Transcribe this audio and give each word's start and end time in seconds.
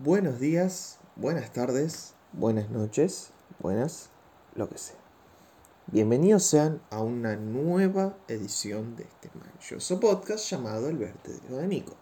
Buenos 0.00 0.40
días, 0.40 0.98
buenas 1.16 1.52
tardes, 1.52 2.14
buenas 2.32 2.70
noches, 2.70 3.30
buenas, 3.60 4.08
lo 4.56 4.68
que 4.68 4.78
sea. 4.78 4.96
Bienvenidos 5.86 6.44
sean 6.44 6.80
a 6.90 7.02
una 7.02 7.36
nueva 7.36 8.16
edición 8.26 8.96
de 8.96 9.04
este 9.04 9.30
maravilloso 9.38 10.00
podcast 10.00 10.48
llamado 10.50 10.88
El 10.88 10.96
Vertedero 10.96 11.58
de 11.58 11.66
Nico. 11.68 11.94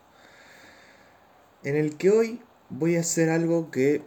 En 1.64 1.74
el 1.74 1.96
que 1.98 2.10
hoy 2.10 2.40
voy 2.70 2.96
a 2.96 3.00
hacer 3.00 3.28
algo 3.28 3.72
que 3.72 4.04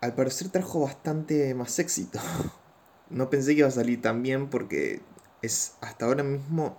al 0.00 0.14
parecer 0.14 0.48
trajo 0.50 0.80
bastante 0.80 1.52
más 1.54 1.78
éxito. 1.78 2.20
No 3.10 3.28
pensé 3.30 3.52
que 3.52 3.58
iba 3.58 3.68
a 3.68 3.72
salir 3.72 4.00
tan 4.00 4.22
bien 4.22 4.48
porque 4.48 5.02
es 5.42 5.74
hasta 5.82 6.06
ahora 6.06 6.22
mismo 6.22 6.78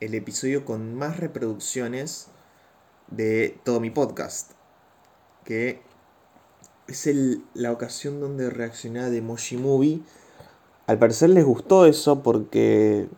el 0.00 0.14
episodio 0.14 0.64
con 0.64 0.94
más 0.94 1.18
reproducciones 1.18 2.26
de 3.08 3.58
todo 3.64 3.80
mi 3.80 3.90
podcast. 3.90 4.52
Que 5.44 5.82
es 6.86 7.08
la 7.54 7.72
ocasión 7.72 8.20
donde 8.20 8.50
reaccioné 8.50 9.00
a 9.00 9.10
The 9.10 9.18
Emoji 9.18 9.56
Movie. 9.56 10.00
Al 10.86 10.98
parecer 10.98 11.30
les 11.30 11.44
gustó 11.44 11.86
eso 11.86 12.22
porque 12.22 13.08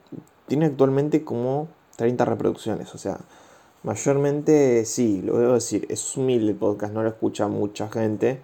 tiene 0.46 0.66
actualmente 0.66 1.24
como 1.24 1.68
30 1.96 2.24
reproducciones. 2.24 2.94
O 2.94 2.98
sea, 2.98 3.18
mayormente 3.82 4.84
sí, 4.84 5.22
lo 5.22 5.38
debo 5.38 5.54
decir, 5.54 5.86
es 5.88 6.16
humilde 6.16 6.52
el 6.52 6.56
podcast, 6.56 6.92
no 6.92 7.02
lo 7.02 7.08
escucha 7.08 7.48
mucha 7.48 7.88
gente. 7.88 8.40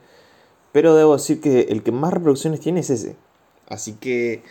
Pero 0.73 0.97
debo 0.97 1.15
decir 1.15 1.41
que 1.41 1.63
el 1.63 1.83
que 1.83 1.93
más 1.93 2.13
reproducciones 2.13 2.61
tiene 2.61 2.81
es 2.81 2.91
ese. 2.91 3.17
Así 3.69 3.93
que 3.95 4.43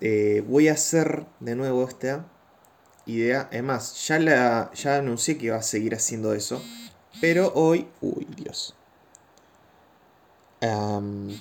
eh, 0.00 0.42
voy 0.48 0.68
a 0.68 0.72
hacer 0.72 1.26
de 1.40 1.56
nuevo 1.56 1.86
esta 1.86 2.26
idea. 3.06 3.48
Además, 3.50 4.06
ya, 4.06 4.18
la, 4.18 4.70
ya 4.74 4.96
anuncié 4.96 5.36
que 5.36 5.46
iba 5.46 5.56
a 5.56 5.62
seguir 5.62 5.94
haciendo 5.94 6.32
eso. 6.32 6.62
Pero 7.22 7.52
hoy... 7.54 7.88
Uy, 8.02 8.26
Dios 8.36 8.74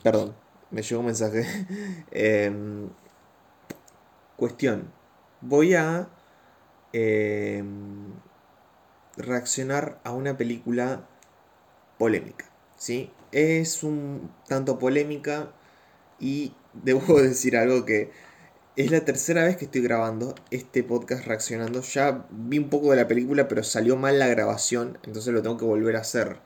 perdón, 0.03 0.33
me 0.71 0.81
llegó 0.81 0.99
un 1.01 1.07
mensaje. 1.07 1.45
Em, 2.11 2.89
cuestión. 4.35 4.91
Voy 5.41 5.75
a 5.75 6.07
em, 6.93 8.13
reaccionar 9.17 9.99
a 10.03 10.11
una 10.11 10.37
película 10.37 11.07
polémica. 11.97 12.45
¿sí? 12.77 13.11
Es 13.31 13.83
un 13.83 14.31
tanto 14.47 14.79
polémica 14.79 15.51
y 16.19 16.53
debo 16.73 17.21
decir 17.21 17.57
algo 17.57 17.85
que 17.85 18.11
es 18.77 18.89
la 18.89 19.03
tercera 19.03 19.43
vez 19.43 19.57
que 19.57 19.65
estoy 19.65 19.81
grabando 19.81 20.33
este 20.49 20.83
podcast 20.83 21.25
reaccionando. 21.25 21.81
Ya 21.81 22.25
vi 22.29 22.57
un 22.57 22.69
poco 22.69 22.91
de 22.91 22.97
la 22.97 23.07
película, 23.07 23.47
pero 23.47 23.63
salió 23.63 23.97
mal 23.97 24.17
la 24.17 24.27
grabación, 24.27 24.97
entonces 25.03 25.33
lo 25.33 25.41
tengo 25.41 25.57
que 25.57 25.65
volver 25.65 25.97
a 25.97 26.01
hacer. 26.01 26.37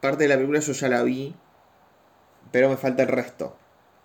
Parte 0.00 0.24
de 0.24 0.28
la 0.28 0.34
película 0.34 0.60
yo 0.60 0.72
ya 0.72 0.88
la 0.88 1.02
vi, 1.02 1.36
pero 2.50 2.68
me 2.68 2.76
falta 2.76 3.02
el 3.04 3.08
resto. 3.08 3.56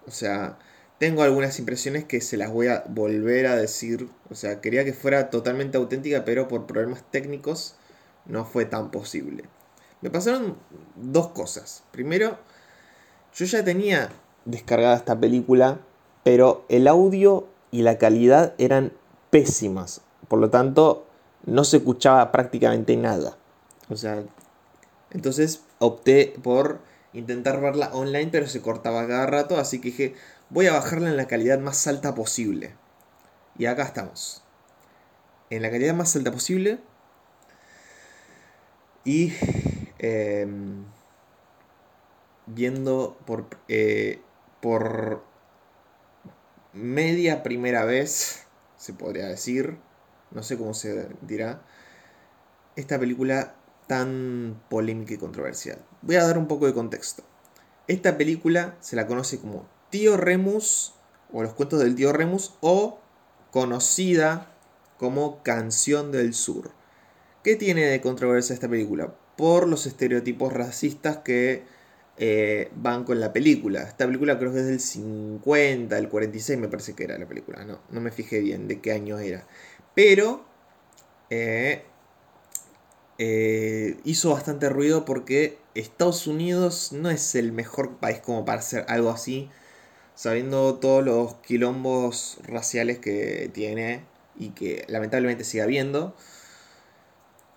O 0.05 0.11
sea, 0.11 0.59
tengo 0.99 1.23
algunas 1.23 1.57
impresiones 1.57 2.05
que 2.05 2.21
se 2.21 2.37
las 2.37 2.51
voy 2.51 2.67
a 2.67 2.83
volver 2.87 3.47
a 3.47 3.55
decir. 3.55 4.09
O 4.29 4.35
sea, 4.35 4.61
quería 4.61 4.85
que 4.85 4.93
fuera 4.93 5.31
totalmente 5.31 5.77
auténtica, 5.77 6.23
pero 6.23 6.47
por 6.47 6.67
problemas 6.67 7.03
técnicos 7.09 7.75
no 8.25 8.45
fue 8.45 8.65
tan 8.65 8.91
posible. 8.91 9.45
Me 10.01 10.11
pasaron 10.11 10.57
dos 10.95 11.29
cosas. 11.29 11.83
Primero, 11.91 12.37
yo 13.33 13.45
ya 13.45 13.63
tenía 13.63 14.09
descargada 14.45 14.97
esta 14.97 15.19
película, 15.19 15.79
pero 16.23 16.65
el 16.69 16.87
audio 16.87 17.47
y 17.75 17.81
la 17.81 17.97
calidad 17.97 18.53
eran 18.57 18.93
pésimas. 19.31 19.99
Por 20.29 20.39
lo 20.39 20.49
tanto, 20.49 21.05
no 21.45 21.65
se 21.65 21.77
escuchaba 21.77 22.31
prácticamente 22.31 22.95
nada. 22.95 23.37
O 23.89 23.97
sea, 23.97 24.23
entonces 25.11 25.61
opté 25.79 26.33
por 26.41 26.79
intentar 27.11 27.59
verla 27.59 27.89
online, 27.91 28.29
pero 28.31 28.47
se 28.47 28.61
cortaba 28.61 29.05
cada 29.09 29.25
rato, 29.25 29.57
así 29.57 29.81
que 29.81 29.89
dije, 29.89 30.15
voy 30.49 30.67
a 30.67 30.71
bajarla 30.71 31.09
en 31.09 31.17
la 31.17 31.27
calidad 31.27 31.59
más 31.59 31.85
alta 31.85 32.15
posible. 32.15 32.73
Y 33.57 33.65
acá 33.65 33.83
estamos. 33.83 34.41
En 35.49 35.61
la 35.61 35.69
calidad 35.69 35.95
más 35.95 36.15
alta 36.15 36.31
posible. 36.31 36.79
Y 39.03 39.33
em, 39.99 40.85
viendo 42.45 43.17
por, 43.25 43.47
eh, 43.67 44.21
por 44.61 45.34
media 46.75 47.41
primera 47.41 47.85
vez, 47.85 48.43
se 48.77 48.93
podría 48.93 49.27
decir, 49.27 49.77
no 50.31 50.43
sé 50.43 50.57
cómo 50.57 50.73
se 50.73 51.07
dirá, 51.21 51.61
esta 52.75 52.99
película 52.99 53.55
tan 53.87 54.61
polémica 54.69 55.13
y 55.13 55.17
controversial. 55.17 55.79
Voy 56.01 56.17
a 56.17 56.25
dar 56.25 56.37
un 56.37 56.47
poco 56.47 56.65
de 56.65 56.73
contexto. 56.73 57.23
Esta 57.87 58.17
película 58.17 58.75
se 58.81 58.95
la 58.95 59.07
conoce 59.07 59.39
como 59.39 59.67
Tío 59.89 60.17
Remus 60.17 60.93
o 61.31 61.43
los 61.43 61.53
cuentos 61.53 61.79
del 61.79 61.95
tío 61.95 62.11
Remus 62.11 62.55
o 62.61 62.99
conocida 63.51 64.51
como 64.97 65.43
Canción 65.43 66.11
del 66.11 66.33
Sur. 66.33 66.71
¿Qué 67.43 67.55
tiene 67.55 67.85
de 67.85 68.01
controversia 68.01 68.53
esta 68.53 68.67
película? 68.67 69.15
Por 69.37 69.67
los 69.67 69.85
estereotipos 69.85 70.51
racistas 70.51 71.17
que 71.17 71.63
eh, 72.17 72.71
van 72.75 73.03
con 73.03 73.19
la 73.19 73.33
película. 73.33 73.83
Esta 73.83 74.05
película 74.05 74.39
creo 74.39 74.53
que 74.53 74.59
es 74.59 74.67
del 74.67 74.79
50, 74.79 75.97
el 75.97 76.09
46 76.09 76.59
me 76.59 76.67
parece 76.67 76.93
que 76.93 77.03
era 77.03 77.17
la 77.17 77.27
película. 77.27 77.65
No, 77.65 77.81
no 77.89 78.01
me 78.01 78.11
fijé 78.11 78.39
bien 78.39 78.67
de 78.67 78.79
qué 78.79 78.93
año 78.93 79.19
era. 79.19 79.47
Pero 79.93 80.45
eh, 81.29 81.83
eh, 83.17 83.97
hizo 84.03 84.31
bastante 84.31 84.69
ruido 84.69 85.05
porque 85.05 85.57
Estados 85.73 86.27
Unidos 86.27 86.91
no 86.91 87.09
es 87.09 87.35
el 87.35 87.51
mejor 87.51 87.97
país 87.97 88.19
como 88.19 88.45
para 88.45 88.59
hacer 88.59 88.85
algo 88.89 89.09
así, 89.09 89.49
sabiendo 90.15 90.75
todos 90.75 91.03
los 91.03 91.35
quilombos 91.35 92.39
raciales 92.43 92.99
que 92.99 93.49
tiene 93.53 94.05
y 94.37 94.49
que 94.49 94.85
lamentablemente 94.87 95.43
sigue 95.43 95.63
habiendo. 95.63 96.15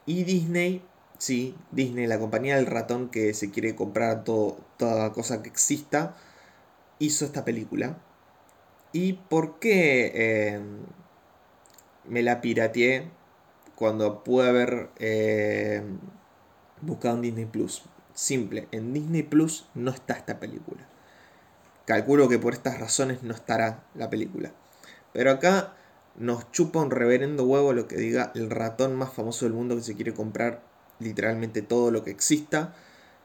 Y 0.07 0.25
Disney, 0.25 0.83
sí, 1.19 1.55
Disney, 1.73 2.07
la 2.07 2.19
compañía 2.19 2.57
del 2.57 2.67
ratón 2.67 3.11
que 3.11 3.35
se 3.35 3.51
quiere 3.51 3.77
comprar 3.77 4.25
todo, 4.25 4.59
toda 4.77 5.13
cosa 5.13 5.43
que 5.43 5.49
exista, 5.49 6.17
hizo 6.99 7.25
esta 7.25 7.45
película. 7.45 7.99
¿Y 8.93 9.15
por 9.15 9.59
qué 9.59 10.13
eh, 10.15 10.61
me 12.07 12.23
la 12.23 12.41
pirateé? 12.41 13.11
cuando 13.79 14.25
pude 14.25 14.49
haber 14.49 14.91
eh, 14.99 15.85
buscado 16.81 17.15
en 17.15 17.23
Disney 17.23 17.45
Plus. 17.45 17.85
Simple, 18.13 18.67
en 18.73 18.93
Disney 18.93 19.23
Plus 19.23 19.69
no 19.77 19.93
está 19.93 20.15
esta 20.15 20.41
película. 20.41 20.85
Calculo 21.85 22.29
que 22.29 22.41
por 22.41 22.55
estas 22.55 22.81
razones 22.81 23.23
no 23.23 23.33
estará 23.33 23.85
la 23.95 24.11
película. 24.11 24.51
Pero 25.13 25.31
acá 25.31 25.75
nos 26.17 26.51
chupa 26.51 26.81
un 26.81 26.91
reverendo 26.91 27.45
huevo 27.45 27.73
lo 27.73 27.87
que 27.87 27.95
diga 27.95 28.33
el 28.35 28.51
ratón 28.51 28.97
más 28.97 29.13
famoso 29.13 29.45
del 29.45 29.55
mundo 29.55 29.77
que 29.77 29.83
se 29.83 29.95
quiere 29.95 30.13
comprar 30.13 30.61
literalmente 30.99 31.63
todo 31.63 31.91
lo 31.91 32.05
que 32.05 32.11
exista. 32.11 32.75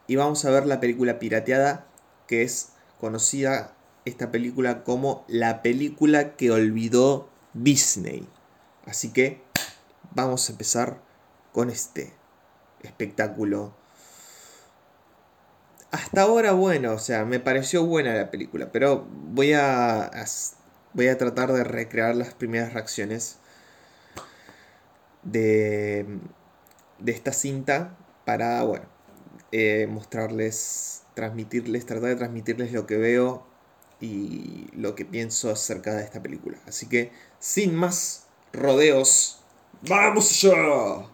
Y 0.08 0.16
vamos 0.16 0.44
a 0.46 0.52
ver 0.52 0.66
la 0.66 0.80
película 0.80 1.20
pirateada 1.20 1.86
que 2.28 2.44
es 2.44 2.70
conocida 3.00 3.74
esta 4.06 4.32
película 4.32 4.84
como 4.84 5.24
la 5.28 5.62
película 5.62 6.36
que 6.36 6.52
olvidó 6.52 7.30
Disney. 7.54 8.28
Así 8.86 9.12
que 9.12 9.42
vamos 10.14 10.50
a 10.50 10.52
empezar 10.52 11.00
con 11.52 11.70
este 11.70 12.14
espectáculo. 12.82 13.74
Hasta 15.92 16.24
ahora, 16.24 16.54
bueno, 16.54 16.94
o 16.94 17.00
sea, 17.00 17.24
me 17.24 17.40
pareció 17.40 17.86
buena 17.86 18.14
la 18.14 18.32
película, 18.32 18.72
pero 18.72 19.06
voy 19.10 19.54
a, 19.54 20.12
voy 20.94 21.08
a 21.08 21.18
tratar 21.18 21.54
de 21.54 21.64
recrear 21.64 22.16
las 22.16 22.34
primeras 22.34 22.74
reacciones 22.74 23.38
de, 25.22 26.06
de 27.00 27.12
esta 27.12 27.34
cinta 27.34 27.98
para, 28.26 28.64
bueno, 28.64 28.86
eh, 29.52 29.88
mostrarles, 29.90 31.04
transmitirles, 31.14 31.86
tratar 31.86 32.10
de 32.10 32.16
transmitirles 32.16 32.72
lo 32.72 32.86
que 32.86 32.98
veo 32.98 33.46
y 34.00 34.68
lo 34.74 34.96
que 34.96 35.06
pienso 35.06 35.52
acerca 35.52 35.94
de 35.96 36.04
esta 36.04 36.22
película. 36.22 36.58
Así 36.68 36.88
que, 36.88 37.12
sin 37.40 37.76
más 37.76 38.26
rodeos, 38.52 39.44
¡Vamos 39.90 40.46
allá! 40.46 41.06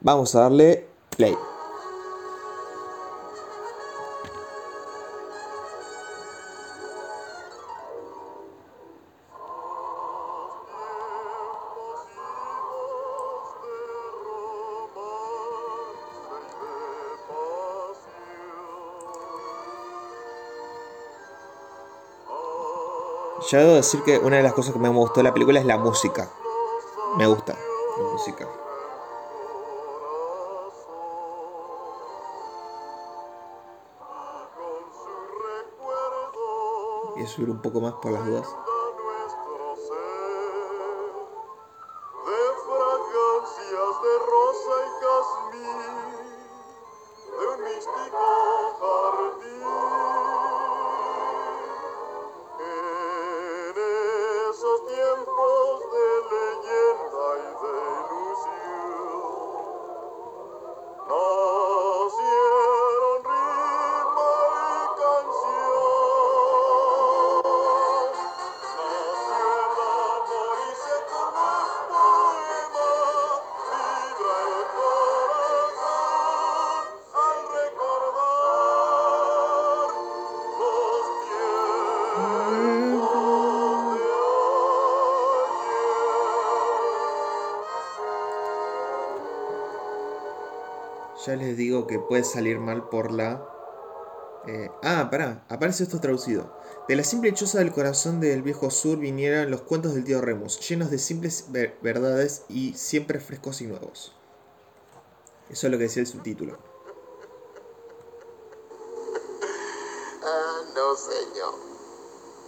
Vamos 0.00 0.34
a 0.36 0.40
darle 0.42 0.86
play. 1.16 1.34
Yo 23.52 23.58
debo 23.58 23.74
decir 23.74 24.02
que 24.02 24.16
una 24.16 24.38
de 24.38 24.42
las 24.42 24.54
cosas 24.54 24.72
que 24.72 24.78
me 24.78 24.88
gustó 24.88 25.20
de 25.20 25.24
la 25.24 25.34
película 25.34 25.60
es 25.60 25.66
la 25.66 25.76
música. 25.76 26.26
Me 27.18 27.26
gusta 27.26 27.52
la 27.52 28.04
música. 28.10 28.48
Y 37.18 37.26
subir 37.26 37.50
un 37.50 37.60
poco 37.60 37.82
más 37.82 37.92
por 38.00 38.12
las 38.12 38.24
dudas. 38.24 38.48
Ya 91.32 91.36
les 91.36 91.56
digo 91.56 91.86
que 91.86 91.98
puede 91.98 92.24
salir 92.24 92.58
mal 92.58 92.90
por 92.90 93.10
la... 93.10 93.42
eh, 94.46 94.70
ah, 94.82 95.08
pará, 95.10 95.46
aparece 95.48 95.84
esto 95.84 95.98
traducido. 95.98 96.52
De 96.88 96.94
la 96.94 97.04
simple 97.04 97.32
choza 97.32 97.56
del 97.56 97.72
corazón 97.72 98.20
del 98.20 98.42
viejo 98.42 98.70
sur 98.70 98.98
vinieran 98.98 99.50
los 99.50 99.62
cuentos 99.62 99.94
del 99.94 100.04
tío 100.04 100.20
Remus, 100.20 100.60
llenos 100.68 100.90
de 100.90 100.98
simples 100.98 101.46
ver- 101.48 101.78
verdades 101.80 102.42
y 102.50 102.74
siempre 102.74 103.18
frescos 103.18 103.62
y 103.62 103.66
nuevos. 103.66 104.12
Eso 105.48 105.68
es 105.68 105.72
lo 105.72 105.78
que 105.78 105.84
decía 105.84 106.02
el 106.02 106.06
subtítulo. 106.06 106.58
Ah, 110.22 110.60
no, 110.74 110.94
señor. 110.96 111.54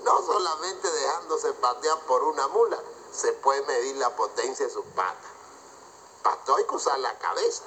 No 0.05 0.27
solamente 0.27 0.89
dejándose 0.91 1.55
patear 1.55 1.99
por 2.07 2.23
una 2.23 2.49
mula, 2.49 2.77
se 3.13 3.33
puede 3.33 3.65
medir 3.65 3.97
la 3.97 4.15
potencia 4.15 4.67
de 4.67 4.71
sus 4.71 4.85
patas. 4.95 5.31
Para 6.23 6.37
todo 6.45 6.57
hay 6.57 6.65
que 6.67 6.75
usar 6.75 6.99
la 6.99 7.19
cabeza. 7.19 7.65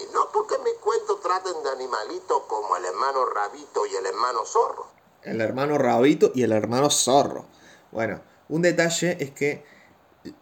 Y 0.00 0.12
no 0.12 0.28
porque 0.32 0.56
mis 0.64 0.74
cuentos 0.80 1.20
traten 1.20 1.62
de 1.62 1.70
animalitos 1.70 2.42
como 2.48 2.76
el 2.76 2.84
hermano 2.84 3.26
Rabito 3.26 3.86
y 3.86 3.94
el 3.94 4.06
hermano 4.06 4.44
Zorro. 4.44 4.86
El 5.22 5.40
hermano 5.40 5.78
Rabito 5.78 6.32
y 6.34 6.42
el 6.42 6.52
hermano 6.52 6.90
Zorro. 6.90 7.46
Bueno, 7.92 8.20
un 8.48 8.62
detalle 8.62 9.16
es 9.20 9.30
que 9.30 9.64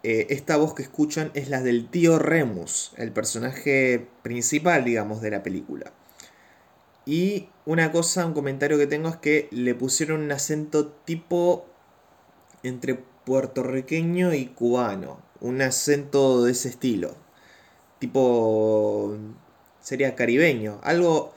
eh, 0.02 0.26
esta 0.30 0.56
voz 0.56 0.74
que 0.74 0.82
escuchan 0.82 1.30
es 1.34 1.48
la 1.48 1.60
del 1.60 1.88
tío 1.88 2.18
Remus, 2.18 2.92
el 2.96 3.12
personaje 3.12 4.08
principal, 4.22 4.84
digamos, 4.84 5.20
de 5.20 5.30
la 5.30 5.42
película. 5.42 5.92
Y 7.04 7.48
una 7.66 7.90
cosa, 7.90 8.26
un 8.26 8.32
comentario 8.32 8.78
que 8.78 8.86
tengo 8.86 9.08
es 9.08 9.16
que 9.16 9.48
le 9.50 9.74
pusieron 9.74 10.22
un 10.22 10.32
acento 10.32 10.86
tipo 11.04 11.66
entre 12.62 12.94
puertorriqueño 12.94 14.34
y 14.34 14.46
cubano. 14.46 15.20
Un 15.40 15.62
acento 15.62 16.44
de 16.44 16.52
ese 16.52 16.68
estilo. 16.68 17.14
Tipo... 17.98 19.16
sería 19.82 20.14
caribeño. 20.16 20.80
Algo... 20.82 21.34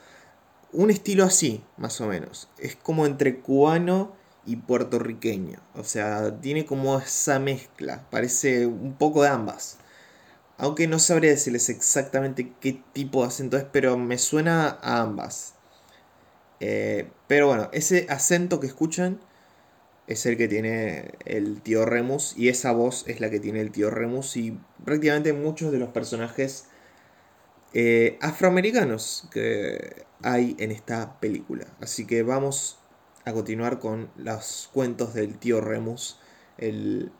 Un 0.72 0.90
estilo 0.90 1.24
así, 1.24 1.62
más 1.76 2.00
o 2.00 2.06
menos. 2.06 2.48
Es 2.58 2.76
como 2.76 3.06
entre 3.06 3.40
cubano 3.40 4.12
y 4.44 4.56
puertorriqueño. 4.56 5.60
O 5.74 5.84
sea, 5.84 6.40
tiene 6.40 6.66
como 6.66 6.98
esa 6.98 7.38
mezcla. 7.38 8.04
Parece 8.10 8.66
un 8.66 8.94
poco 8.94 9.22
de 9.22 9.28
ambas. 9.28 9.78
Aunque 10.58 10.86
no 10.86 10.98
sabría 10.98 11.30
decirles 11.30 11.68
exactamente 11.68 12.52
qué 12.60 12.82
tipo 12.92 13.22
de 13.22 13.28
acento 13.28 13.56
es, 13.56 13.64
pero 13.64 13.96
me 13.98 14.18
suena 14.18 14.78
a 14.82 15.00
ambas. 15.02 15.54
Eh, 16.60 17.10
pero 17.26 17.48
bueno, 17.48 17.68
ese 17.72 18.06
acento 18.08 18.60
que 18.60 18.66
escuchan 18.66 19.20
es 20.06 20.24
el 20.26 20.36
que 20.36 20.48
tiene 20.48 21.12
el 21.24 21.60
tío 21.60 21.84
Remus 21.84 22.34
y 22.36 22.48
esa 22.48 22.72
voz 22.72 23.04
es 23.06 23.20
la 23.20 23.28
que 23.30 23.40
tiene 23.40 23.60
el 23.60 23.72
tío 23.72 23.90
Remus 23.90 24.36
y 24.36 24.58
prácticamente 24.84 25.32
muchos 25.32 25.72
de 25.72 25.78
los 25.78 25.90
personajes 25.90 26.66
eh, 27.78 28.18
afroamericanos 28.22 29.24
que 29.30 30.06
hay 30.22 30.56
en 30.58 30.70
esta 30.70 31.20
película. 31.20 31.66
Así 31.82 32.06
que 32.06 32.22
vamos 32.22 32.78
a 33.26 33.34
continuar 33.34 33.80
con 33.80 34.10
los 34.16 34.70
cuentos 34.72 35.12
del 35.12 35.38
tío 35.38 35.60
Remus, 35.60 36.18
el 36.56 37.12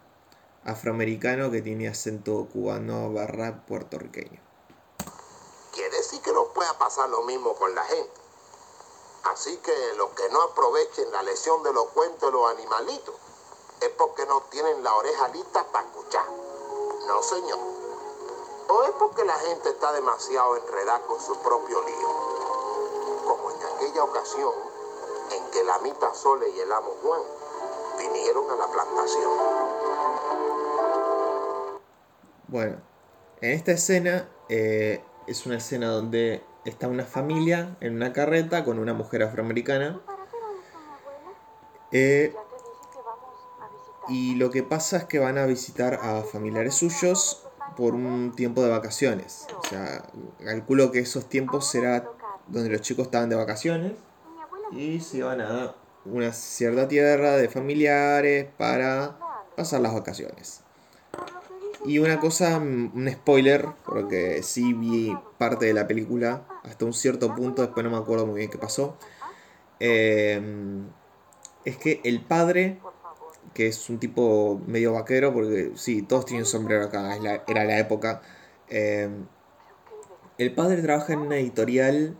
afroamericano 0.64 1.50
que 1.50 1.60
tiene 1.60 1.88
acento 1.88 2.48
cubano 2.50 3.12
barra 3.12 3.66
puertorriqueño. 3.66 4.40
Quiere 5.74 5.94
decir 5.94 6.22
que 6.22 6.32
no 6.32 6.50
pueda 6.54 6.72
pasar 6.78 7.10
lo 7.10 7.22
mismo 7.24 7.54
con 7.56 7.74
la 7.74 7.84
gente. 7.84 8.20
Así 9.24 9.58
que 9.58 9.74
los 9.98 10.08
que 10.12 10.26
no 10.32 10.40
aprovechen 10.40 11.12
la 11.12 11.22
lección 11.22 11.62
de 11.64 11.74
los 11.74 11.88
cuentos 11.88 12.32
de 12.32 12.32
los 12.32 12.50
animalitos 12.50 13.14
es 13.82 13.90
porque 13.98 14.24
no 14.24 14.40
tienen 14.50 14.82
la 14.82 14.94
oreja 14.94 15.28
lista 15.28 15.66
para 15.70 15.86
escuchar. 15.86 16.24
No, 17.06 17.22
señor. 17.22 17.85
O 18.68 18.82
es 18.84 18.90
porque 18.98 19.24
la 19.24 19.34
gente 19.34 19.68
está 19.68 19.92
demasiado 19.92 20.56
enredada 20.56 21.00
con 21.06 21.20
su 21.20 21.36
propio 21.40 21.82
lío. 21.82 22.08
Como 23.24 23.50
en 23.50 23.56
aquella 23.76 24.04
ocasión 24.04 24.52
en 25.32 25.50
que 25.50 25.64
la 25.64 25.78
Mita 25.78 26.12
Sole 26.14 26.48
y 26.50 26.60
el 26.60 26.72
amo 26.72 26.94
Juan 27.02 27.22
vinieron 27.98 28.50
a 28.50 28.56
la 28.56 28.66
plantación. 28.66 29.30
Bueno, 32.48 32.76
en 33.40 33.50
esta 33.52 33.72
escena 33.72 34.28
eh, 34.48 35.02
es 35.26 35.46
una 35.46 35.56
escena 35.56 35.88
donde 35.88 36.42
está 36.64 36.88
una 36.88 37.04
familia 37.04 37.76
en 37.80 37.94
una 37.94 38.12
carreta 38.12 38.64
con 38.64 38.78
una 38.78 38.94
mujer 38.94 39.22
afroamericana. 39.22 40.00
Eh, 41.92 42.34
y 44.08 44.34
lo 44.36 44.50
que 44.50 44.62
pasa 44.62 44.98
es 44.98 45.04
que 45.04 45.18
van 45.18 45.38
a 45.38 45.46
visitar 45.46 45.94
a 45.94 46.22
familiares 46.22 46.74
suyos 46.74 47.45
por 47.76 47.94
un 47.94 48.32
tiempo 48.34 48.62
de 48.62 48.70
vacaciones. 48.70 49.46
O 49.58 49.68
sea, 49.68 50.04
calculo 50.44 50.90
que 50.90 51.00
esos 51.00 51.28
tiempos 51.28 51.68
será 51.68 52.08
donde 52.48 52.70
los 52.70 52.80
chicos 52.80 53.06
estaban 53.06 53.28
de 53.28 53.36
vacaciones 53.36 53.92
y 54.72 55.00
se 55.00 55.22
van 55.22 55.40
a 55.40 55.74
una 56.04 56.32
cierta 56.32 56.88
tierra 56.88 57.36
de 57.36 57.48
familiares 57.48 58.48
para 58.56 59.18
pasar 59.56 59.80
las 59.80 59.94
vacaciones. 59.94 60.60
Y 61.84 61.98
una 61.98 62.18
cosa, 62.18 62.58
mm, 62.58 62.92
un 62.94 63.10
spoiler, 63.10 63.68
porque 63.84 64.42
sí 64.42 64.72
vi 64.72 65.16
parte 65.38 65.66
de 65.66 65.74
la 65.74 65.86
película 65.86 66.42
hasta 66.64 66.84
un 66.84 66.92
cierto 66.92 67.34
punto, 67.34 67.62
después 67.62 67.84
no 67.84 67.90
me 67.90 67.96
acuerdo 67.96 68.26
muy 68.26 68.38
bien 68.38 68.50
qué 68.50 68.58
pasó. 68.58 68.96
eh, 69.78 70.40
es 71.66 71.76
que 71.76 72.00
el 72.04 72.20
padre. 72.22 72.78
Que 73.54 73.68
es 73.68 73.88
un 73.90 73.98
tipo 73.98 74.60
medio 74.66 74.92
vaquero, 74.92 75.32
porque 75.32 75.72
sí, 75.76 76.02
todos 76.02 76.26
tienen 76.26 76.46
sombrero 76.46 76.84
acá, 76.84 77.16
era 77.46 77.64
la 77.64 77.78
época. 77.78 78.22
eh, 78.68 79.08
el 80.38 80.54
padre 80.54 80.82
trabaja 80.82 81.14
en 81.14 81.20
una 81.20 81.38
editorial 81.38 82.16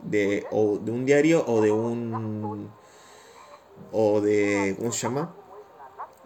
de, 0.00 0.44
o 0.50 0.78
de 0.78 0.90
un 0.90 1.06
diario 1.06 1.44
o 1.46 1.60
de 1.60 1.70
un. 1.70 2.70
o 3.92 4.20
de. 4.20 4.74
¿Cómo 4.78 4.92
se 4.92 5.06
llama? 5.06 5.34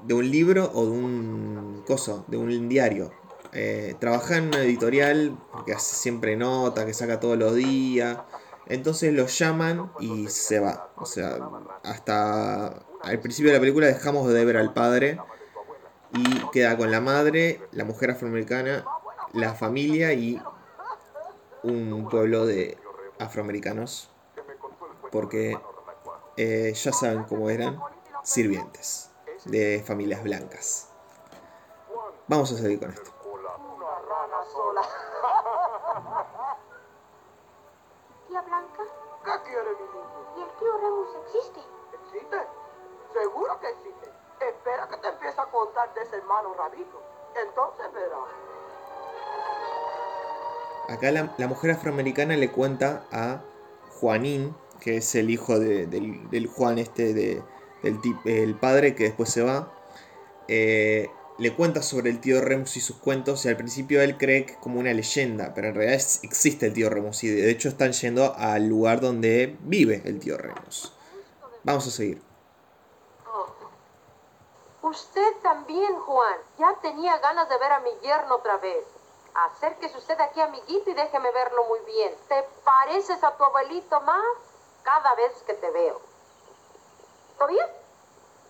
De 0.05 0.15
un 0.15 0.31
libro 0.31 0.71
o 0.73 0.87
de 0.87 0.91
un. 0.93 1.85
coso, 1.87 2.25
de 2.29 2.37
un 2.37 2.69
diario. 2.69 3.11
Eh, 3.53 3.95
trabaja 4.01 4.37
en 4.39 4.49
una 4.49 4.63
editorial 4.63 5.39
que 5.65 5.73
hace 5.73 5.95
siempre 5.95 6.37
nota, 6.37 6.87
que 6.87 6.95
saca 6.95 7.21
todos 7.21 7.39
los 7.39 7.55
días. 7.55 8.19
Entonces 8.67 9.13
lo 9.13 9.27
llaman 9.27 9.93
y 10.01 10.29
se 10.29 10.59
va. 10.59 10.91
O 10.97 11.07
sea, 11.07 11.39
hasta 11.85 12.83
al 13.07 13.21
principio 13.21 13.53
de 13.53 13.59
la 13.59 13.61
película 13.61 13.87
dejamos 13.87 14.27
de 14.27 14.45
ver 14.45 14.57
al 14.57 14.73
padre 14.73 15.21
y 16.13 16.41
queda 16.51 16.77
con 16.77 16.91
la 16.91 17.01
madre, 17.01 17.61
la 17.71 17.85
mujer 17.85 18.11
afroamericana, 18.11 18.85
la 19.33 19.55
familia 19.55 20.13
y 20.13 20.43
un 21.63 22.09
pueblo 22.09 22.47
de 22.47 22.77
afroamericanos. 23.21 24.11
Porque 25.13 25.57
eh, 26.37 26.73
ya 26.75 26.93
saben 26.93 27.23
cómo 27.25 27.49
eran 27.49 27.79
sirvientes 28.25 29.13
de 29.45 29.85
familias 29.87 30.25
blancas. 30.25 30.91
Vamos 32.27 32.51
a 32.53 32.57
seguir 32.57 32.81
con 32.81 32.91
esto. 32.91 33.13
Una 33.25 33.99
rana 34.01 34.45
sola. 34.53 34.83
Tía 38.29 38.43
Blanca, 38.43 38.83
¿Qué 39.25 39.31
quiere 39.45 39.71
mi 39.71 39.87
niño? 39.95 40.07
¿y 40.37 40.43
el 40.43 40.51
tío 40.59 40.77
Remus? 40.79 41.09
¿Existe? 41.25 41.76
Seguro 43.17 43.59
que 43.61 43.69
existe. 43.69 44.11
Espera 44.47 44.89
que 44.89 44.97
te 44.99 45.09
empiece 45.09 45.41
a 45.41 45.45
contar 45.45 45.95
de 45.95 46.03
ese 46.03 46.17
hermano 46.17 46.55
rabito. 46.55 47.03
Entonces 47.49 47.87
verás. 47.95 48.29
Acá 50.89 51.11
la, 51.11 51.49
mujer 51.49 51.71
afroamericana 51.73 52.37
le 52.37 52.53
cuenta 52.53 53.05
a 53.11 53.41
Juanín, 54.01 54.55
que 54.81 54.99
es 54.99 55.15
el 55.15 55.31
hijo 55.31 55.59
de- 55.59 55.87
del, 55.87 56.29
del 56.31 56.47
Juan 56.47 56.79
este 56.79 57.13
de, 57.15 57.43
el, 57.83 58.01
tip- 58.01 58.25
el 58.27 58.55
padre 58.55 58.95
que 58.95 59.05
después 59.05 59.31
se 59.31 59.43
va, 59.43 59.73
eh, 60.49 61.09
le 61.39 61.55
cuenta 61.55 61.83
sobre 61.83 62.11
el 62.11 62.21
tío 62.21 62.41
Remus 62.41 62.77
y 62.77 62.81
sus 62.81 62.97
cuentos 62.97 63.45
y 63.45 63.49
al 63.49 63.57
principio 63.57 64.01
él 64.01 64.17
cree 64.17 64.47
que 64.47 64.53
es 64.53 64.59
como 64.59 64.79
una 64.79 64.93
leyenda, 64.93 65.55
pero 65.55 65.69
en 65.69 65.75
realidad 65.75 66.01
existe 66.23 66.67
el 66.67 66.73
tío 66.73 66.89
Remus 66.89 67.25
y 67.25 67.29
de 67.31 67.51
hecho 67.51 67.69
están 67.69 67.93
yendo 67.93 68.35
al 68.37 68.69
lugar 68.69 69.01
donde 69.01 69.57
vive 69.63 70.03
el 70.05 70.21
tío 70.21 70.37
Remus. 70.39 70.93
Vamos 71.65 71.87
a 71.87 71.91
seguir. 71.91 72.26
Usted 74.87 75.35
también, 75.43 75.99
Juan. 75.99 76.39
Ya 76.61 76.73
tenía 76.81 77.19
ganas 77.19 77.49
de 77.49 77.59
ver 77.59 77.73
a 77.73 77.81
mi 77.81 77.91
yerno 78.03 78.37
otra 78.37 78.57
vez. 78.59 78.87
Acérquese 79.35 79.99
usted 79.99 80.21
aquí, 80.21 80.41
amiguito, 80.41 80.89
y 80.89 80.95
déjeme 80.95 81.33
verlo 81.33 81.65
muy 81.67 81.81
bien. 81.93 82.15
¿Te 82.29 82.45
pareces 82.63 83.21
a 83.25 83.37
tu 83.37 83.43
abuelito 83.43 84.01
más 84.03 84.25
cada 84.85 85.13
vez 85.17 85.33
que 85.45 85.55
te 85.55 85.73
veo? 85.73 86.01
¿Todo 87.37 87.49
bien? 87.49 87.67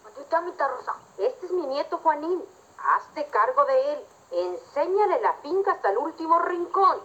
¿Dónde 0.04 0.20
está 0.20 0.42
mi 0.42 0.50
rosa? 0.50 0.96
Este 1.16 1.46
es 1.46 1.52
mi 1.52 1.66
nieto 1.68 1.96
Juanín. 2.02 2.44
Hazte 2.76 3.24
cargo 3.28 3.64
de 3.64 3.94
él. 3.94 4.00
Enséñale 4.30 5.22
la 5.22 5.32
finca 5.42 5.72
hasta 5.72 5.88
el 5.88 5.96
último 5.96 6.38
rincón. 6.40 6.98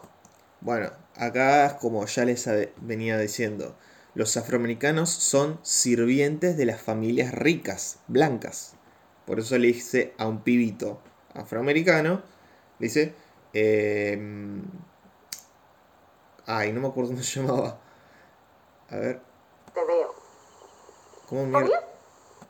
Bueno, 0.59 0.91
acá 1.15 1.77
como 1.79 2.05
ya 2.05 2.25
les 2.25 2.49
venía 2.81 3.17
diciendo, 3.17 3.77
los 4.13 4.35
afroamericanos 4.35 5.09
son 5.09 5.57
sirvientes 5.63 6.57
de 6.57 6.65
las 6.65 6.81
familias 6.81 7.31
ricas, 7.33 7.99
blancas. 8.07 8.75
Por 9.31 9.39
eso 9.39 9.57
le 9.57 9.67
dice 9.67 10.13
a 10.17 10.27
un 10.27 10.41
pibito 10.41 10.99
afroamericano, 11.33 12.21
le 12.79 12.87
dice, 12.87 13.13
em, 13.53 14.61
ay, 16.45 16.73
no 16.73 16.81
me 16.81 16.89
acuerdo 16.89 17.11
cómo 17.11 17.23
se 17.23 17.39
llamaba. 17.39 17.79
A 18.89 18.97
ver, 18.97 19.21
Te 19.73 19.85
veo. 19.85 20.13
¿cómo. 21.29 21.59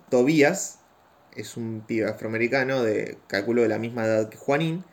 Tobías 0.09 0.79
es 1.35 1.55
un 1.55 1.83
pibe 1.85 2.09
afroamericano 2.09 2.81
de 2.81 3.19
cálculo 3.27 3.61
de 3.61 3.67
la 3.67 3.77
misma 3.77 4.05
edad 4.05 4.29
que 4.29 4.37
Juanín. 4.37 4.83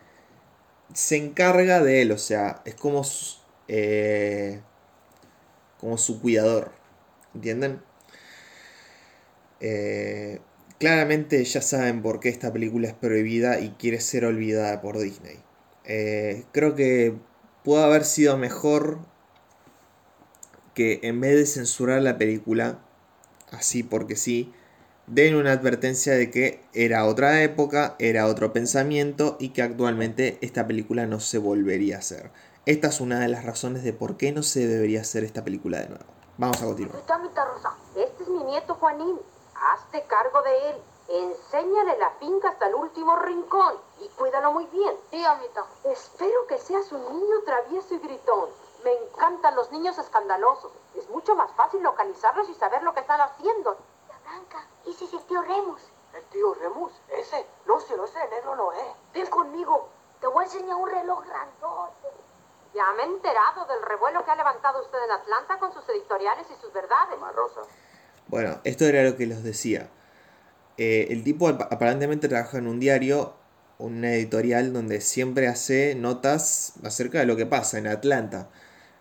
Se 0.93 1.17
encarga 1.17 1.83
de 1.83 2.03
él, 2.03 2.13
o 2.13 2.19
sea, 2.19 2.61
es 2.67 2.75
como 2.75 3.03
su, 3.03 3.39
eh, 3.67 4.61
como 5.81 5.97
su 5.97 6.21
cuidador. 6.21 6.71
¿Entienden? 7.35 7.81
Eh, 9.61 10.43
claramente 10.79 11.43
ya 11.45 11.63
saben 11.63 12.03
por 12.03 12.21
qué 12.21 12.29
esta 12.29 12.53
película 12.53 12.89
es 12.89 12.95
prohibida 12.95 13.61
y 13.61 13.71
quiere 13.71 14.01
ser 14.01 14.25
olvidada 14.25 14.81
por 14.81 14.99
Disney. 14.99 15.39
Eh, 15.85 16.45
creo 16.53 16.75
que 16.75 17.15
pudo 17.65 17.83
haber 17.83 18.05
sido 18.05 18.37
mejor 18.37 18.99
que 20.75 21.01
en 21.03 21.21
vez 21.21 21.35
de 21.35 21.47
censurar 21.47 22.03
la 22.03 22.19
película, 22.19 22.79
así 23.51 23.83
porque 23.83 24.17
sí, 24.17 24.53
den 25.07 25.35
una 25.35 25.53
advertencia 25.53 26.13
de 26.15 26.31
que 26.31 26.61
era 26.75 27.05
otra 27.07 27.43
época, 27.43 27.97
era 27.99 28.27
otro 28.27 28.53
pensamiento 28.53 29.37
y 29.41 29.49
que 29.51 29.63
actualmente 29.63 30.39
esta 30.41 30.67
película 30.67 31.07
no 31.07 31.19
se 31.19 31.39
volvería 31.39 31.97
a 31.97 32.01
hacer. 32.01 32.31
Esta 32.67 32.89
es 32.89 33.01
una 33.01 33.19
de 33.19 33.29
las 33.29 33.45
razones 33.45 33.83
de 33.83 33.95
por 33.95 34.19
qué 34.19 34.31
no 34.31 34.43
se 34.43 34.67
debería 34.67 35.01
hacer 35.01 35.25
esta 35.25 35.43
película 35.43 35.81
de 35.81 35.89
nuevo. 35.89 36.05
Vamos 36.37 36.63
a 36.63 36.67
¿Dónde 36.67 36.87
continuar. 36.87 37.21
mi 37.23 37.29
rosa? 37.29 37.71
Este 37.97 38.23
es 38.23 38.29
mi 38.29 38.45
nieto 38.45 38.75
Juanín. 38.75 39.17
Hazte 39.61 40.07
cargo 40.07 40.43
de 40.43 40.71
él. 40.71 40.83
Enséñale 41.09 41.97
la 41.99 42.11
finca 42.21 42.51
hasta 42.51 42.67
el 42.67 42.75
último 42.75 43.17
rincón. 43.17 43.75
Y 44.01 44.09
cuídalo 44.11 44.53
muy 44.53 44.67
bien. 44.67 44.97
Sí, 45.11 45.25
amita. 45.25 45.65
Espero 45.85 46.47
que 46.47 46.59
seas 46.59 46.91
un 46.93 47.03
niño 47.03 47.43
travieso 47.45 47.95
y 47.95 47.99
gritón. 47.99 48.51
Me 48.85 48.93
encantan 48.93 49.57
los 49.57 49.71
niños 49.73 49.99
escandalosos. 49.99 50.71
Es 50.95 51.09
mucho 51.11 51.35
más 51.35 51.51
fácil 51.53 51.83
localizarlos 51.83 52.49
y 52.49 52.55
saber 52.55 52.83
lo 52.83 52.95
que 52.95 53.01
están 53.01 53.21
haciendo. 53.21 53.77
La 54.09 54.31
blanca. 54.31 54.67
Ese 54.87 55.05
es 55.07 55.13
el 55.13 55.23
tío 55.25 55.43
Remus. 55.43 55.83
El 56.15 56.25
tío 56.25 56.55
Remus, 56.55 56.93
ese. 57.09 57.47
No, 57.67 57.81
cielo, 57.81 58.05
ese 58.05 58.27
negro 58.29 58.57
no 58.57 58.73
es. 58.73 58.87
Ven 59.13 59.27
conmigo. 59.27 59.89
Te 60.21 60.27
voy 60.27 60.45
a 60.45 60.47
enseñar 60.47 60.77
un 60.77 60.89
reloj 60.89 61.25
grandote. 61.25 62.09
Ya 62.75 62.93
me 62.93 63.03
he 63.03 63.07
enterado 63.07 63.65
del 63.67 63.83
revuelo 63.83 64.25
que 64.25 64.31
ha 64.31 64.37
levantado 64.37 64.81
usted 64.81 65.03
en 65.03 65.11
Atlanta 65.11 65.59
con 65.59 65.73
sus 65.73 65.89
editoriales 65.89 66.51
y 66.51 66.57
sus 66.57 66.73
verdades. 66.73 67.19
Mamá 67.19 67.33
Rosa. 67.33 67.63
Bueno, 68.29 68.61
esto 68.65 68.85
era 68.85 69.03
lo 69.03 69.17
que 69.17 69.27
les 69.27 69.43
decía. 69.43 69.89
Eh, 70.77 71.09
el 71.11 71.25
tipo 71.25 71.49
ap- 71.49 71.73
aparentemente 71.73 72.29
trabaja 72.29 72.59
en 72.59 72.67
un 72.69 72.79
diario, 72.79 73.35
una 73.79 74.13
editorial 74.15 74.73
donde 74.73 75.01
siempre 75.01 75.49
hace 75.49 75.95
notas 75.95 76.75
acerca 76.85 77.19
de 77.21 77.27
lo 77.27 77.37
que 77.37 77.47
pasa 77.47 77.79
en 77.79 77.87
Atlanta. 77.87 78.49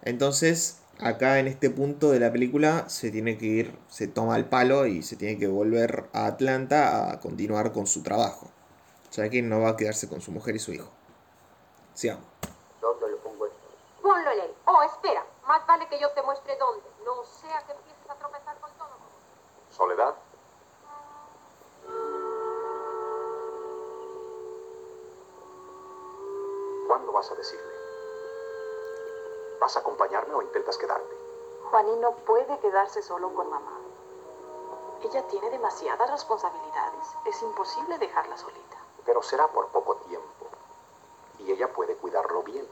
Entonces, 0.03 0.79
acá 0.99 1.39
en 1.39 1.47
este 1.47 1.69
punto 1.69 2.11
de 2.11 2.19
la 2.19 2.31
película 2.31 2.87
se 2.89 3.11
tiene 3.11 3.37
que 3.37 3.45
ir, 3.45 3.77
se 3.89 4.07
toma 4.07 4.37
el 4.37 4.45
palo 4.45 4.85
y 4.85 5.03
se 5.03 5.15
tiene 5.15 5.37
que 5.37 5.47
volver 5.47 6.05
a 6.13 6.27
Atlanta 6.27 7.11
a 7.11 7.19
continuar 7.19 7.71
con 7.73 7.85
su 7.85 8.01
trabajo. 8.03 8.49
Ya 9.11 9.29
que 9.29 9.41
no 9.41 9.61
va 9.61 9.69
a 9.69 9.77
quedarse 9.77 10.07
con 10.07 10.21
su 10.21 10.31
mujer 10.31 10.55
y 10.55 10.59
su 10.59 10.73
hijo. 10.73 10.89
Sigamos. 11.93 12.23
¿Dónde 12.81 13.09
le 13.09 13.15
pongo 13.17 13.45
esto? 13.47 13.57
Ponlo 14.01 14.31
en. 14.31 14.51
Oh, 14.65 14.83
espera. 14.83 15.25
Más 15.47 15.65
vale 15.65 15.87
que 15.89 15.99
yo 15.99 16.09
te 16.11 16.21
muestre 16.21 16.53
dónde. 16.59 16.83
No 17.03 17.23
sea 17.25 17.63
que 17.65 17.71
empieces 17.73 18.09
a 18.09 18.15
tropezar 18.15 18.57
con 18.59 18.69
todo. 18.77 18.89
Soledad, 19.77 20.15
¿cuándo 26.87 27.11
vas 27.11 27.29
a 27.29 27.35
decirle? 27.35 27.73
¿Vas 29.61 29.77
a 29.77 29.81
acompañarme 29.81 30.33
o 30.33 30.41
intentas 30.41 30.79
quedarte? 30.79 31.15
Juanín 31.69 32.01
no 32.01 32.13
puede 32.25 32.57
quedarse 32.57 33.03
solo 33.03 33.31
con 33.35 33.51
mamá. 33.51 33.77
Ella 35.03 35.21
tiene 35.27 35.51
demasiadas 35.51 36.09
responsabilidades. 36.09 37.05
Es 37.25 37.39
imposible 37.43 37.99
dejarla 37.99 38.35
solita. 38.35 38.77
Pero 39.05 39.21
será 39.21 39.47
por 39.47 39.67
poco 39.67 39.97
tiempo. 39.97 40.47
Y 41.37 41.51
ella 41.51 41.71
puede 41.71 41.95
cuidarlo 41.97 42.41
bien. 42.41 42.67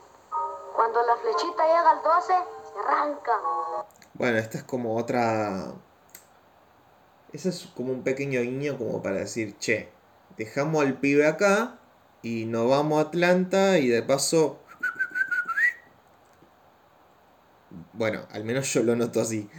Cuando 0.75 1.03
la 1.03 1.15
flechita 1.17 1.67
llega 1.67 1.91
al 1.91 2.01
12, 2.01 2.33
se 2.73 2.79
arranca. 2.79 3.39
Bueno, 4.15 4.39
esta 4.39 4.57
es 4.57 4.63
como 4.63 4.97
otra. 4.97 5.71
Ese 7.35 7.49
es 7.49 7.67
como 7.75 7.91
un 7.91 8.01
pequeño 8.01 8.39
guiño 8.41 8.77
como 8.77 9.03
para 9.03 9.17
decir, 9.17 9.57
che, 9.57 9.89
dejamos 10.37 10.85
al 10.85 11.01
pibe 11.01 11.27
acá 11.27 11.81
y 12.21 12.45
nos 12.45 12.69
vamos 12.69 12.97
a 12.97 13.09
Atlanta 13.09 13.77
y 13.77 13.89
de 13.89 14.01
paso. 14.01 14.61
Bueno, 17.91 18.25
al 18.31 18.45
menos 18.45 18.73
yo 18.73 18.83
lo 18.83 18.95
noto 18.95 19.19
así. 19.19 19.49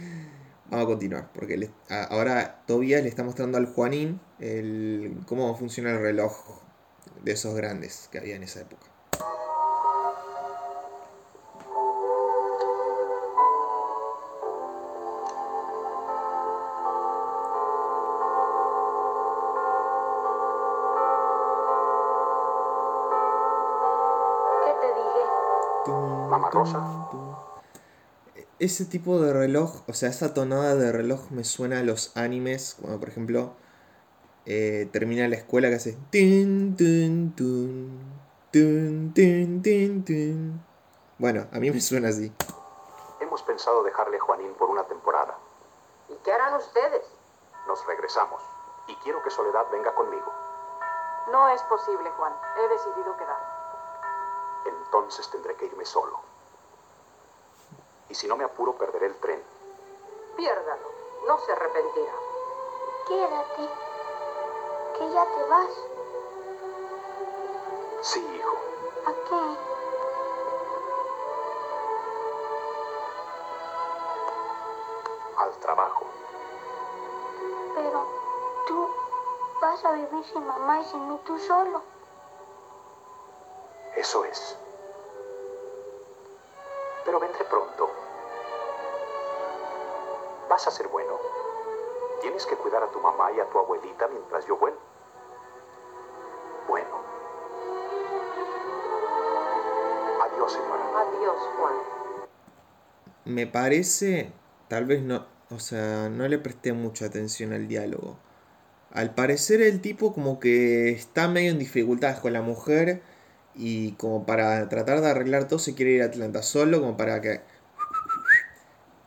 Vamos 0.71 0.85
a 0.85 0.87
continuar, 0.87 1.31
porque 1.33 1.69
ahora 2.09 2.63
Tobias 2.65 3.03
le 3.03 3.09
está 3.09 3.23
mostrando 3.23 3.59
al 3.59 3.67
Juanín 3.67 4.19
el, 4.39 5.19
cómo 5.27 5.55
funciona 5.55 5.91
el 5.91 5.99
reloj 5.99 6.63
de 7.23 7.31
esos 7.31 7.53
grandes 7.53 8.09
que 8.11 8.17
había 8.17 8.37
en 8.37 8.41
esa 8.41 8.61
época. 8.61 8.86
Ese 28.67 28.83
tipo 28.83 29.17
de 29.21 29.31
reloj, 29.31 29.83
o 29.87 29.93
sea, 29.93 30.09
esa 30.09 30.33
tonada 30.33 30.75
de 30.75 30.91
reloj 30.91 31.31
me 31.31 31.45
suena 31.45 31.79
a 31.79 31.83
los 31.83 32.11
animes, 32.17 32.75
como 32.81 32.99
por 32.99 33.07
ejemplo 33.07 33.53
eh, 34.45 34.89
termina 34.91 35.25
la 35.29 35.37
escuela 35.37 35.69
que 35.69 35.75
hace. 35.75 35.97
Bueno, 41.17 41.47
a 41.49 41.59
mí 41.59 41.71
me 41.71 41.79
suena 41.79 42.09
así. 42.09 42.29
Hemos 43.21 43.41
pensado 43.43 43.83
dejarle 43.83 44.17
a 44.17 44.19
Juanín 44.19 44.53
por 44.55 44.69
una 44.69 44.83
temporada. 44.83 45.37
¿Y 46.09 46.15
qué 46.25 46.33
harán 46.33 46.55
ustedes? 46.55 47.05
Nos 47.69 47.87
regresamos. 47.87 48.43
Y 48.89 48.95
quiero 48.95 49.23
que 49.23 49.29
Soledad 49.29 49.63
venga 49.71 49.95
conmigo. 49.95 50.29
No 51.31 51.47
es 51.47 51.61
posible, 51.63 52.09
Juan. 52.17 52.33
He 52.57 52.67
decidido 52.67 53.15
quedar. 53.15 53.39
Entonces 54.65 55.31
tendré 55.31 55.55
que 55.55 55.67
irme 55.67 55.85
solo. 55.85 56.19
Y 58.09 58.15
si 58.15 58.27
no 58.27 58.37
me 58.37 58.43
apuro, 58.43 58.73
perderé 58.73 59.07
el 59.07 59.15
tren. 59.17 59.43
Piérdalo. 60.35 60.87
No 61.27 61.39
se 61.39 61.51
arrepentirá. 61.51 62.13
Quédate. 63.07 63.69
Que 64.97 65.11
ya 65.11 65.25
te 65.25 65.43
vas. 65.49 65.71
Sí, 68.01 68.25
hijo. 68.35 68.57
¿A 69.05 69.11
qué? 69.11 69.57
Al 75.37 75.57
trabajo. 75.57 76.05
Pero 77.75 78.07
tú 78.67 78.89
vas 79.61 79.85
a 79.85 79.91
vivir 79.91 80.25
sin 80.25 80.45
mamá 80.45 80.79
y 80.81 80.85
sin 80.85 81.09
mí 81.09 81.19
tú 81.25 81.37
solo. 81.39 81.81
Eso 83.95 84.23
es. 84.25 84.55
Pero 87.03 87.19
vendré 87.19 87.43
pronto. 87.45 87.96
¿Vas 90.57 90.65
a 90.65 90.71
ser 90.71 90.87
bueno? 90.87 91.11
Tienes 92.19 92.47
que 92.47 92.55
cuidar 92.55 92.81
a 92.81 92.91
tu 92.91 92.99
mamá 92.99 93.31
y 93.31 93.39
a 93.39 93.47
tu 93.47 93.59
abuelita 93.59 94.07
mientras 94.07 94.43
yo 94.47 94.57
vuelvo. 94.57 94.79
Bueno. 96.67 96.99
Adiós, 100.23 100.51
señora. 100.51 100.83
Adiós, 100.99 101.37
Juan. 101.59 101.73
Me 103.25 103.45
parece, 103.45 104.31
tal 104.67 104.85
vez 104.85 105.03
no, 105.03 105.27
o 105.51 105.59
sea, 105.59 106.09
no 106.09 106.27
le 106.27 106.39
presté 106.39 106.73
mucha 106.73 107.05
atención 107.05 107.53
al 107.53 107.67
diálogo. 107.67 108.17
Al 108.91 109.13
parecer 109.13 109.61
el 109.61 109.79
tipo 109.79 110.11
como 110.11 110.39
que 110.39 110.89
está 110.89 111.27
medio 111.27 111.51
en 111.51 111.59
dificultades 111.59 112.19
con 112.19 112.33
la 112.33 112.41
mujer 112.41 113.03
y 113.53 113.91
como 113.91 114.25
para 114.25 114.67
tratar 114.69 115.01
de 115.01 115.11
arreglar 115.11 115.47
todo 115.47 115.59
se 115.59 115.75
quiere 115.75 115.91
ir 115.91 116.01
a 116.01 116.05
Atlanta 116.05 116.41
solo, 116.41 116.79
como 116.79 116.97
para 116.97 117.21
que... 117.21 117.41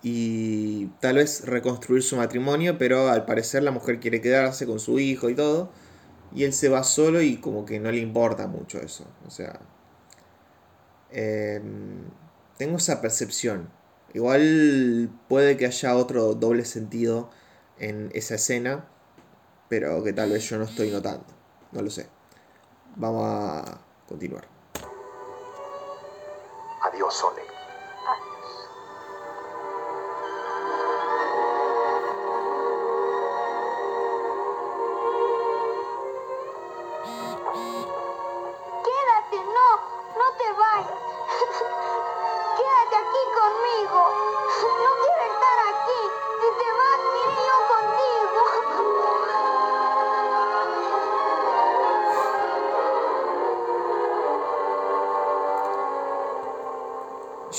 Y 0.02 0.87
tal 1.00 1.16
vez 1.16 1.45
reconstruir 1.47 2.02
su 2.02 2.16
matrimonio, 2.16 2.78
pero 2.78 3.09
al 3.09 3.25
parecer 3.26 3.62
la 3.62 3.71
mujer 3.71 4.00
quiere 4.00 4.21
quedarse 4.21 4.66
con 4.66 4.80
su 4.80 4.99
hijo 4.99 5.28
y 5.28 5.35
todo. 5.35 5.71
Y 6.35 6.45
él 6.45 6.52
se 6.52 6.69
va 6.69 6.85
solo 6.85 7.21
y 7.23 7.37
como 7.38 7.64
que 7.66 7.80
no 7.80 7.90
le 7.90 7.99
importa 7.99 8.47
mucho 8.47 8.80
eso. 8.80 9.04
O 9.26 9.30
sea... 9.30 9.61
em, 11.11 12.04
tengo 12.57 12.76
esa 12.76 13.00
percepción. 13.00 13.71
Igual 14.12 15.11
puede 15.28 15.57
que 15.57 15.66
haya 15.66 15.97
otro 15.97 16.35
doble 16.35 16.64
sentido 16.64 17.30
en 17.78 18.11
esa 18.12 18.35
escena, 18.35 18.87
pero 19.69 20.02
que 20.04 20.12
tal 20.12 20.30
vez 20.30 20.49
yo 20.49 20.59
no 20.59 20.64
estoy 20.64 20.90
notando. 20.90 21.26
No 21.73 21.83
lo 21.83 21.90
sé. 21.90 22.09
Vamos 22.97 23.25
a 23.25 23.80
continuar. 24.09 24.47
Adiós, 26.83 27.14
Sole. 27.14 27.39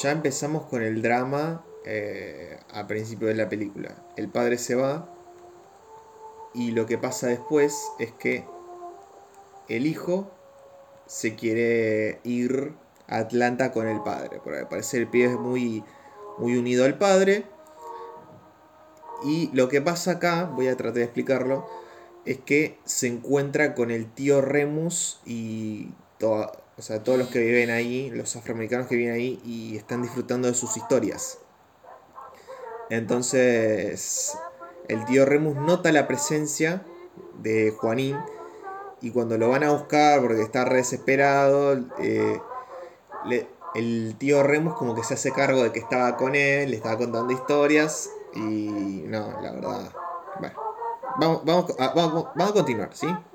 Ya 0.02 0.10
empezamos 0.10 0.66
con 0.66 0.82
el 0.82 1.04
drama 1.04 1.64
eh, 1.86 2.60
a 2.74 2.88
principio 2.88 3.28
de 3.28 3.36
la 3.36 3.50
película. 3.50 3.96
El 4.18 4.30
padre 4.30 4.58
se 4.58 4.74
va 4.74 5.08
y 6.56 6.72
lo 6.72 6.88
que 6.88 6.98
pasa 6.98 7.28
después 7.28 7.78
es 8.00 8.12
que 8.14 8.44
el 9.70 9.86
hijo 9.86 10.32
se 11.06 11.36
quiere 11.36 12.20
ir 12.24 12.74
a 13.08 13.18
Atlanta 13.18 13.72
con 13.72 13.88
el 13.88 14.02
padre. 14.02 14.42
Porque 14.44 14.60
al 14.60 14.70
parecer 14.70 15.02
el 15.02 15.08
pibe 15.08 15.34
es 15.34 15.40
muy, 15.40 15.84
muy 16.40 16.58
unido 16.58 16.86
al 16.86 16.98
padre. 16.98 17.46
Y 19.24 19.52
lo 19.54 19.70
que 19.70 19.82
pasa 19.82 20.14
acá, 20.14 20.46
voy 20.46 20.68
a 20.68 20.76
tratar 20.78 20.96
de 20.96 21.04
explicarlo, 21.04 21.68
es 22.26 22.40
que 22.40 22.80
se 22.86 23.06
encuentra 23.06 23.76
con 23.76 23.92
el 23.92 24.12
tío 24.12 24.42
Remus 24.42 25.22
y 25.26 25.94
toda- 26.18 26.52
o 26.78 26.82
sea, 26.82 27.04
todos 27.04 27.18
los 27.18 27.30
que 27.30 27.40
viven 27.40 27.70
ahí, 27.70 28.10
los 28.10 28.36
afroamericanos 28.36 28.88
que 28.88 28.96
viven 28.96 29.14
ahí 29.14 29.42
y 29.46 29.78
están 29.78 30.02
disfrutando 30.02 30.48
de 30.48 30.54
sus 30.54 30.78
historias. 30.78 31.40
Entonces, 32.90 34.38
el 34.88 35.06
tío 35.06 35.26
Remus 35.26 35.56
nota 35.58 35.92
la 35.92 36.08
presencia 36.08 36.84
de 37.34 37.72
Juanín 37.72 38.26
y 39.02 39.12
cuando 39.12 39.38
lo 39.38 39.50
van 39.50 39.64
a 39.64 39.72
buscar 39.72 40.22
porque 40.22 40.42
está 40.44 40.66
re 40.66 40.78
desesperado, 40.78 41.80
eh, 41.98 42.44
le- 43.24 43.50
el 43.74 44.16
tío 44.20 44.44
Remus 44.44 44.76
como 44.76 44.96
que 44.96 45.04
se 45.04 45.16
hace 45.16 45.34
cargo 45.34 45.64
de 45.64 45.72
que 45.74 45.80
estaba 45.80 46.18
con 46.18 46.36
él, 46.36 46.72
le 46.72 46.78
estaba 46.78 46.98
contando 46.98 47.34
historias 47.34 48.18
y 48.34 49.04
no, 49.08 49.36
la 49.40 49.52
verdad. 49.54 49.94
Bueno, 50.36 50.56
vamos, 51.16 51.46
vamos, 51.46 51.76
a- 51.80 51.94
vamos, 51.96 52.30
vamos 52.36 52.52
a 52.52 52.56
continuar, 52.56 52.96
¿sí? 52.96 53.26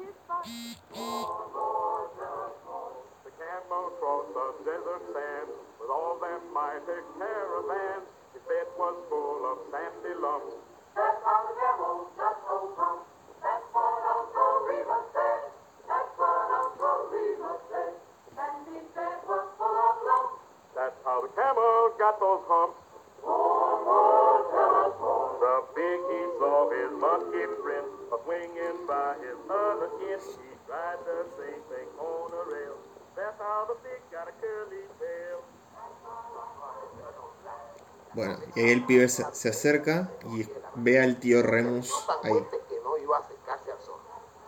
Pibe 38.87 39.09
se, 39.09 39.25
se 39.33 39.49
acerca 39.51 40.11
y 40.31 40.47
ve 40.77 41.01
al 41.01 41.19
tío 41.19 41.43
Remus 41.43 41.93
ahí. 42.23 42.31
fuerte 42.31 42.59
que 42.69 42.81
no 42.83 42.97
iba 42.99 43.17
a 43.17 43.21
acercarse 43.21 43.73
al 43.73 43.81
sol. 43.81 44.01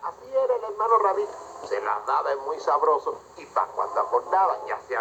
Así 0.03 0.29
era 0.29 0.55
el 0.55 0.63
hermano 0.71 0.97
Rabito. 1.03 1.31
Se 1.67 1.81
las 1.81 2.05
daba 2.07 2.31
en 2.31 2.39
muy 2.45 2.59
sabroso 2.59 3.21
y 3.37 3.45
para 3.47 3.67
cuando 3.67 3.99
acordaban 3.99 4.57
ya 4.67 4.79
se 4.87 4.95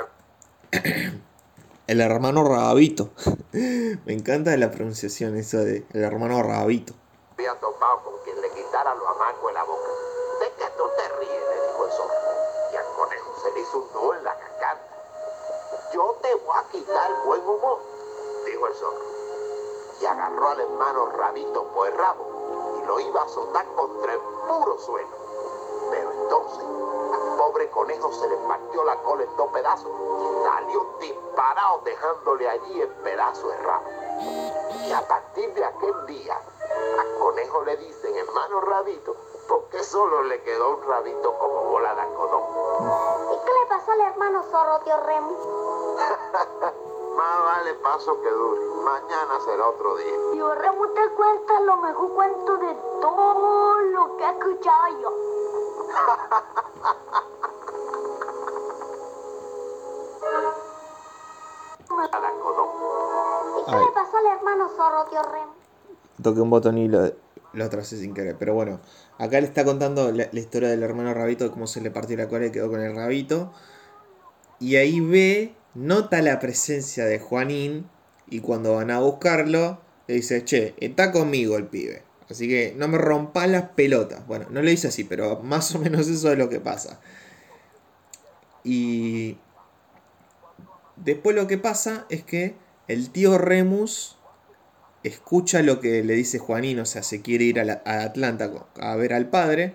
El 1.87 2.01
hermano 2.01 2.45
Rabito. 2.45 3.11
Me 3.53 4.13
encanta 4.13 4.57
la 4.57 4.71
pronunciación 4.71 5.37
eso 5.37 5.59
de 5.59 5.85
el 5.93 6.03
hermano 6.03 6.43
Rabito. 6.43 6.95
Lo 22.99 23.07
iba 23.07 23.21
a 23.21 23.25
azotar 23.25 23.67
contra 23.77 24.13
el 24.13 24.21
puro 24.21 24.79
suelo. 24.79 25.09
Pero 25.91 26.11
entonces 26.11 26.65
al 26.65 27.37
pobre 27.37 27.71
conejo 27.71 28.13
se 28.13 28.29
le 28.29 28.37
partió 28.37 28.85
la 28.85 28.97
cola 29.03 29.23
en 29.23 29.37
dos 29.37 29.51
pedazos 29.53 29.91
y 29.91 30.45
salió 30.45 30.87
disparado 31.01 31.81
dejándole 31.85 32.49
allí 32.49 32.81
el 32.81 32.89
pedazo 32.89 33.49
de 33.49 33.57
rabo. 33.59 33.85
Y 34.85 34.93
a 34.93 35.07
partir 35.07 35.55
de 35.55 35.65
aquel 35.65 36.07
día, 36.07 36.35
a 36.35 37.19
Conejo 37.21 37.63
le 37.65 37.77
dicen 37.77 38.17
hermano 38.17 38.61
rabito, 38.63 39.15
porque 39.49 39.83
solo 39.85 40.23
le 40.25 40.43
quedó 40.43 40.77
un 40.77 40.83
rabito 40.83 41.39
como 41.39 41.63
bola 41.71 41.95
de 41.95 42.01
algodón. 42.01 42.43
¿Y 43.33 43.45
qué 43.45 43.53
le 43.53 43.67
pasó 43.69 43.93
al 43.93 44.01
hermano 44.01 44.43
zorro, 44.51 44.81
tío 44.81 44.97
Remus? 44.97 45.39
Más 47.17 47.45
vale 47.45 47.75
paso 47.75 48.21
que 48.23 48.31
dure, 48.31 48.61
mañana 48.83 49.41
será 49.45 49.69
otro 49.69 49.97
día. 49.97 50.15
Tío 50.33 50.55
te 50.55 50.88
cuenta 51.19 51.61
lo 51.67 51.77
mejor 51.79 52.15
cuento 52.15 52.57
de 52.59 52.75
todo 53.01 53.79
lo 53.79 54.17
que 54.17 54.25
he 54.25 54.31
escuchado 54.31 54.89
yo. 55.03 55.11
¿Y 63.59 63.65
qué 63.65 63.77
Ay. 63.77 63.85
le 63.85 63.93
pasó 63.93 64.17
al 64.17 64.27
hermano 64.39 64.69
zorro, 64.69 65.05
tío 65.11 65.23
Remus? 65.23 65.57
Toqué 66.23 66.41
un 66.41 66.51
botón 66.51 66.79
y 66.79 66.87
lo, 66.87 67.13
lo 67.53 67.65
atrasé 67.65 67.97
sin 67.97 68.15
querer. 68.15 68.37
Pero 68.39 68.55
bueno, 68.55 68.79
acá 69.19 69.41
le 69.41 69.49
está 69.49 69.65
contando 69.65 70.13
la, 70.13 70.29
la 70.31 70.41
historia 70.41 70.69
del 70.69 70.85
hermano 70.85 71.13
Rabito, 71.15 71.45
de 71.45 71.51
cómo 71.51 71.67
se 71.67 71.81
le 71.81 71.91
partió 71.91 72.17
la 72.17 72.29
cola 72.29 72.47
y 72.47 72.53
quedó 72.53 72.71
con 72.71 72.81
el 72.81 72.95
Rabito. 72.95 73.53
Y 74.61 74.77
ahí 74.77 75.01
ve, 75.01 75.57
nota 75.75 76.23
la 76.23 76.39
presencia 76.39 77.07
de 77.07 77.19
Juanín. 77.19 77.91
Y 78.29 78.41
cuando 78.41 78.77
van 78.77 78.93
a 78.93 79.01
buscarlo, 79.01 79.79
le 80.09 80.15
dice, 80.15 80.45
che, 80.45 80.75
está 80.81 81.13
conmigo 81.13 81.57
el 81.57 81.67
pibe. 81.67 82.03
Así 82.29 82.49
que 82.49 82.75
no 82.77 82.89
me 82.89 82.99
rompas 82.99 83.49
las 83.49 83.71
pelotas. 83.71 84.27
Bueno, 84.27 84.47
no 84.51 84.63
lo 84.63 84.69
dice 84.69 84.89
así, 84.89 85.05
pero 85.05 85.41
más 85.43 85.75
o 85.75 85.79
menos 85.79 86.09
eso 86.09 86.33
es 86.33 86.39
lo 86.39 86.49
que 86.49 86.61
pasa. 86.61 87.01
Y 88.65 89.37
después 90.97 91.37
lo 91.37 91.47
que 91.47 91.59
pasa 91.59 92.07
es 92.09 92.25
que 92.25 92.57
el 92.89 93.11
tío 93.11 93.39
Remus 93.39 94.19
escucha 95.03 95.63
lo 95.63 95.81
que 95.81 96.03
le 96.03 96.15
dice 96.15 96.39
Juanín, 96.39 96.81
o 96.81 96.87
sea, 96.87 97.03
se 97.03 97.23
quiere 97.23 97.45
ir 97.45 97.61
a, 97.61 97.83
a 97.85 98.03
Atlanta 98.03 98.51
a 98.81 98.97
ver 98.97 99.13
al 99.13 99.29
padre. 99.29 99.75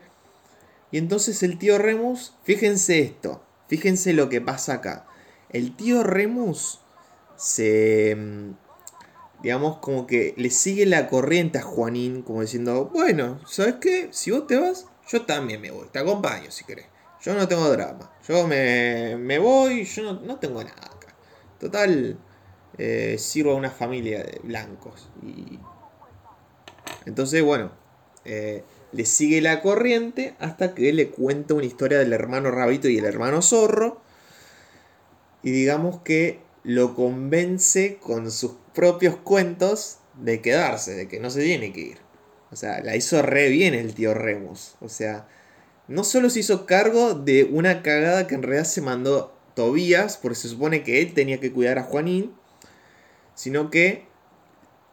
Y 0.91 0.97
entonces 0.97 1.41
el 1.43 1.57
tío 1.59 1.77
Remus, 1.77 2.35
fíjense 2.43 2.99
esto, 2.99 3.43
fíjense 3.67 4.13
lo 4.13 4.29
que 4.29 4.41
pasa 4.41 4.73
acá. 4.73 5.05
El 5.49 5.75
tío 5.75 6.03
Remus 6.03 6.81
se 7.35 8.15
mm, 8.15 8.62
digamos, 9.43 9.77
como 9.77 10.07
que 10.07 10.33
le 10.37 10.49
sigue 10.49 10.85
la 10.85 11.09
corriente 11.09 11.59
a 11.59 11.61
Juanín, 11.61 12.21
como 12.21 12.41
diciendo, 12.41 12.89
bueno, 12.93 13.39
¿sabes 13.45 13.75
qué? 13.81 14.07
Si 14.11 14.31
vos 14.31 14.47
te 14.47 14.57
vas, 14.57 14.87
yo 15.09 15.23
también 15.23 15.59
me 15.61 15.69
voy, 15.69 15.87
te 15.91 15.99
acompaño 15.99 16.49
si 16.49 16.63
querés. 16.63 16.85
Yo 17.21 17.33
no 17.35 17.47
tengo 17.47 17.69
drama, 17.69 18.11
yo 18.27 18.47
me, 18.47 19.17
me 19.17 19.39
voy, 19.39 19.83
yo 19.83 20.03
no, 20.03 20.13
no 20.21 20.39
tengo 20.39 20.63
nada 20.63 20.85
acá. 20.85 21.15
Total, 21.59 22.17
eh, 22.77 23.17
sirvo 23.19 23.51
a 23.51 23.55
una 23.55 23.69
familia 23.69 24.23
de 24.23 24.39
blancos. 24.43 25.09
Y... 25.21 25.59
Entonces, 27.05 27.43
bueno, 27.43 27.71
eh, 28.25 28.63
le 28.93 29.05
sigue 29.05 29.41
la 29.41 29.61
corriente 29.61 30.35
hasta 30.39 30.73
que 30.73 30.93
le 30.93 31.09
cuenta 31.09 31.53
una 31.53 31.65
historia 31.65 31.99
del 31.99 32.13
hermano 32.13 32.49
Rabito 32.51 32.87
y 32.87 32.97
el 32.97 33.05
hermano 33.05 33.41
Zorro. 33.41 34.01
Y 35.41 35.51
digamos 35.51 35.99
que 36.01 36.39
lo 36.63 36.95
convence 36.95 37.97
con 38.01 38.31
sus 38.31 38.53
propios 38.73 39.17
cuentos 39.17 39.97
de 40.21 40.41
quedarse, 40.41 40.95
de 40.95 41.07
que 41.07 41.19
no 41.19 41.29
se 41.29 41.43
tiene 41.43 41.73
que 41.73 41.81
ir. 41.81 41.97
O 42.51 42.55
sea, 42.55 42.81
la 42.81 42.95
hizo 42.95 43.21
re 43.21 43.49
bien 43.49 43.73
el 43.73 43.93
tío 43.93 44.13
Remus. 44.13 44.75
O 44.79 44.89
sea, 44.89 45.27
no 45.87 46.03
solo 46.03 46.29
se 46.29 46.39
hizo 46.39 46.65
cargo 46.65 47.13
de 47.13 47.43
una 47.43 47.81
cagada 47.81 48.27
que 48.27 48.35
en 48.35 48.43
realidad 48.43 48.65
se 48.65 48.81
mandó 48.81 49.35
Tobías, 49.55 50.17
porque 50.17 50.35
se 50.35 50.49
supone 50.49 50.83
que 50.83 51.01
él 51.01 51.13
tenía 51.13 51.39
que 51.39 51.51
cuidar 51.51 51.77
a 51.77 51.83
Juanín, 51.83 52.33
sino 53.35 53.69
que, 53.69 54.05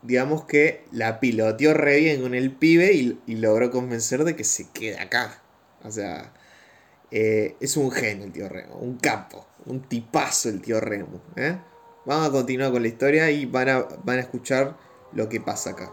digamos 0.02 0.44
que 0.44 0.84
la 0.90 1.20
piloteó 1.20 1.74
re 1.74 1.98
bien 2.00 2.22
con 2.22 2.34
el 2.34 2.50
pibe 2.52 2.92
y, 2.92 3.34
logró 3.36 3.70
convencer 3.70 4.24
de 4.24 4.36
que 4.36 4.44
se 4.44 4.68
quede 4.70 4.98
acá. 4.98 5.42
O 5.84 5.90
sea, 5.90 6.32
eh, 7.10 7.56
es 7.60 7.76
un 7.76 7.90
genio 7.90 8.24
el 8.24 8.32
tío 8.32 8.48
Remo, 8.48 8.76
un 8.76 8.98
capo, 8.98 9.46
un 9.66 9.82
tipazo 9.82 10.48
el 10.48 10.60
tío 10.60 10.80
Remo. 10.80 11.20
¿eh? 11.36 11.58
Vamos 12.06 12.28
a 12.28 12.32
continuar 12.32 12.72
con 12.72 12.82
la 12.82 12.88
historia 12.88 13.30
y 13.30 13.46
van 13.46 13.68
a, 13.68 13.86
van 14.04 14.18
a 14.18 14.22
escuchar 14.22 14.76
lo 15.12 15.28
que 15.28 15.40
pasa 15.40 15.70
acá. 15.70 15.92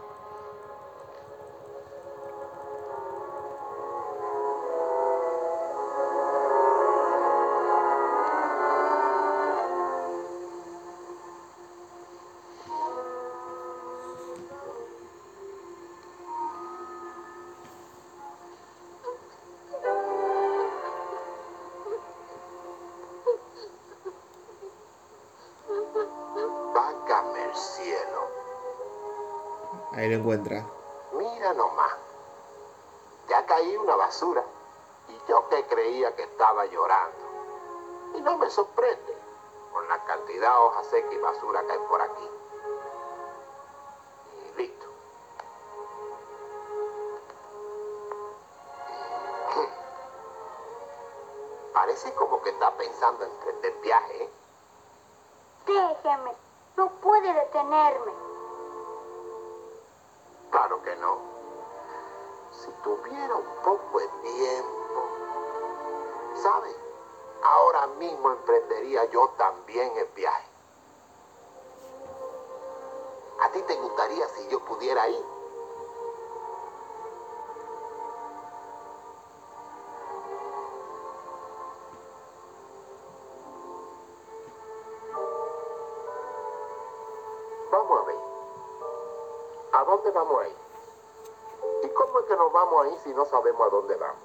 Cómo 92.17 92.19
es 92.19 92.25
que 92.25 92.35
nos 92.35 92.51
vamos 92.51 92.85
a 92.85 92.89
ir 92.89 92.99
si 92.99 93.13
no 93.13 93.25
sabemos 93.25 93.67
a 93.67 93.69
dónde 93.69 93.95
vamos? 93.95 94.17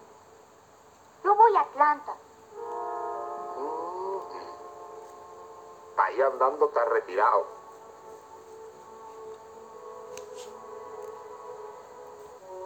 Yo 1.25 1.35
voy 1.35 1.57
a 1.57 1.61
Atlanta. 1.61 2.17
Mm. 3.57 4.19
Ahí 5.99 6.23
andando 6.23 6.67
está 6.67 6.85
retirado. 6.87 7.47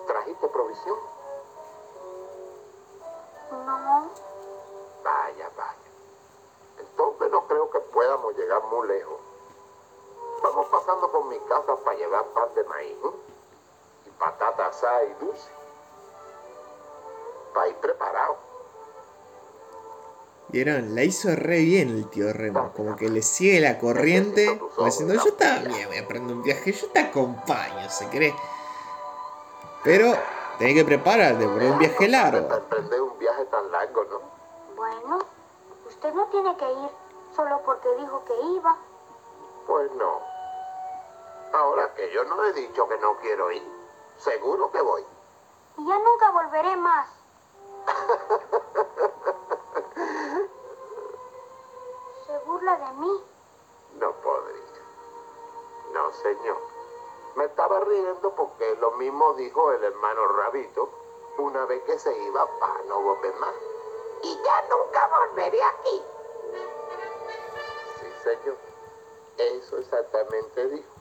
¿Trajiste 0.07 0.49
provisión? 0.49 0.99
No. 3.51 4.11
Vaya, 5.03 5.51
vaya. 5.57 5.77
Entonces 6.79 7.31
no 7.31 7.47
creo 7.47 7.71
que 7.71 7.81
podamos 7.81 8.37
llegar 8.37 8.63
muy 8.65 8.87
lejos. 8.89 9.19
Vamos 10.43 10.67
pasando 10.69 11.11
por 11.11 11.25
mi 11.25 11.39
casa 11.41 11.77
para 11.77 11.97
llevar 11.97 12.25
pan 12.27 12.55
de 12.55 12.65
maíz 12.65 12.97
¿eh? 13.05 13.36
Y 14.17 14.19
patata 14.19 14.67
asada 14.67 15.05
y 15.05 15.15
dulce. 15.25 15.49
Para 17.55 17.69
ir 17.69 17.77
preparado. 17.77 18.37
¿Vieron? 20.49 20.95
La 20.95 21.03
hizo 21.03 21.29
re 21.35 21.59
bien 21.59 21.89
el 21.91 22.09
tío 22.09 22.33
Remo. 22.33 22.73
Como 22.75 22.95
que 22.97 23.09
le 23.09 23.23
sigue 23.23 23.61
la 23.61 23.79
corriente. 23.79 24.59
Como 24.59 24.87
diciendo, 24.87 25.15
yo 25.15 25.33
también 25.35 25.89
voy 25.89 25.97
a 25.99 26.03
aprender 26.03 26.37
un 26.37 26.43
viaje. 26.43 26.73
Yo 26.73 26.89
te 26.91 27.01
acompaño, 27.01 27.89
si 27.91 28.07
querés. 28.07 28.35
Pero 29.83 30.15
tenés 30.59 30.75
que 30.75 30.85
prepararte 30.85 31.45
por 31.47 31.63
un 31.63 31.79
viaje 31.79 31.97
Para 31.97 32.09
largo. 32.31 32.55
emprender 32.57 33.01
un 33.01 33.19
viaje 33.19 33.45
tan 33.47 33.71
largo, 33.73 34.05
¿no? 34.05 34.21
Bueno, 34.77 35.19
usted 35.89 36.13
no 36.13 36.27
tiene 36.27 36.57
que 36.57 36.65
ir 36.71 36.91
solo 37.35 37.61
porque 37.65 37.89
dijo 37.99 38.25
que 38.25 38.35
iba. 38.57 38.77
Pues 39.67 39.91
no. 39.93 40.21
Ahora 41.55 41.93
que 41.95 42.13
yo 42.13 42.23
no 42.25 42.45
he 42.45 42.53
dicho 42.53 42.87
que 42.89 42.99
no 42.99 43.17
quiero 43.19 43.51
ir, 43.51 43.63
seguro 44.19 44.71
que 44.71 44.81
voy. 44.81 45.05
Y 45.79 45.87
ya 45.87 45.99
nunca 45.99 46.31
volveré 46.31 46.77
más. 46.77 47.09
Se 52.27 52.39
burla 52.47 52.77
de 52.77 52.93
mí. 52.95 53.25
No 53.99 54.13
podría. 54.13 54.63
No, 55.93 56.11
señor. 56.13 56.57
Me 57.37 57.45
estaba 57.45 57.81
riendo 57.81 58.35
porque 58.35 58.75
lo 58.77 58.93
mismo 58.93 59.35
dijo 59.35 59.73
el 59.73 59.85
hermano 59.85 60.27
Rabito 60.29 60.89
una 61.39 61.67
vez 61.67 61.83
que 61.85 61.99
se 61.99 62.17
iba 62.25 62.47
para 62.59 62.83
no 62.85 63.03
volver 63.03 63.35
más. 63.37 63.55
Y 64.23 64.35
ya 64.43 64.63
nunca 64.71 65.07
volveré 65.09 65.63
aquí. 65.63 66.03
Sí, 68.01 68.07
señor. 68.25 68.57
Eso 69.37 69.77
exactamente 69.79 70.67
dijo. 70.69 70.96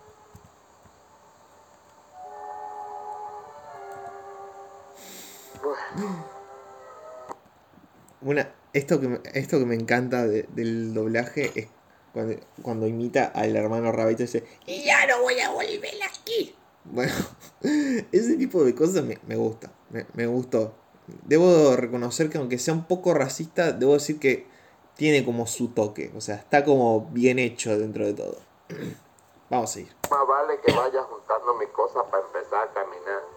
Una, 8.22 8.52
esto, 8.74 9.00
que, 9.00 9.22
esto 9.34 9.60
que 9.60 9.66
me 9.66 9.76
encanta 9.76 10.26
de- 10.26 10.48
del 10.50 10.94
doblaje 10.94 11.52
es 11.56 11.68
cuando, 12.14 12.36
cuando 12.62 12.88
imita 12.88 13.26
al 13.26 13.56
hermano 13.56 13.92
Rabito 13.92 14.24
y 14.24 14.26
dice, 14.26 14.46
ya 14.66 15.06
no 15.08 15.22
voy 15.22 15.40
a 15.40 15.52
volver 15.52 15.94
aquí. 16.08 16.56
Bueno, 16.86 17.14
ese 18.12 18.36
tipo 18.38 18.64
de 18.64 18.74
cosas 18.74 19.04
me, 19.04 19.20
me 19.28 19.36
gusta, 19.36 19.72
me, 19.90 20.06
me 20.14 20.26
gustó. 20.28 20.74
Debo 21.26 21.76
reconocer 21.76 22.30
que 22.30 22.38
aunque 22.38 22.58
sea 22.58 22.74
un 22.74 22.86
poco 22.86 23.14
racista, 23.14 23.72
debo 23.72 23.94
decir 23.94 24.20
que 24.20 24.48
tiene 24.96 25.26
como 25.26 25.46
su 25.46 25.68
toque, 25.70 26.12
o 26.16 26.22
sea, 26.22 26.36
está 26.36 26.64
como 26.64 27.02
bien 27.12 27.38
hecho 27.38 27.78
dentro 27.78 28.06
de 28.06 28.14
todo. 28.14 28.38
Vamos 29.50 29.70
a 29.70 29.74
seguir. 29.74 29.96
más 30.10 30.28
vale 30.28 30.60
que 30.66 30.72
juntando 30.72 31.54
para 32.10 32.26
empezar 32.26 32.68
a 32.68 32.74
caminar 32.74 33.35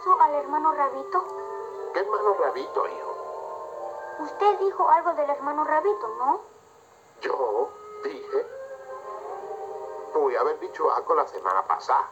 ¿Y 0.00 0.02
qué 0.02 0.08
le 0.08 0.14
pasó 0.14 0.22
al 0.22 0.34
hermano 0.34 0.72
Rabito? 0.72 1.24
¿Qué 1.92 2.00
hermano 2.00 2.34
Rabito, 2.34 2.86
hijo? 2.86 3.14
Usted 4.20 4.58
dijo 4.58 4.88
algo 4.88 5.12
del 5.14 5.28
hermano 5.28 5.64
Rabito, 5.64 6.08
¿no? 6.18 6.40
Yo 7.20 7.68
dije, 8.04 8.46
pude 10.12 10.38
haber 10.38 10.58
dicho 10.60 10.90
algo 10.90 11.14
la 11.14 11.26
semana 11.26 11.66
pasada, 11.66 12.08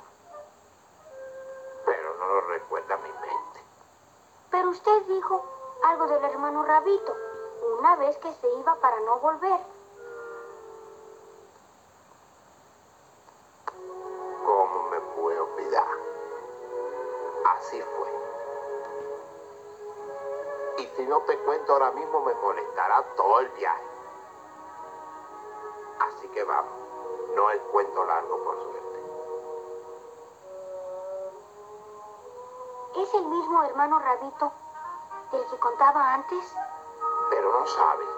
pero 1.87 2.15
no 2.19 2.27
lo 2.27 2.41
recuerda 2.43 2.97
mi 2.99 3.11
mente. 3.11 3.65
Pero 4.51 4.71
usted 4.71 5.03
dijo 5.07 5.45
algo 5.85 6.07
del 6.09 6.25
hermano 6.25 6.65
Rabito, 6.65 7.17
una 7.79 7.97
vez 7.97 8.19
que 8.19 8.33
se 8.35 8.53
iba 8.55 8.75
para 8.77 9.01
no 9.01 9.19
volver. 9.19 9.61
Todo 23.17 23.41
el 23.41 23.49
viaje. 23.51 23.85
Así 26.01 26.29
que 26.29 26.45
vamos, 26.45 26.73
no 27.35 27.51
es 27.51 27.61
cuento 27.73 28.05
largo 28.05 28.45
por 28.45 28.63
suerte. 28.63 28.79
¿Es 32.97 33.15
el 33.15 33.27
mismo 33.27 33.63
hermano 33.65 33.99
Rabito 33.99 34.53
del 35.33 35.47
que 35.47 35.59
contaba 35.59 36.15
antes? 36.15 36.55
Pero 37.31 37.53
no 37.53 37.67
sabes, 37.67 38.09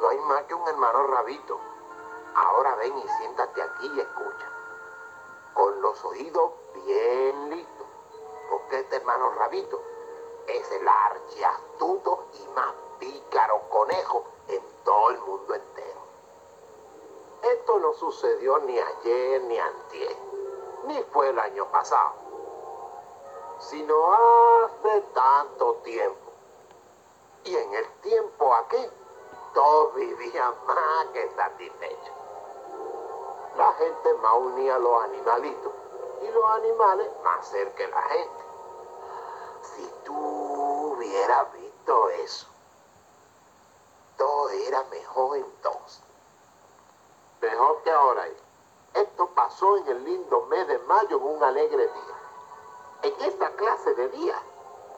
no 0.00 0.08
hay 0.08 0.18
más 0.20 0.42
que 0.44 0.54
un 0.54 0.68
hermano 0.68 1.06
rabito. 1.06 1.58
Ahora 2.34 2.74
ven 2.76 2.96
y 2.98 3.08
siéntate 3.08 3.62
aquí 3.62 3.86
y 3.94 4.00
escucha. 4.00 4.50
Con 5.54 5.80
los 5.80 6.04
oídos 6.04 6.52
bien 6.74 7.50
listos. 7.50 7.86
Porque 8.50 8.80
este 8.80 8.96
hermano 8.96 9.30
rabito 9.30 9.80
es 10.46 10.70
el 10.72 10.86
archiastuto 10.86 12.26
y 12.34 12.48
más 12.54 12.74
pícaro 12.98 13.68
conejo 13.70 14.24
en 14.48 14.62
todo 14.84 15.10
el 15.10 15.18
mundo 15.20 15.54
entero. 15.54 16.00
Esto 17.42 17.78
no 17.78 17.92
sucedió 17.94 18.58
ni 18.60 18.78
ayer 18.78 19.42
ni 19.42 19.58
antier, 19.58 20.16
ni 20.86 21.02
fue 21.04 21.28
el 21.28 21.38
año 21.38 21.66
pasado, 21.70 22.12
sino 23.58 23.94
hace 24.12 25.00
tanto 25.14 25.74
tiempo. 25.84 26.32
Y 27.44 27.56
en 27.56 27.74
el 27.74 27.88
tiempo 28.00 28.54
aquel, 28.54 28.90
todos 29.54 29.94
vivían 29.94 30.54
más 30.66 31.06
que 31.12 31.30
satisfechos. 31.36 32.14
La 33.56 33.72
gente 33.74 34.14
más 34.14 34.34
unía 34.34 34.74
a 34.74 34.78
los 34.78 35.04
animalitos 35.04 35.72
y 36.22 36.28
los 36.28 36.44
animales 36.50 37.08
más 37.22 37.46
cerca 37.48 37.84
de 37.84 37.88
la 37.88 38.02
gente. 38.02 38.44
Si 39.62 39.92
tú 40.04 40.92
hubieras 40.92 41.52
visto 41.52 42.08
eso, 42.10 42.46
todo 44.16 44.50
era 44.50 44.82
mejor 44.84 45.38
entonces. 45.38 46.02
Mejor 47.40 47.82
que 47.82 47.90
ahora. 47.90 48.26
es. 48.26 48.46
Esto 48.94 49.28
pasó 49.34 49.76
en 49.78 49.88
el 49.88 50.04
lindo 50.04 50.46
mes 50.46 50.66
de 50.68 50.78
mayo 50.80 51.18
en 51.18 51.22
un 51.22 51.42
alegre 51.42 51.82
día. 51.82 52.16
En 53.02 53.26
esta 53.26 53.50
clase 53.50 53.94
de 53.94 54.08
día, 54.08 54.36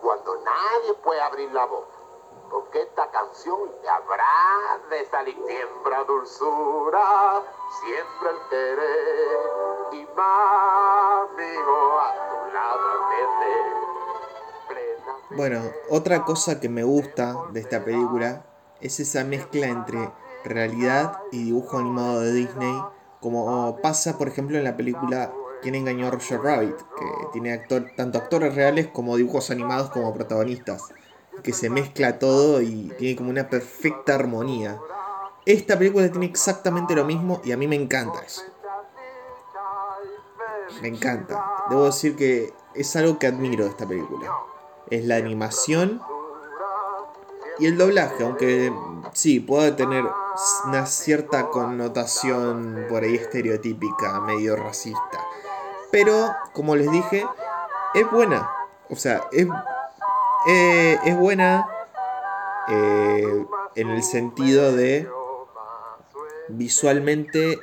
cuando 0.01 0.37
nadie 0.37 0.95
puede 1.03 1.21
abrir 1.21 1.53
la 1.53 1.67
boca. 1.67 1.99
Porque 2.49 2.83
esta 2.83 3.11
canción 3.11 3.71
te 3.83 3.89
habrá 3.89 4.81
de 4.89 5.05
salir 5.11 5.37
siembra 5.47 6.05
dulzura, 6.05 7.43
siempre 7.83 8.31
el 8.31 8.49
querer 8.49 9.39
y 9.93 10.07
más 10.17 11.29
amigo 11.31 12.01
a 12.01 12.15
tu 12.31 12.55
lado 12.55 12.99
Bueno, 15.31 15.61
otra 15.91 16.25
cosa 16.25 16.59
que 16.59 16.69
me 16.71 16.85
gusta 16.85 17.35
de 17.51 17.61
esta 17.61 17.85
película 17.85 18.48
es 18.81 19.01
esa 19.01 19.25
mezcla 19.25 19.67
entre 19.67 20.11
realidad 20.45 21.19
y 21.33 21.45
dibujo 21.45 21.79
animado 21.79 22.21
de 22.21 22.33
Disney, 22.33 22.83
como 23.21 23.79
pasa 23.83 24.17
por 24.17 24.29
ejemplo 24.29 24.57
en 24.59 24.65
la 24.65 24.77
película 24.77 25.33
Quién 25.61 25.75
engañó 25.75 26.07
a 26.07 26.11
Roger 26.13 26.41
Rabbit, 26.41 26.77
que 26.77 27.05
tiene 27.33 27.53
actor- 27.53 27.93
tanto 27.97 28.19
actores 28.19 28.55
reales 28.55 28.87
como 28.87 29.17
dibujos 29.17 29.51
animados 29.51 29.91
como 29.91 30.15
protagonistas, 30.15 30.83
que 31.43 31.53
se 31.53 31.69
mezcla 31.69 32.21
todo 32.21 32.63
y 32.63 32.93
tiene 32.97 33.17
como 33.17 33.31
una 33.31 33.49
perfecta 33.49 34.15
armonía. 34.15 34.79
Esta 35.45 35.77
película 35.77 36.09
tiene 36.11 36.27
exactamente 36.27 36.95
lo 36.95 37.05
mismo 37.05 37.41
y 37.45 37.51
a 37.51 37.57
mí 37.57 37.67
me 37.67 37.75
encanta 37.75 38.21
eso. 38.21 38.43
Me 40.81 40.89
encanta. 40.89 41.45
Debo 41.71 41.87
decir 41.87 42.15
que 42.15 42.53
es 42.75 42.95
algo 42.95 43.19
que 43.19 43.27
admiro 43.27 43.65
de 43.65 43.71
esta 43.71 43.87
película. 43.87 44.31
Es 44.91 45.05
la 45.05 45.17
animación 45.17 46.01
y 47.59 47.67
el 47.67 47.77
doblaje, 47.77 48.25
aunque 48.25 48.73
sí, 49.13 49.41
puede 49.41 49.73
tener 49.73 50.05
una 50.65 50.87
cierta 50.87 51.49
connotación 51.49 52.87
por 52.89 53.03
ahí 53.03 53.17
estereotípica, 53.17 54.21
medio 54.21 54.57
racista. 54.57 55.21
Pero, 55.91 56.29
como 56.53 56.77
les 56.77 56.91
dije, 56.91 57.27
es 57.95 58.11
buena. 58.11 58.51
O 58.91 58.97
sea, 58.97 59.27
es, 59.33 59.47
eh, 60.49 60.99
es 61.05 61.17
buena 61.17 61.69
eh, 62.69 63.47
en 63.75 63.89
el 63.89 64.03
sentido 64.03 64.73
de 64.73 65.09
visualmente, 66.49 67.59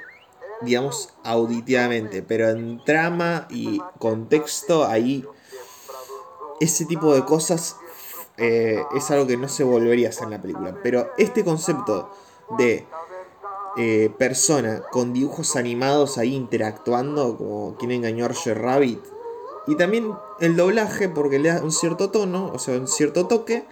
digamos, 0.61 1.13
auditivamente. 1.23 2.21
Pero 2.21 2.49
en 2.49 2.83
trama 2.83 3.47
y 3.49 3.81
contexto, 3.99 4.85
ahí 4.85 5.25
ese 6.59 6.85
tipo 6.85 7.13
de 7.13 7.23
cosas 7.23 7.77
eh, 8.37 8.83
es 8.95 9.11
algo 9.11 9.27
que 9.27 9.37
no 9.37 9.47
se 9.47 9.63
volvería 9.63 10.07
a 10.07 10.09
hacer 10.09 10.25
en 10.25 10.31
la 10.31 10.41
película. 10.41 10.77
Pero 10.83 11.09
este 11.17 11.43
concepto 11.43 12.11
de 12.57 12.85
eh, 13.77 14.09
persona 14.17 14.83
con 14.91 15.13
dibujos 15.13 15.55
animados 15.55 16.17
ahí 16.17 16.35
interactuando, 16.35 17.37
como 17.37 17.75
quien 17.77 17.91
engañó 17.91 18.25
a 18.25 18.27
Roger 18.29 18.61
Rabbit, 18.61 19.03
y 19.67 19.75
también 19.75 20.13
el 20.39 20.55
doblaje, 20.55 21.09
porque 21.09 21.39
le 21.39 21.49
da 21.49 21.61
un 21.61 21.71
cierto 21.71 22.11
tono, 22.11 22.51
o 22.53 22.59
sea, 22.59 22.75
un 22.75 22.87
cierto 22.87 23.27
toque, 23.27 23.65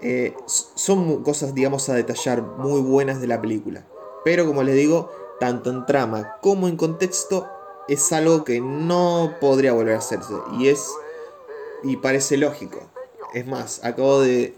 eh, 0.00 0.36
son 0.46 1.22
cosas, 1.22 1.54
digamos, 1.54 1.88
a 1.88 1.94
detallar 1.94 2.42
muy 2.42 2.80
buenas 2.80 3.20
de 3.20 3.26
la 3.26 3.40
película. 3.40 3.86
Pero 4.24 4.46
como 4.46 4.62
les 4.62 4.74
digo, 4.74 5.10
tanto 5.38 5.70
en 5.70 5.86
trama 5.86 6.36
como 6.42 6.68
en 6.68 6.76
contexto, 6.76 7.48
es 7.88 8.12
algo 8.12 8.44
que 8.44 8.60
no 8.60 9.34
podría 9.40 9.72
volver 9.72 9.94
a 9.94 9.98
hacerse. 9.98 10.34
Y 10.58 10.68
es. 10.68 10.90
Y 11.82 11.96
parece 11.98 12.36
lógico. 12.36 12.80
Es 13.34 13.46
más, 13.46 13.84
acabo 13.84 14.20
de 14.20 14.54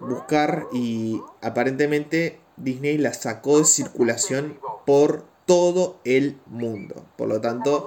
buscar 0.00 0.66
y 0.72 1.22
aparentemente 1.40 2.40
Disney 2.56 2.98
la 2.98 3.14
sacó 3.14 3.58
de 3.58 3.64
circulación 3.64 4.58
por 4.84 5.24
todo 5.46 6.00
el 6.04 6.38
mundo. 6.46 7.06
Por 7.16 7.28
lo 7.28 7.40
tanto, 7.40 7.86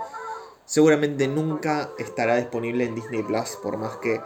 seguramente 0.65 1.27
nunca 1.27 1.89
estará 1.99 2.37
disponible 2.37 2.85
en 2.85 2.95
Disney 2.95 3.21
Plus, 3.21 3.57
por 3.61 3.77
más 3.77 3.97
que 3.97 4.21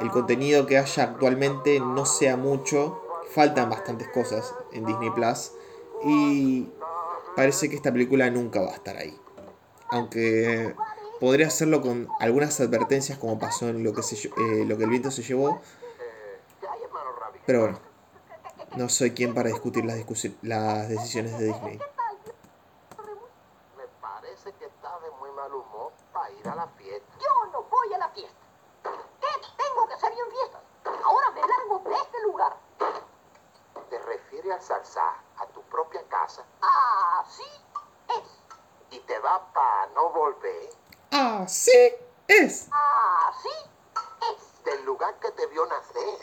el 0.00 0.10
contenido 0.10 0.66
que 0.66 0.78
haya 0.78 1.04
actualmente 1.04 1.80
no 1.80 2.04
sea 2.06 2.36
mucho. 2.36 3.02
Faltan 3.30 3.70
bastantes 3.70 4.08
cosas 4.08 4.54
en 4.72 4.84
Disney 4.84 5.10
Plus. 5.10 5.52
Y 6.04 6.68
parece 7.34 7.68
que 7.68 7.76
esta 7.76 7.92
película 7.92 8.30
nunca 8.30 8.60
va 8.60 8.72
a 8.72 8.74
estar 8.74 8.96
ahí. 8.96 9.16
Aunque 9.90 10.74
podría 11.20 11.46
hacerlo 11.46 11.80
con 11.82 12.08
algunas 12.20 12.58
advertencias 12.60 13.18
como 13.18 13.38
pasó 13.38 13.68
en 13.68 13.82
lo 13.84 13.92
que, 13.92 14.02
se, 14.02 14.28
eh, 14.28 14.64
lo 14.66 14.76
que 14.76 14.84
el 14.84 14.90
viento 14.90 15.10
se 15.10 15.22
llevó. 15.22 15.60
Pero 17.46 17.60
bueno, 17.60 17.78
no 18.76 18.88
soy 18.88 19.12
quien 19.14 19.34
para 19.34 19.48
discutir 19.48 19.84
las, 19.84 19.96
discusi- 19.96 20.36
las 20.42 20.88
decisiones 20.88 21.38
de 21.38 21.46
Disney. 21.46 21.78
Me 23.76 23.86
parece 24.00 24.52
que 24.54 24.64
estás 24.66 25.02
de 25.02 25.10
muy 25.12 25.30
mal 25.30 25.52
humor 25.54 25.92
para 26.12 26.30
ir 26.32 26.48
a 26.48 26.54
la 26.56 26.66
fiesta. 26.68 27.06
Yo 27.20 27.50
no 27.52 27.62
voy 27.62 27.94
a 27.94 27.98
la 27.98 28.08
fiesta. 28.08 28.36
¿Qué 28.82 29.28
tengo 29.56 29.86
que 29.86 29.94
hacer 29.94 30.12
yo 30.16 30.24
en 30.24 30.30
fiestas? 30.32 30.60
Ahora 31.04 31.30
me 31.30 31.40
largo 31.40 31.88
de 31.88 31.94
este 31.96 32.22
lugar. 32.22 32.56
Te 33.90 33.98
refieres 34.00 34.52
al 34.52 34.60
salsa 34.62 35.14
a 35.38 35.46
tu 35.46 35.62
propia 35.62 36.02
casa 36.08 36.44
Así 37.20 37.44
es. 38.08 38.40
y 38.90 38.98
te 39.00 39.18
va 39.20 39.52
para 39.52 39.86
no 39.94 40.10
volver 40.10 40.70
Así 41.18 41.72
es. 42.28 42.68
Así 42.70 43.48
es. 44.34 44.64
del 44.64 44.84
lugar 44.84 45.18
que 45.18 45.30
te 45.30 45.46
vio 45.46 45.64
nacer. 45.64 46.18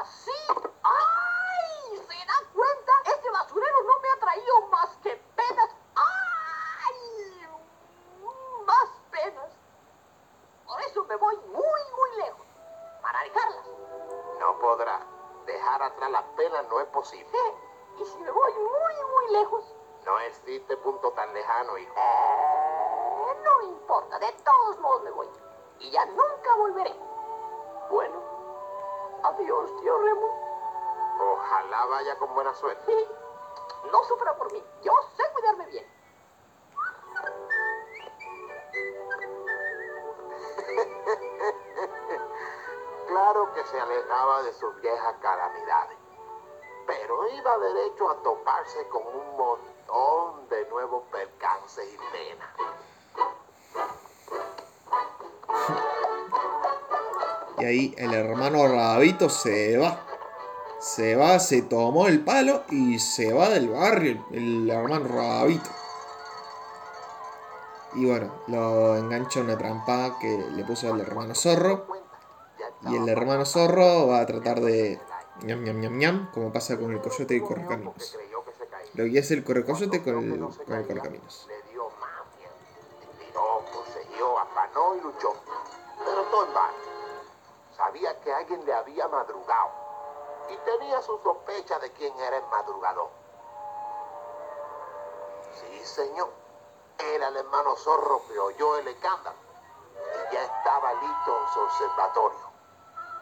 Así. 0.00 0.32
¡Ay! 0.82 1.96
¿Se 1.96 2.26
da 2.26 2.50
cuenta? 2.52 2.92
Este 3.04 3.30
basurero 3.30 3.82
no 3.84 4.00
me 4.00 4.08
ha 4.08 4.18
traído 4.18 4.60
más 4.72 4.90
que 5.04 5.14
penas. 5.36 5.70
¡Ay! 5.94 7.48
Más 8.66 8.88
penas. 9.12 9.52
Por 10.66 10.80
eso 10.80 11.04
me 11.04 11.14
voy 11.14 11.36
muy, 11.36 11.80
muy 11.96 12.16
lejos. 12.24 12.46
Para 13.02 13.20
dejarlas. 13.22 13.66
No 14.40 14.58
podrá. 14.58 15.06
Dejar 15.46 15.82
atrás 15.84 16.10
las 16.10 16.24
penas 16.36 16.66
no 16.68 16.80
es 16.80 16.88
posible. 16.88 17.30
¿Qué? 17.30 18.02
¿Y 18.02 18.04
si 18.04 18.18
me 18.18 18.32
voy 18.32 18.52
muy, 18.52 18.94
muy 19.12 19.32
lejos? 19.38 19.64
No 20.04 20.18
existe 20.18 20.76
punto 20.78 21.12
tan 21.12 21.32
lejano, 21.32 21.78
hijo. 21.78 21.94
Eh, 21.96 22.75
no 23.46 23.62
importa, 23.62 24.18
de 24.18 24.32
todos 24.44 24.78
modos 24.80 25.02
me 25.02 25.10
voy. 25.10 25.28
Y 25.78 25.90
ya 25.90 26.04
nunca 26.06 26.56
volveré. 26.56 26.94
Bueno, 27.90 28.22
adiós, 29.22 29.70
tío 29.80 29.98
Remo. 29.98 30.28
Ojalá 31.20 31.86
vaya 31.86 32.18
con 32.18 32.34
buena 32.34 32.52
suerte. 32.54 32.84
Sí, 32.86 33.06
no 33.90 34.04
sufra 34.04 34.36
por 34.36 34.52
mí. 34.52 34.62
Yo 34.82 34.92
sé 35.16 35.22
cuidarme 35.32 35.66
bien. 35.66 35.86
Claro 43.06 43.52
que 43.54 43.64
se 43.64 43.80
alejaba 43.80 44.42
de 44.42 44.52
sus 44.52 44.78
viejas 44.80 45.14
calamidades, 45.22 45.96
pero 46.86 47.28
iba 47.28 47.58
derecho 47.58 48.10
a 48.10 48.22
toparse 48.22 48.86
con 48.88 49.06
un 49.06 49.36
montón 49.36 50.48
de 50.48 50.66
nuevos 50.66 51.04
percances 51.10 51.94
y 51.94 51.98
penas. 52.12 52.48
Y 57.58 57.64
ahí 57.64 57.94
el 57.96 58.12
hermano 58.12 58.68
Rabito 58.68 59.28
se 59.28 59.76
va. 59.78 60.02
Se 60.78 61.16
va, 61.16 61.38
se 61.38 61.62
tomó 61.62 62.06
el 62.06 62.22
palo 62.22 62.64
y 62.70 62.98
se 62.98 63.32
va 63.32 63.48
del 63.48 63.70
barrio 63.70 64.26
el 64.30 64.68
hermano 64.68 65.08
Rabito. 65.08 65.70
Y 67.94 68.04
bueno, 68.04 68.30
lo 68.48 68.96
engancha 68.96 69.40
una 69.40 69.56
trampa 69.56 70.18
que 70.20 70.28
le 70.28 70.64
puso 70.64 70.94
el 70.94 71.00
hermano 71.00 71.34
zorro. 71.34 71.86
Y 72.82 72.94
el 72.94 73.08
hermano 73.08 73.46
zorro 73.46 74.08
va 74.08 74.20
a 74.20 74.26
tratar 74.26 74.60
de 74.60 75.00
ñam 75.44 75.64
ñam 75.64 75.80
ñam 75.80 75.98
ñam, 75.98 76.30
como 76.32 76.52
pasa 76.52 76.78
con 76.78 76.92
el 76.92 77.00
coyote 77.00 77.34
y 77.34 77.38
el 77.38 77.42
correcaminos. 77.42 78.16
Lo 78.94 79.04
que 79.04 79.18
hace 79.18 79.34
el 79.34 79.44
correcoyote 79.44 80.02
con 80.02 80.30
el, 80.30 80.38
con 80.38 80.76
el 80.76 80.86
correcaminos. 80.86 81.46
Le 81.48 81.72
dio. 81.72 81.88
Tiró, 83.18 83.64
poseyó, 83.72 84.38
afanó 84.38 84.96
y 84.96 85.00
luchó. 85.00 85.45
Sabía 87.76 88.18
que 88.20 88.32
alguien 88.32 88.64
le 88.64 88.72
había 88.72 89.06
madrugado. 89.08 89.70
Y 90.48 90.56
tenía 90.58 91.02
su 91.02 91.18
sospecha 91.18 91.78
de 91.78 91.92
quién 91.92 92.18
era 92.18 92.38
el 92.38 92.46
madrugador. 92.46 93.10
Sí, 95.52 95.84
señor. 95.84 96.30
Era 96.98 97.28
el 97.28 97.36
hermano 97.36 97.76
zorro 97.76 98.22
que 98.26 98.38
oyó 98.38 98.76
el 98.78 98.88
escándalo. 98.88 99.36
Y 99.94 100.34
ya 100.34 100.42
estaba 100.42 100.94
listo 100.94 101.38
en 101.38 101.48
su 101.52 101.60
observatorio. 101.60 102.46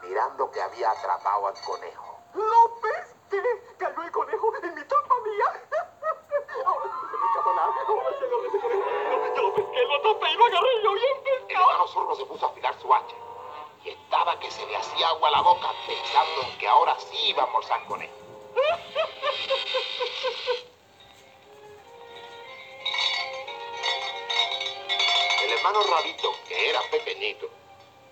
Mirando 0.02 0.50
que 0.50 0.62
había 0.62 0.90
atrapado 0.92 1.48
al 1.48 1.60
conejo. 1.62 2.18
¡Lo 2.34 2.80
pesqué! 2.80 3.74
¡Cayó 3.78 4.02
el 4.02 4.12
conejo 4.12 4.54
en 4.62 4.74
mi 4.74 4.84
trampa 4.84 5.14
mía! 5.24 5.62
Ahora 6.66 6.84
sí 6.84 7.06
se 7.10 7.16
me 7.16 7.26
escapa 7.26 7.54
nada. 7.54 7.72
Ahora 7.88 8.10
ese 8.10 8.30
conejo. 8.30 8.58
Yo 9.34 9.42
lo 9.42 9.54
pesqué, 9.54 9.84
lo 9.84 9.94
atrapé 9.96 10.30
y 10.30 10.36
lo 10.36 10.44
agarré 10.44 10.82
yo 10.82 10.92
bien 10.92 11.16
El 11.16 11.46
pescado. 11.46 11.70
hermano 11.70 11.88
zorro 11.88 12.14
se 12.14 12.26
puso 12.26 12.46
que 14.44 14.50
se 14.50 14.66
le 14.66 14.76
hacía 14.76 15.08
agua 15.08 15.28
a 15.28 15.30
la 15.30 15.40
boca 15.40 15.72
pensando 15.86 16.42
en 16.42 16.58
que 16.58 16.68
ahora 16.68 16.94
sí 17.00 17.16
iba 17.28 17.42
a 17.42 17.46
almorzar 17.46 17.82
con 17.86 18.02
él. 18.02 18.10
El 25.42 25.50
hermano 25.50 25.82
Rabito, 25.82 26.30
que 26.46 26.68
era 26.68 26.80
pequeñito, 26.90 27.48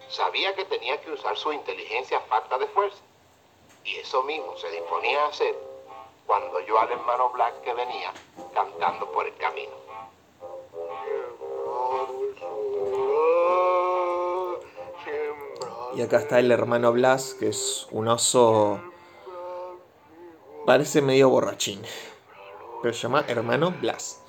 sabía 0.08 0.54
que 0.54 0.64
tenía 0.64 0.98
que 1.02 1.10
usar 1.10 1.36
su 1.36 1.52
inteligencia 1.52 2.18
falta 2.20 2.56
de 2.56 2.66
fuerza. 2.68 3.02
Y 3.84 3.96
eso 3.96 4.22
mismo 4.22 4.56
se 4.56 4.70
disponía 4.70 5.24
a 5.24 5.28
hacer 5.28 5.54
cuando 6.26 6.60
yo 6.60 6.80
al 6.80 6.92
hermano 6.92 7.28
Black 7.30 7.60
que 7.62 7.74
venía 7.74 8.10
cantando 8.54 9.10
por 9.12 9.26
el 9.26 9.36
camino. 9.36 9.91
Y 15.94 16.00
acá 16.00 16.18
está 16.18 16.38
el 16.38 16.50
hermano 16.50 16.92
Blas, 16.92 17.36
que 17.38 17.48
es 17.48 17.86
un 17.90 18.08
oso. 18.08 18.80
Parece 20.64 21.02
medio 21.02 21.28
borrachín. 21.28 21.82
Pero 22.80 22.94
se 22.94 23.02
llama 23.02 23.24
hermano 23.28 23.74
Blas. 23.80 24.21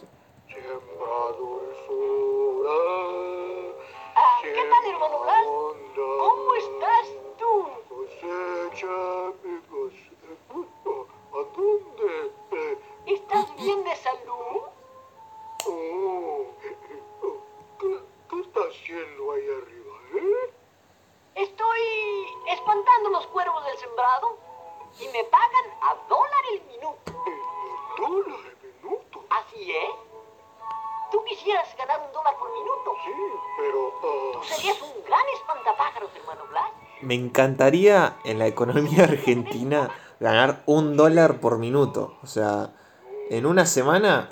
Encantaría 37.33 38.17
en 38.25 38.37
la 38.37 38.45
economía 38.45 39.03
argentina 39.09 39.89
ganar 40.19 40.61
un 40.67 40.95
dólar 40.95 41.39
por 41.39 41.57
minuto. 41.57 42.19
O 42.21 42.27
sea, 42.27 42.69
en 43.31 43.47
una 43.47 43.65
semana, 43.65 44.29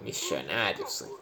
millonarios. 0.00 1.02
aceptarlo. 1.02 1.21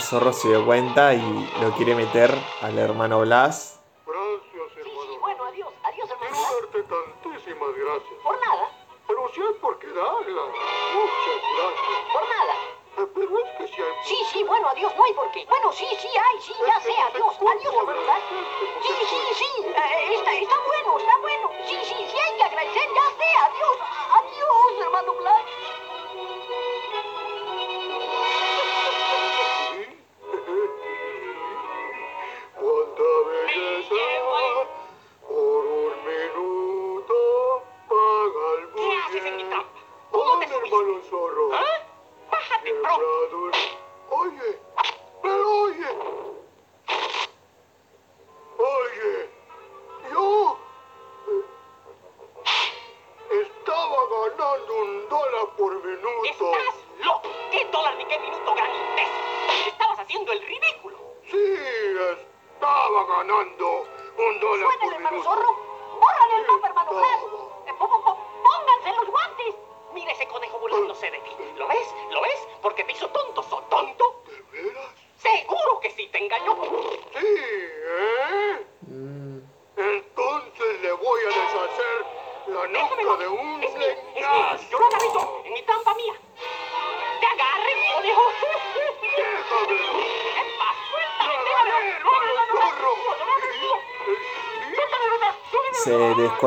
Zorro 0.00 0.32
se 0.32 0.48
dio 0.48 0.64
cuenta 0.64 1.14
y 1.14 1.50
lo 1.60 1.72
quiere 1.76 1.94
meter 1.94 2.34
al 2.62 2.78
hermano 2.78 3.20
Blas. 3.20 3.67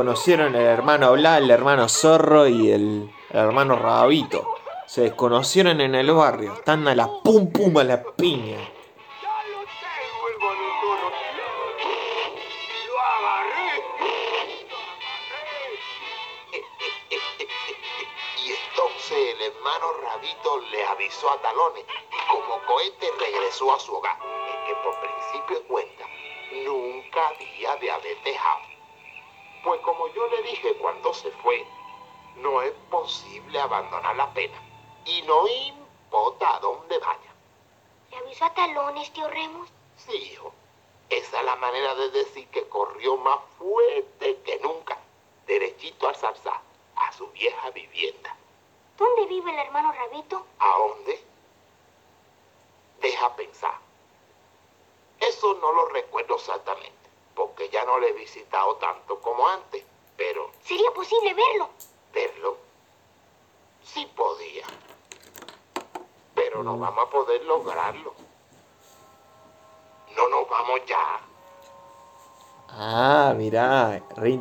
Desconocieron 0.01 0.55
el 0.55 0.63
hermano 0.63 1.13
Blas, 1.13 1.41
el 1.41 1.51
hermano 1.51 1.87
Zorro 1.87 2.47
y 2.47 2.71
el, 2.71 3.11
el 3.29 3.39
hermano 3.39 3.75
Rabito. 3.75 4.47
Se 4.87 5.01
desconocieron 5.01 5.79
en 5.79 5.93
el 5.93 6.11
barrio. 6.11 6.53
Están 6.53 6.87
a 6.87 6.95
la 6.95 7.07
pum 7.23 7.51
pum 7.51 7.77
a 7.77 7.83
la 7.83 8.01
piña. 8.01 8.57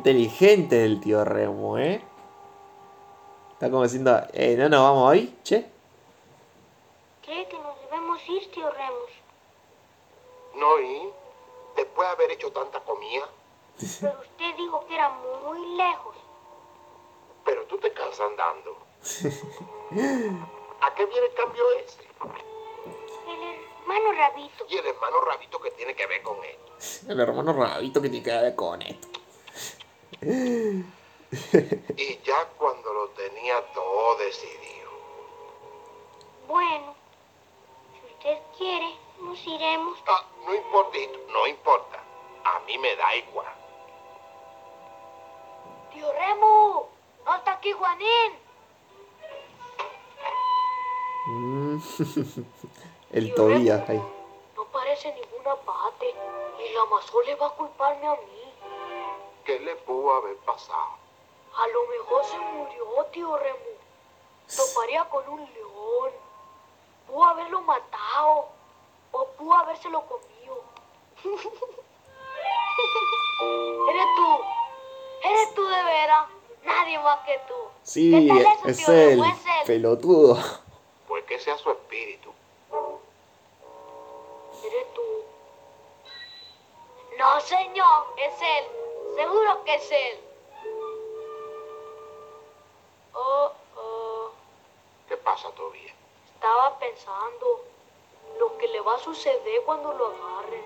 Inteligente 0.01 0.83
el 0.83 0.99
tío 0.99 1.23
Remo, 1.23 1.77
¿eh? 1.77 2.01
Está 3.53 3.69
como 3.69 3.83
diciendo, 3.83 4.19
eh, 4.33 4.55
no 4.57 4.67
nos 4.67 4.81
vamos 4.81 5.11
hoy, 5.11 5.37
che. 5.43 5.63
¿Cree 7.21 7.47
que 7.47 7.59
nos 7.59 7.79
debemos 7.83 8.19
ir, 8.27 8.51
tío 8.51 8.67
Remus? 8.71 9.11
No, 10.55 10.79
y 10.79 11.07
después 11.75 12.07
de 12.07 12.13
haber 12.13 12.31
hecho 12.31 12.51
tanta 12.51 12.79
comida, 12.79 13.29
Pero 14.01 14.19
usted 14.21 14.55
dijo 14.57 14.83
que 14.87 14.95
era 14.95 15.09
muy 15.09 15.77
lejos. 15.77 16.15
pero 17.45 17.63
tú 17.65 17.77
te 17.77 17.93
cansas 17.93 18.21
andando. 18.21 18.77
¿A 20.81 20.95
qué 20.95 21.05
viene 21.05 21.27
el 21.27 21.33
cambio 21.35 21.63
ese? 21.85 22.01
El 23.27 23.43
hermano 23.43 24.11
Rabito. 24.13 24.65
Y 24.67 24.77
el 24.77 24.87
hermano 24.87 25.21
Rabito 25.21 25.61
que 25.61 25.69
tiene 25.71 25.93
que 25.93 26.07
ver 26.07 26.23
con 26.23 26.37
esto. 26.43 27.11
El 27.11 27.19
hermano 27.19 27.53
Rabito 27.53 28.01
que 28.01 28.09
te 28.09 28.23
queda 28.23 28.55
con 28.55 28.81
esto. 28.81 29.10
Y 31.97 32.19
ya 32.23 32.45
cuando 32.57 32.93
lo 32.93 33.09
tenía 33.09 33.61
todo 33.73 34.15
decidido. 34.17 34.89
Bueno, 36.47 36.95
si 37.93 38.13
usted 38.13 38.37
quiere, 38.57 38.95
nos 39.19 39.45
iremos. 39.45 39.99
Ah, 40.07 40.25
no 40.45 40.55
importa, 40.55 40.97
no 41.27 41.47
importa. 41.47 42.03
A 42.45 42.59
mí 42.61 42.77
me 42.77 42.95
da 42.95 43.15
igual. 43.15 43.53
Tío 45.93 46.11
Remo, 46.13 46.89
no 47.25 47.35
está 47.35 47.53
aquí 47.53 47.71
Juanín. 47.73 48.39
Mm. 51.27 51.77
el 53.11 53.35
Tobías 53.35 53.89
ahí. 53.89 54.01
No 54.55 54.65
parece 54.65 55.13
ninguna 55.13 55.55
parte. 55.55 56.15
Y 56.59 56.73
la 56.73 57.25
le 57.25 57.35
va 57.35 57.47
a 57.47 57.49
culparme 57.51 58.07
a 58.07 58.15
mí. 58.15 58.53
¿Qué 59.43 59.59
le 59.59 59.75
pudo 59.77 60.13
haber 60.13 60.37
pasado? 60.37 61.00
A 61.61 61.67
lo 61.67 61.85
mejor 61.85 62.25
se 62.25 62.39
murió, 62.39 63.05
tío 63.11 63.37
Remo. 63.37 63.59
Toparía 64.55 65.03
con 65.05 65.29
un 65.29 65.41
león. 65.53 66.11
Pudo 67.05 67.23
haberlo 67.23 67.61
matado. 67.61 68.47
O 69.11 69.27
pudo 69.37 69.53
habérselo 69.53 70.03
comido. 70.07 70.63
Eres 73.91 74.05
tú. 74.15 74.41
Eres 75.23 75.53
tú 75.53 75.63
de 75.67 75.83
veras. 75.83 76.25
Nadie 76.63 76.97
más 76.97 77.19
que 77.27 77.39
tú. 77.47 77.53
Sí, 77.83 78.09
¿Qué 78.11 78.27
tal 78.43 78.53
eso, 78.53 78.67
es 78.67 78.77
tío 78.77 78.87
él, 78.91 79.09
Remo? 79.09 79.25
Es 79.25 79.45
él. 79.45 79.67
pelotudo. 79.67 80.37
Pues 81.07 81.23
que 81.25 81.39
sea 81.39 81.57
su 81.59 81.69
espíritu. 81.69 82.33
Eres 84.63 84.93
tú. 84.95 85.01
No, 87.19 87.39
señor, 87.41 88.07
es 88.17 88.33
él. 88.41 88.65
Seguro 89.15 89.63
que 89.63 89.75
es 89.75 89.91
él. 89.91 90.30
Oh, 93.13 93.51
oh. 93.77 94.29
¿Qué 95.07 95.17
pasa 95.17 95.49
todavía? 95.51 95.93
Estaba 96.35 96.77
pensando 96.79 97.61
lo 98.39 98.57
que 98.57 98.67
le 98.67 98.81
va 98.81 98.95
a 98.95 98.99
suceder 98.99 99.63
cuando 99.65 99.93
lo 99.93 100.07
agarren. 100.07 100.65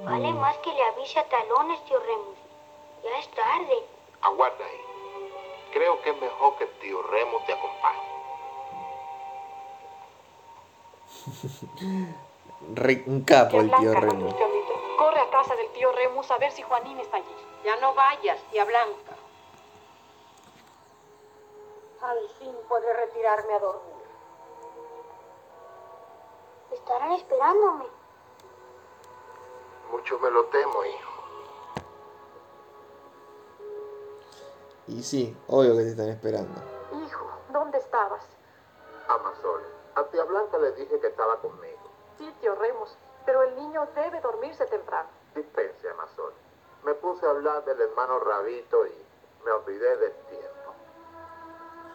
Vale 0.00 0.32
más 0.32 0.56
que 0.58 0.72
le 0.72 0.82
avise 0.82 1.18
a 1.20 1.28
talones, 1.28 1.84
tío 1.84 1.98
Remus. 2.00 2.38
Ya 3.04 3.18
es 3.18 3.28
tarde. 3.30 3.86
Aguarda 4.22 4.64
ahí. 4.64 4.80
Creo 5.72 6.00
que 6.02 6.10
es 6.10 6.20
mejor 6.20 6.56
que 6.56 6.64
el 6.64 6.70
tío 6.80 7.02
Remo 7.02 7.38
te 7.46 7.52
acompañe. 7.52 8.12
Re- 12.74 13.02
un 13.06 13.22
capo 13.24 13.60
el 13.60 13.70
tío. 13.70 13.92
Cholito, 13.92 14.96
Corre 14.98 15.20
a 15.20 15.30
casa 15.30 15.56
del 15.56 15.68
tío 15.72 15.90
Remus 15.92 16.30
a 16.30 16.38
ver 16.38 16.52
si 16.52 16.62
Juanín 16.62 16.98
está 17.00 17.16
allí. 17.18 17.36
Ya 17.64 17.76
no 17.76 17.94
vayas, 17.94 18.40
tía 18.50 18.64
Blanca. 18.64 19.16
Al 22.02 22.28
fin 22.30 22.56
podré 22.68 22.92
retirarme 22.94 23.54
a 23.54 23.58
dormir. 23.60 24.02
Estarán 26.72 27.12
esperándome. 27.12 27.86
Mucho 29.90 30.18
me 30.18 30.30
lo 30.30 30.44
temo, 30.46 30.84
hijo. 30.84 31.12
Y 34.88 35.02
sí, 35.02 35.36
obvio 35.46 35.76
que 35.76 35.82
te 35.82 35.90
están 35.90 36.08
esperando. 36.08 36.60
Hijo, 37.04 37.26
¿dónde 37.50 37.78
estabas? 37.78 38.24
Amazon, 39.08 39.62
a 39.94 40.02
tía 40.04 40.24
Blanca 40.24 40.58
le 40.58 40.72
dije 40.72 40.98
que 40.98 41.06
estaba 41.06 41.36
conmigo. 41.40 41.78
Sí, 42.18 42.34
tío 42.40 42.54
Remus, 42.56 42.96
pero 43.24 43.42
el 43.42 43.54
niño 43.54 43.86
debe 43.94 44.20
dormirse 44.20 44.66
temprano. 44.66 45.08
Dispense, 45.34 45.88
Amazon. 45.90 46.32
Me 46.84 46.94
puse 46.94 47.24
a 47.26 47.30
hablar 47.30 47.64
del 47.64 47.80
hermano 47.80 48.18
Rabito 48.18 48.86
y 48.86 49.06
me 49.44 49.52
olvidé 49.52 49.96
del 49.98 50.12
tiempo. 50.12 50.51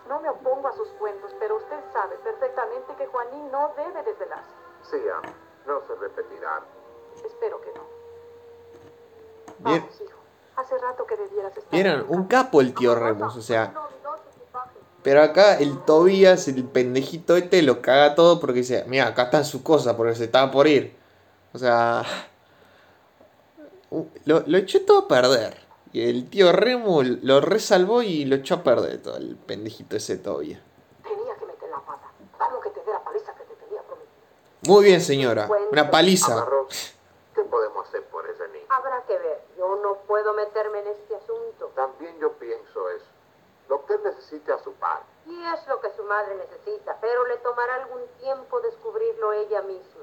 No 0.08 0.22
me 0.22 0.30
opongo 0.30 0.68
a 0.68 0.74
sus 0.74 0.88
cuentos, 1.00 1.32
pero 1.40 1.58
usted 1.58 1.80
sabe 1.92 2.16
perfectamente 2.18 2.96
que 2.98 3.08
Juanín 3.08 3.52
no 3.52 3.74
debe 3.76 4.04
desvelarse. 4.04 4.52
Sí, 4.90 4.98
ama. 5.10 5.34
No 5.66 5.82
se 5.86 5.96
repetirá. 5.96 6.62
Espero 7.26 7.60
que 7.62 7.74
no. 7.74 7.82
Bien. 9.60 9.82
Vamos, 9.82 10.02
hijo. 10.02 10.18
Hace 10.56 10.78
rato 10.78 11.06
que 11.06 11.18
debieras 11.18 11.56
estar. 11.56 11.72
Vieron, 11.72 12.06
un 12.08 12.26
capo 12.26 12.62
el 12.62 12.74
tío 12.74 12.96
Remus, 12.96 13.36
o 13.36 13.42
sea. 13.42 13.74
Pero 15.04 15.22
acá 15.22 15.58
el 15.58 15.84
Tobías, 15.86 16.48
el 16.48 16.64
pendejito 16.66 17.36
este, 17.36 17.62
lo 17.62 17.82
caga 17.82 18.16
todo 18.16 18.40
porque 18.40 18.60
dice, 18.60 18.84
mira, 18.88 19.08
acá 19.08 19.24
están 19.24 19.46
sus 19.46 19.62
cosas, 19.62 19.94
porque 19.96 20.16
se 20.16 20.26
estaba 20.26 20.52
por 20.52 20.68
ir. 20.68 20.98
O 21.54 21.58
sea, 21.58 22.04
lo, 24.26 24.44
lo 24.46 24.58
echó 24.58 24.84
todo 24.86 25.00
a 25.00 25.08
perder. 25.08 25.67
Y 25.98 26.08
el 26.08 26.30
tío 26.30 26.52
Remo 26.52 27.02
lo 27.02 27.42
resalvó 27.42 28.04
y 28.04 28.24
lo 28.26 28.36
echó 28.36 28.54
a 28.54 28.64
perder 28.64 29.02
todo 29.02 29.18
el 29.18 29.36
pendejito 29.36 29.96
ese 29.96 30.18
Tobías. 30.18 30.62
Tenía 31.02 31.34
que 31.34 31.46
meter 31.48 31.68
la 31.72 31.80
pata. 31.80 32.12
Vamos 32.38 32.64
que 32.64 32.70
te 32.70 32.84
dé 32.84 32.92
la 32.92 33.04
paliza 33.04 33.34
que 33.34 33.44
te 33.46 33.56
tenía 33.56 33.82
prometido. 33.82 34.14
Muy 34.68 34.86
bien, 34.86 35.02
señora. 35.02 35.50
Una 35.72 35.90
paliza. 35.90 36.34
Amarró. 36.34 36.68
¿Qué 37.34 37.42
podemos 37.42 37.88
hacer 37.88 38.04
por 38.10 38.30
ese 38.30 38.48
niño? 38.50 38.68
Habrá 38.70 39.06
que 39.08 39.18
ver. 39.18 39.42
Yo 39.58 39.76
no 39.82 39.96
puedo 40.06 40.36
meterme 40.36 40.82
en 40.82 40.88
este 40.90 41.16
asunto. 41.16 41.72
También 41.74 42.16
yo 42.20 42.32
pienso 42.34 42.92
eso. 42.92 43.10
Lo 43.68 43.84
que 43.88 43.96
él 43.96 44.02
necesite 44.04 44.52
a 44.54 44.60
su 44.64 44.74
padre. 44.74 45.02
Y 45.26 45.46
es 45.46 45.68
lo 45.68 45.82
que 45.82 45.90
su 45.98 46.04
madre 46.04 46.36
necesita, 46.36 46.96
pero 47.02 47.26
le 47.26 47.38
tomará 47.38 47.74
algún 47.74 48.04
tiempo 48.22 48.62
descubrirlo 48.62 49.34
ella 49.34 49.64
misma. 49.64 49.97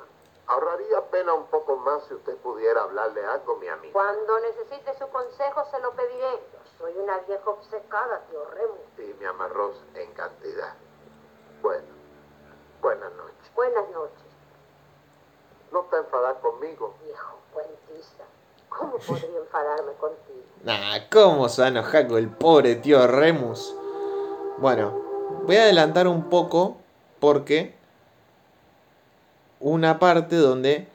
Ahorraría 0.46 1.00
pena 1.10 1.32
un 1.32 1.46
poco 1.46 1.76
más 1.76 2.04
si 2.06 2.14
usted 2.14 2.36
pudiera 2.38 2.82
hablarle 2.82 3.24
algo, 3.24 3.56
mi 3.56 3.68
amigo. 3.68 3.92
Cuando 3.94 4.40
necesite 4.40 4.96
su 4.98 5.08
consejo 5.08 5.64
se 5.70 5.78
lo 5.80 5.92
pediré. 5.92 6.30
Yo 6.52 6.58
soy 6.78 6.92
una 6.98 7.18
vieja 7.20 7.48
obcecada, 7.48 8.20
tío 8.30 8.44
Remo. 8.50 8.74
Y 8.98 9.14
me 9.20 9.26
amarró 9.26 9.72
en 9.94 10.12
cantidad. 10.12 10.74
Bueno, 11.62 11.86
buenas 12.82 13.10
noches. 13.14 13.34
Buenas 13.54 13.88
noches, 13.90 14.18
¿No 15.72 15.80
está 15.82 15.98
enfadada 15.98 16.34
conmigo? 16.40 16.94
viejo 17.04 17.38
cuentista. 17.52 18.24
¿Cómo 18.68 18.96
podría 18.98 19.38
enfadarme 19.38 19.92
contigo? 19.94 20.40
Nah, 20.64 20.98
¿cómo 21.12 21.48
se 21.50 21.60
va 21.62 21.66
a 21.66 21.70
enojar 21.70 22.08
con 22.08 22.16
el 22.18 22.30
pobre 22.30 22.76
tío 22.76 23.06
Remus? 23.06 23.74
Bueno, 24.58 24.90
voy 25.44 25.56
a 25.56 25.64
adelantar 25.64 26.08
un 26.08 26.28
poco 26.30 26.76
porque 27.20 27.76
una 29.64 29.98
parte 29.98 30.36
donde 30.36 30.86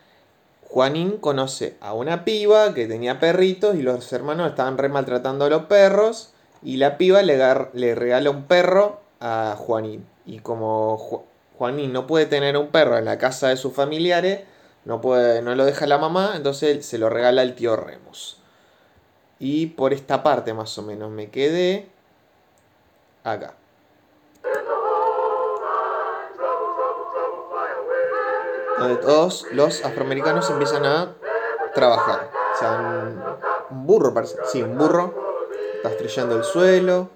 Juanín 0.69 1.17
conoce 1.17 1.75
a 1.81 1.93
una 1.93 2.23
piba 2.23 2.73
que 2.75 2.87
tenía 2.87 3.19
perritos 3.19 3.75
y 3.75 3.81
los 3.81 4.11
hermanos 4.13 4.49
estaban 4.49 4.77
re 4.77 4.89
maltratando 4.89 5.45
a 5.45 5.49
los 5.49 5.63
perros 5.65 6.33
y 6.61 6.77
la 6.77 6.97
piba 6.97 7.21
le, 7.23 7.37
le 7.73 7.95
regala 7.95 8.29
un 8.29 8.43
perro 8.43 9.01
a 9.19 9.55
Juanín 9.57 10.05
Y 10.25 10.39
como 10.39 10.97
Ju- 10.97 11.23
Juanín 11.57 11.91
no 11.91 12.05
puede 12.07 12.27
tener 12.27 12.55
un 12.57 12.67
perro 12.67 12.97
en 12.97 13.05
la 13.05 13.17
casa 13.17 13.49
de 13.49 13.57
sus 13.57 13.73
familiares, 13.73 14.41
no, 14.85 15.01
puede, 15.01 15.41
no 15.41 15.55
lo 15.55 15.65
deja 15.65 15.87
la 15.87 15.97
mamá, 15.97 16.33
entonces 16.35 16.85
se 16.85 16.97
lo 16.99 17.09
regala 17.09 17.41
al 17.41 17.55
tío 17.55 17.75
Remus. 17.75 18.37
Y 19.39 19.67
por 19.67 19.93
esta 19.93 20.21
parte 20.23 20.53
más 20.53 20.77
o 20.77 20.83
menos 20.83 21.09
me 21.11 21.29
quedé 21.29 21.87
acá. 23.23 23.58
Donde 28.79 28.95
todos 28.97 29.45
los 29.51 29.83
afroamericanos 29.83 30.49
empiezan 30.49 30.85
a 30.85 31.13
trabajar. 31.73 32.29
O 32.53 32.57
sea, 32.57 33.11
un, 33.69 33.85
burro 33.85 34.13
parece. 34.13 34.37
Sí, 34.45 34.61
un 34.61 34.77
burro. 34.77 35.47
Está 35.75 35.89
estrellando 35.89 36.37
el 36.37 36.43
suelo. 36.43 37.09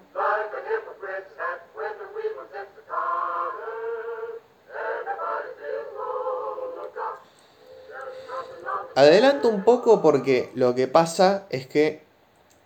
Adelanto 8.96 9.48
un 9.48 9.64
poco 9.64 10.00
porque 10.02 10.50
lo 10.54 10.74
que 10.76 10.86
pasa 10.86 11.46
es 11.50 11.66
que 11.66 12.04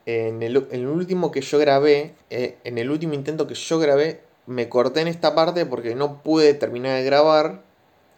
en 0.04 0.42
el, 0.42 0.56
en 0.70 0.80
el 0.80 0.86
último 0.86 1.30
que 1.30 1.40
yo 1.40 1.58
grabé, 1.58 2.14
eh, 2.28 2.58
en 2.64 2.76
el 2.76 2.90
último 2.90 3.14
intento 3.14 3.46
que 3.46 3.54
yo 3.54 3.78
grabé, 3.78 4.20
me 4.46 4.68
corté 4.68 5.00
en 5.00 5.08
esta 5.08 5.34
parte 5.34 5.64
porque 5.64 5.94
no 5.94 6.22
pude 6.22 6.52
terminar 6.54 6.96
de 6.96 7.04
grabar 7.04 7.62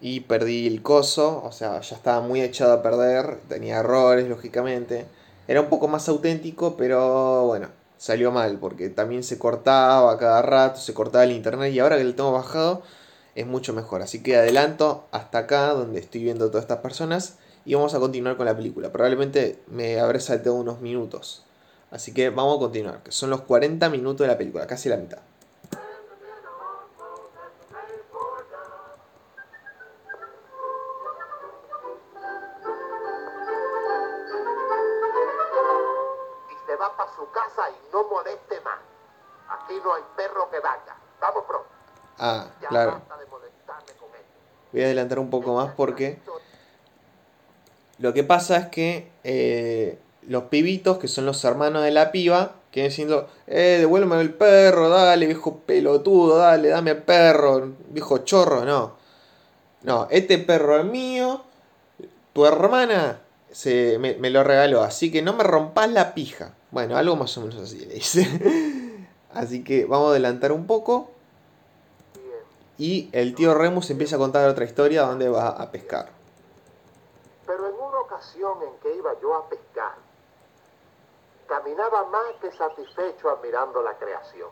y 0.01 0.21
perdí 0.21 0.67
el 0.67 0.83
coso, 0.83 1.43
o 1.45 1.53
sea, 1.53 1.81
ya 1.81 1.97
estaba 1.97 2.21
muy 2.21 2.41
echado 2.41 2.73
a 2.73 2.83
perder, 2.83 3.39
tenía 3.49 3.79
errores, 3.79 4.29
lógicamente. 4.29 5.07
Era 5.47 5.61
un 5.61 5.69
poco 5.69 5.89
más 5.89 6.09
auténtico, 6.09 6.77
pero 6.77 7.47
bueno, 7.47 7.69
salió 7.99 8.31
mal 8.33 8.59
porque 8.59 8.89
también 8.89 9.23
se 9.23 9.39
cortaba 9.39 10.17
cada 10.19 10.43
rato, 10.43 10.81
se 10.81 10.95
cortaba 10.95 11.25
el 11.25 11.33
internet 11.33 11.73
y 11.73 11.81
ahora 11.81 11.99
que 11.99 12.05
lo 12.05 12.15
tengo 12.15 12.33
bajado 12.33 12.83
es 13.35 13.47
mucho 13.47 13.75
mejor. 13.75 14.03
Así 14.03 14.23
que 14.23 14.37
adelanto 14.37 15.07
hasta 15.13 15.39
acá 15.39 15.75
donde 15.75 16.01
estoy 16.01 16.23
viendo 16.23 16.49
todas 16.49 16.65
estas 16.65 16.79
personas 16.79 17.37
y 17.65 17.75
vamos 17.75 17.95
a 17.95 18.01
continuar 18.01 18.37
con 18.37 18.47
la 18.47 18.57
película. 18.57 18.91
Probablemente 18.91 19.59
me 19.67 20.01
habré 20.01 20.21
saltado 20.21 20.55
unos 20.57 20.81
minutos. 20.81 21.45
Así 21.91 22.15
que 22.15 22.31
vamos 22.31 22.57
a 22.57 22.61
continuar, 22.61 23.03
que 23.03 23.13
son 23.13 23.31
los 23.31 23.43
40 23.43 23.89
minutos 23.91 24.25
de 24.25 24.29
la 24.29 24.39
película, 24.39 24.67
casi 24.67 24.89
la 24.89 24.97
mitad. 24.97 25.19
Voy 44.81 44.87
adelantar 44.87 45.19
un 45.19 45.29
poco 45.29 45.57
más 45.57 45.75
porque 45.77 46.17
lo 47.99 48.15
que 48.15 48.25
pasa 48.25 48.57
es 48.57 48.67
que 48.69 49.11
eh, 49.25 49.99
los 50.27 50.45
pibitos, 50.45 50.97
que 50.97 51.07
son 51.07 51.27
los 51.27 51.45
hermanos 51.45 51.83
de 51.83 51.91
la 51.91 52.11
piba, 52.11 52.53
quieren 52.73 52.89
diciendo, 52.89 53.29
eh, 53.47 53.77
devuélveme 53.81 54.23
el 54.23 54.33
perro, 54.33 54.89
dale, 54.89 55.27
viejo 55.27 55.59
pelotudo, 55.59 56.39
dale, 56.39 56.71
dame 56.71 56.93
el 56.93 57.03
perro, 57.03 57.75
viejo 57.91 58.19
chorro, 58.25 58.65
no. 58.65 58.97
No, 59.83 60.09
este 60.11 60.39
perro 60.39 60.81
es 60.81 60.87
mío, 60.87 61.45
tu 62.33 62.47
hermana 62.47 63.21
se, 63.51 63.99
me, 63.99 64.15
me 64.15 64.31
lo 64.31 64.43
regaló, 64.45 64.83
así 64.83 65.13
que 65.13 65.21
no 65.21 65.35
me 65.35 65.45
rompas 65.45 65.91
la 65.91 66.15
pija. 66.15 66.55
Bueno, 66.71 66.97
algo 66.97 67.17
más 67.17 67.37
o 67.37 67.43
menos 67.43 67.57
así 67.57 67.81
le 67.81 67.97
dice. 67.97 68.27
así 69.35 69.63
que 69.63 69.85
vamos 69.85 70.07
a 70.07 70.11
adelantar 70.13 70.53
un 70.53 70.67
poco. 70.67 71.11
Y 72.81 73.11
el 73.13 73.35
tío 73.35 73.53
Remus 73.53 73.91
empieza 73.91 74.17
a 74.17 74.19
contar 74.19 74.49
otra 74.49 74.65
historia 74.65 75.03
donde 75.03 75.29
va 75.29 75.49
a 75.49 75.71
pescar. 75.71 76.09
Pero 77.47 77.69
en 77.69 77.75
una 77.75 78.01
ocasión 78.01 78.55
en 78.63 78.75
que 78.79 78.95
iba 78.95 79.13
yo 79.21 79.35
a 79.35 79.47
pescar, 79.51 79.97
caminaba 81.47 82.07
más 82.07 82.33
que 82.41 82.51
satisfecho 82.53 83.29
admirando 83.29 83.83
la 83.83 83.99
creación. 83.99 84.49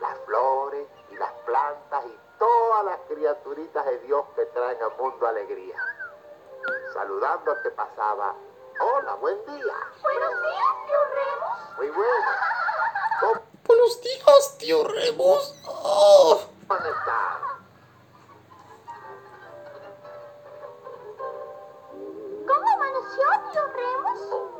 Las 0.00 0.18
flores 0.26 0.88
y 1.12 1.14
las 1.14 1.30
plantas 1.46 2.04
y 2.06 2.18
todas 2.36 2.84
las 2.84 2.98
criaturitas 3.08 3.86
de 3.86 3.98
Dios 4.00 4.24
que 4.34 4.44
traen 4.46 4.82
al 4.82 4.96
mundo 4.98 5.24
alegría. 5.24 5.76
Saludando 6.92 7.52
al 7.52 7.62
que 7.62 7.70
pasaba. 7.70 8.34
Hola, 8.80 9.14
buen 9.20 9.38
día. 9.46 9.76
Buenos 10.02 10.34
días, 10.42 10.74
tío 10.88 10.98
Remus. 11.14 11.76
Muy 11.78 11.90
bueno. 11.90 12.30
¿Cómo 13.20 13.40
Buenos 13.68 14.00
días, 14.00 14.58
tío 14.58 14.82
Remus. 14.82 15.54
Oh. 15.68 16.40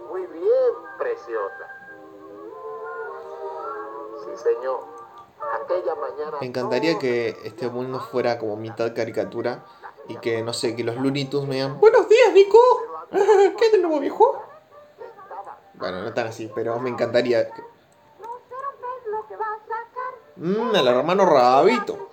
Muy 0.09 0.27
bien, 0.27 0.73
preciosa. 0.99 1.67
Sí, 4.25 4.37
señor. 4.37 4.81
Aquella 5.63 5.95
mañana. 5.95 6.39
Me 6.41 6.47
encantaría 6.47 6.99
que 6.99 7.37
este 7.45 7.69
mundo 7.69 8.01
fuera 8.01 8.39
como 8.39 8.57
mitad 8.57 8.95
caricatura 8.95 9.65
y 10.09 10.17
que, 10.17 10.43
no 10.43 10.53
sé, 10.53 10.77
que 10.77 10.85
los 10.85 10.97
Looney 10.97 11.25
Tunes 11.27 11.49
me 11.49 11.55
digan 11.57 11.81
Buenos 11.81 12.09
días, 12.09 12.33
Nico. 12.33 12.59
¿Qué 13.11 13.71
de 13.71 13.79
nuevo, 13.79 14.01
viejo? 14.01 14.43
Bueno, 15.75 16.03
no 16.03 16.15
tan 16.15 16.29
así, 16.29 16.51
pero 16.55 16.79
me 16.79 16.91
encantaría. 16.91 17.49
Mmm, 20.37 20.75
el 20.75 20.89
hermano 20.89 21.27
Rabito. 21.27 22.12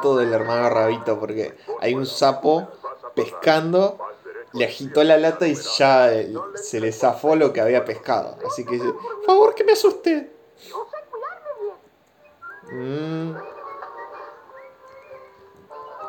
La 0.00 0.06
cagó 0.06 0.08
todo 0.08 0.20
el 0.20 0.32
hermano 0.32 0.70
Rabito 0.70 1.18
porque 1.18 1.56
hay 1.80 1.94
un 1.94 2.06
sapo 2.06 2.68
pescando, 3.14 3.98
le 4.52 4.64
agitó 4.64 5.04
la 5.04 5.16
lata 5.16 5.46
y 5.46 5.54
ya 5.54 6.12
eh, 6.12 6.32
se 6.54 6.80
le 6.80 6.92
zafó 6.92 7.36
lo 7.36 7.52
que 7.52 7.60
había 7.60 7.84
pescado. 7.84 8.36
Así 8.46 8.64
que, 8.64 8.78
por 8.78 9.24
favor, 9.24 9.54
que 9.54 9.64
me 9.64 9.72
asuste. 9.72 10.30
Mm. 12.72 13.34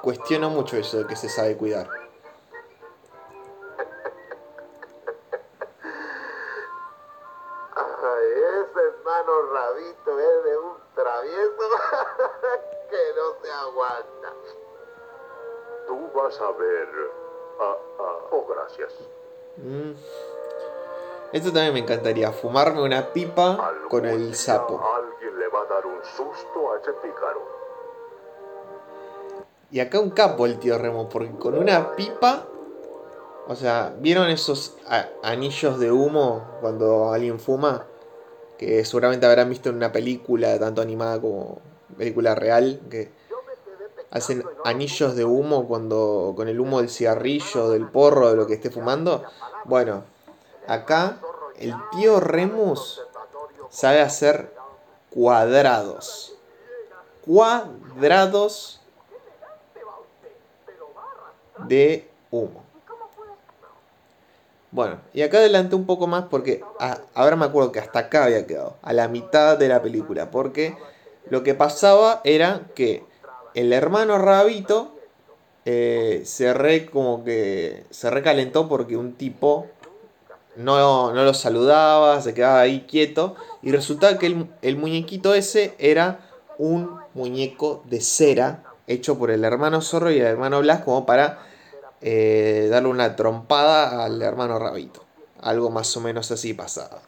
Cuestiono 0.02 0.50
mucho 0.50 0.78
eso 0.78 0.98
de 0.98 1.08
que 1.08 1.16
se 1.16 1.30
sabe 1.30 1.56
cuidar. 1.58 2.01
Esto 21.42 21.54
también 21.54 21.74
me 21.74 21.80
encantaría, 21.80 22.32
fumarme 22.32 22.84
una 22.84 23.14
pipa 23.14 23.54
Algún 23.54 23.90
con 23.90 24.06
el 24.06 24.36
sapo. 24.36 24.80
Alguien 24.96 25.40
le 25.40 25.48
va 25.48 25.62
a 25.62 25.74
dar 25.74 25.88
un 25.88 25.98
susto 26.04 26.72
a 26.72 26.80
ese 26.80 26.92
pícaro. 27.02 27.42
Y 29.72 29.80
acá 29.80 30.00
un 30.00 30.12
capo 30.12 30.46
el 30.46 30.60
tío 30.60 30.78
Remo, 30.78 31.10
porque 31.10 31.32
con 31.32 31.58
una 31.58 31.96
pipa 31.96 32.46
O 33.48 33.56
sea, 33.56 33.92
¿vieron 33.98 34.30
esos 34.30 34.78
anillos 35.24 35.80
de 35.80 35.92
humo 35.92 36.46
cuando 36.62 37.12
alguien 37.12 37.40
fuma? 37.40 37.88
Que 38.60 38.86
seguramente 38.86 39.26
habrán 39.26 39.50
visto 39.50 39.70
en 39.70 39.78
una 39.78 39.92
película, 39.92 40.60
tanto 40.60 40.84
animada 40.84 41.20
como 41.20 41.60
película 41.98 42.36
real, 42.36 42.82
que 42.92 43.12
hacen 44.12 44.46
anillos 44.64 45.16
de 45.16 45.26
humo 45.26 45.68
cuando 45.68 46.34
con 46.36 46.48
el 46.50 46.60
humo 46.60 46.82
del 46.82 46.92
cigarrillo, 46.92 47.72
del 47.72 47.88
porro, 47.88 48.30
de 48.30 48.36
lo 48.36 48.46
que 48.46 48.54
esté 48.54 48.70
fumando. 48.70 49.24
Bueno, 49.66 50.04
acá 50.68 51.18
el 51.62 51.76
tío 51.92 52.20
Remus 52.20 53.02
sabe 53.70 54.02
hacer 54.02 54.52
cuadrados. 55.10 56.36
Cuadrados 57.26 58.82
de 61.68 62.10
humo. 62.32 62.64
Bueno, 64.72 65.02
y 65.14 65.22
acá 65.22 65.40
adelanté 65.40 65.76
un 65.76 65.86
poco 65.86 66.08
más 66.08 66.26
porque 66.30 66.64
ahora 67.14 67.36
me 67.36 67.46
acuerdo 67.46 67.72
que 67.74 67.80
hasta 67.80 68.00
acá 68.00 68.26
había 68.26 68.48
quedado, 68.48 68.78
a 68.82 68.94
la 68.94 69.10
mitad 69.10 69.58
de 69.58 69.68
la 69.68 69.82
película, 69.82 70.32
porque 70.32 70.78
lo 71.30 71.44
que 71.44 71.54
pasaba 71.54 72.22
era 72.24 72.62
que 72.74 73.04
el 73.54 73.74
hermano 73.74 74.18
Rabito 74.18 74.96
eh, 75.66 76.24
se 76.26 76.54
re 76.54 76.86
como 76.86 77.26
que 77.26 77.84
se 77.90 78.10
recalentó 78.10 78.70
porque 78.70 78.96
un 78.96 79.14
tipo 79.14 79.68
no, 80.56 81.14
no 81.14 81.24
lo 81.24 81.34
saludaba, 81.34 82.22
se 82.22 82.34
quedaba 82.34 82.62
ahí 82.62 82.86
quieto 82.88 83.36
y 83.62 83.72
resultaba 83.72 84.18
que 84.18 84.28
el, 84.28 84.50
el 84.62 84.78
muñequito 84.78 85.34
ese 85.34 85.76
era 85.80 86.28
un 86.58 87.00
muñeco 87.14 87.84
de 87.86 88.02
cera 88.02 88.64
hecho 88.88 89.18
por 89.18 89.32
el 89.32 89.44
hermano 89.44 89.82
Zorro 89.82 90.12
y 90.12 90.20
el 90.20 90.26
hermano 90.26 90.60
Blas 90.60 90.84
como 90.84 91.06
para 91.06 91.40
eh, 92.02 92.68
darle 92.70 92.90
una 92.90 93.16
trompada 93.16 94.04
al 94.04 94.22
hermano 94.22 94.60
Rabito. 94.60 95.04
Algo 95.42 95.70
más 95.70 95.96
o 95.98 96.02
menos 96.02 96.32
así 96.32 96.54
pasaba. 96.54 97.02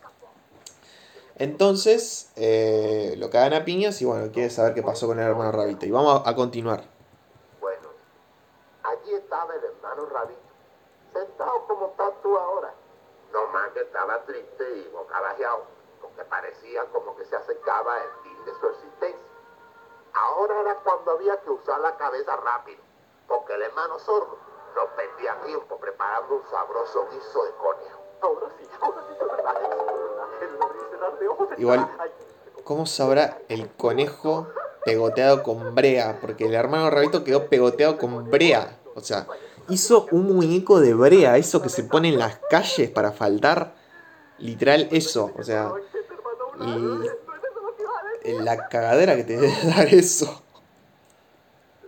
Entonces, 1.36 2.32
eh, 2.36 3.16
lo 3.18 3.30
cagan 3.30 3.54
a 3.54 3.66
piñas 3.66 4.02
y 4.02 4.06
bueno, 4.06 4.32
quiere 4.32 4.50
saber 4.50 4.74
qué 4.74 4.84
pasó 4.84 5.08
con 5.08 5.20
el 5.20 5.26
hermano 5.26 5.52
Rabito. 5.52 5.86
Y 5.86 5.92
vamos 5.92 6.22
a, 6.26 6.30
a 6.30 6.36
continuar. 6.36 6.84
Bueno, 7.60 7.90
allí 8.84 9.14
estaba 9.16 9.54
el 9.56 9.64
hermano 9.64 10.06
Rabito, 10.06 10.40
sentado 11.12 11.68
como 11.68 11.88
estás 11.88 12.12
tú 12.22 12.38
ahora. 12.38 12.74
No 13.34 13.48
más 13.48 13.70
que 13.72 13.82
estaba 13.82 14.24
triste 14.26 14.78
y 14.78 14.88
bocabajeado, 14.90 15.66
porque 16.02 16.24
parecía 16.26 16.86
como 16.92 17.16
que 17.18 17.26
se 17.26 17.36
acercaba 17.36 17.98
el 17.98 18.10
fin 18.24 18.46
de 18.46 18.54
su 18.60 18.68
existencia. 18.68 19.34
Ahora 20.14 20.62
era 20.62 20.76
cuando 20.76 21.12
había 21.12 21.42
que 21.42 21.50
usar 21.50 21.80
la 21.82 21.98
cabeza 21.98 22.36
rápido, 22.38 22.82
porque 23.28 23.56
el 23.56 23.64
hermano 23.64 23.98
zorro 24.00 24.38
no 24.76 24.86
perdía 24.96 25.42
tiempo 25.42 25.78
preparando 25.78 26.36
un 26.36 26.50
sabroso 26.50 27.08
guiso 27.12 27.44
de 27.44 27.52
conejo. 27.56 28.04
Ahora 28.22 28.48
sí, 28.58 28.70
ahora 28.80 29.04
sí 29.08 29.14
verdad. 29.20 29.56
Ojos. 31.30 31.50
Igual, 31.58 31.90
¿cómo 32.64 32.86
sabrá 32.86 33.40
el 33.50 33.70
conejo 33.76 34.48
pegoteado 34.86 35.44
con 35.44 35.74
brea? 35.76 36.20
Porque 36.22 36.46
el 36.46 36.54
hermano 36.54 36.90
Rabito 36.90 37.24
quedó 37.24 37.48
pegoteado 37.48 37.98
con 37.98 38.30
brea. 38.30 38.80
O 38.96 39.02
sea, 39.02 39.26
hizo 39.70 40.08
un 40.12 40.36
muñeco 40.36 40.80
de 40.80 40.94
brea, 40.94 41.38
eso 41.38 41.62
que 41.62 41.70
se 41.70 41.84
pone 41.84 42.10
en 42.10 42.20
las 42.20 42.40
calles 42.50 42.90
para 42.90 43.12
faltar. 43.12 43.76
Literal, 44.40 44.88
eso. 44.92 45.32
O 45.38 45.44
sea, 45.44 45.72
y 48.24 48.40
la 48.40 48.68
cagadera 48.70 49.16
que 49.16 49.24
te 49.24 49.38
debe 49.38 49.54
dar 49.76 49.88
eso. 49.88 50.44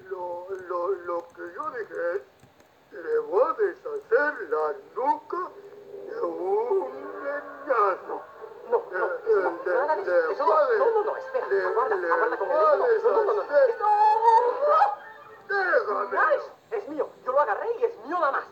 Lo, 0.10 0.48
lo, 0.68 0.90
lo 0.92 1.28
que 1.30 1.42
yo 1.56 1.70
dije 1.72 1.94
es, 2.16 2.22
le 2.92 3.20
voy 3.20 3.44
a 3.44 3.54
deshacer 3.54 4.34
la 4.50 4.74
nuca 4.96 5.38
de 6.08 6.22
un 6.22 6.90
leñazo. 7.24 8.22
No, 8.70 8.82
Le, 8.92 9.00
no, 11.74 11.88
le, 11.90 11.96
no, 11.96 12.46
nada 12.48 12.78
de 12.78 12.96
eso. 12.98 13.12
No, 13.12 13.24
no, 13.24 13.42
espera. 13.42 13.76
Aguarda, 15.48 16.06
aguarda 16.06 16.16
Déjame, 16.16 16.55
es, 16.78 16.88
mío. 16.90 17.10
Yo 17.26 17.32
lo 17.32 17.42
agarré 17.42 17.68
y 17.80 17.84
es 17.86 17.98
mío 18.06 18.18
nada 18.20 18.32
más. 18.32 18.46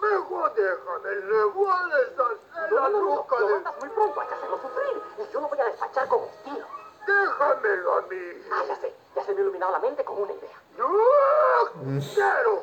mejor 0.00 0.54
déjame, 0.54 1.14
le 1.14 1.44
voy 1.44 1.68
a 1.70 1.96
deshacer 1.96 2.72
No, 2.72 2.76
la 2.80 2.88
no, 2.88 3.00
no, 3.00 3.26
no. 3.28 3.46
de... 3.48 3.70
muy 3.80 3.88
pronto. 3.90 4.20
Hay 4.20 4.28
que 4.28 4.34
hacerlo 4.34 4.58
sufrir. 4.62 5.02
Y 5.18 5.32
yo 5.32 5.40
lo 5.40 5.48
voy 5.48 5.60
a 5.60 5.64
despachar 5.64 6.08
con 6.08 6.24
estilo. 6.24 6.66
Déjamelo 7.06 7.92
a 7.94 8.02
mí. 8.02 8.42
Ah, 8.52 8.62
ya 8.68 8.76
sé. 8.76 8.94
Ya 9.14 9.24
se 9.24 9.32
me 9.32 9.38
ha 9.38 9.42
iluminado 9.42 9.72
la 9.72 9.78
mente 9.78 10.04
con 10.04 10.18
una 10.22 10.32
idea. 10.32 10.60
¡No! 10.76 10.88
¡Quiero! 12.14 12.62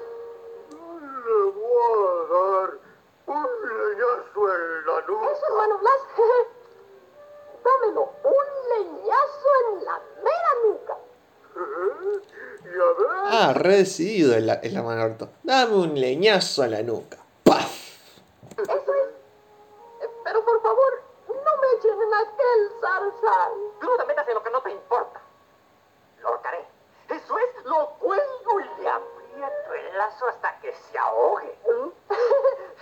Le 1.26 1.44
voy 1.52 2.24
a 2.24 2.34
dar 2.34 2.80
un 3.28 3.48
leñazo 3.70 4.54
en 4.54 4.86
la 4.86 5.02
nuca. 5.02 5.32
Eso, 5.32 5.46
hermano 5.48 5.78
Blas. 5.80 6.02
Dámelo. 7.64 8.10
Un 8.24 8.70
leñazo 8.78 9.48
en 9.70 9.86
la 9.86 10.02
mera 10.22 10.54
nuca. 10.68 10.98
Ah, 13.26 13.54
re 13.56 13.78
decidido 13.78 14.36
el, 14.36 14.50
el 14.50 14.76
hermano 14.78 15.04
Roberto. 15.04 15.30
Dame 15.44 15.76
un 15.76 16.00
leñazo 16.00 16.64
a 16.64 16.68
la 16.68 16.82
nuca. 16.82 17.18
¡Paf! 17.44 18.00
Eso 18.58 18.72
es. 18.74 19.10
Eh, 20.02 20.10
Pero 20.24 20.44
por 20.46 20.62
favor, 20.62 21.02
no 21.28 21.36
me 21.36 21.68
echen 21.78 22.02
en 22.02 22.14
aquel 22.14 22.72
zarzal. 22.82 23.52
Tú 23.80 23.88
no 23.88 23.98
te 23.98 24.06
metas 24.06 24.28
en 24.28 24.34
lo 24.36 24.44
que 24.44 24.50
no 24.52 24.62
te 24.62 24.72
importa. 24.72 25.22
Lo 26.22 26.28
ahorcaré. 26.30 26.66
Eso 27.10 27.38
es, 27.38 27.66
lo 27.66 27.90
cuelgo 28.00 28.60
y 28.60 28.82
le 28.82 28.90
aprieto 28.90 29.74
el 29.74 29.98
lazo 29.98 30.28
hasta 30.28 30.60
que 30.60 30.74
se 30.74 30.98
ahogue. 30.98 31.58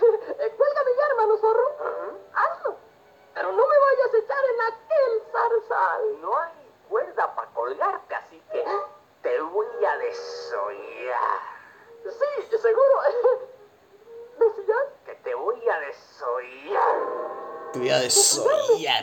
Eh, 0.02 0.54
Cuélgame 0.56 0.90
ya, 0.98 1.06
hermano 1.10 1.36
zorro. 1.36 1.76
Hazlo. 2.34 2.76
Pero 3.34 3.52
no 3.52 3.66
me 3.68 3.78
vayas 3.78 4.14
a 4.14 4.18
echar 4.18 4.44
en 4.44 4.60
aquel 4.72 5.22
zarzal. 5.30 6.20
No 6.20 6.36
hay 6.38 6.72
cuerda 6.88 7.34
para 7.36 7.48
colgarte, 7.52 8.14
así 8.14 8.42
que 8.50 8.64
te 9.22 9.40
voy 9.40 9.66
a 9.84 9.96
desollar. 9.98 11.38
Sí, 12.04 12.56
seguro. 12.56 12.94
¿Decías? 14.38 14.86
Que 15.06 15.14
te 15.16 15.34
voy 15.36 15.68
a 15.68 15.78
desollar. 15.78 16.96
Te 18.12 18.40
voy 18.40 18.86
a 18.86 19.02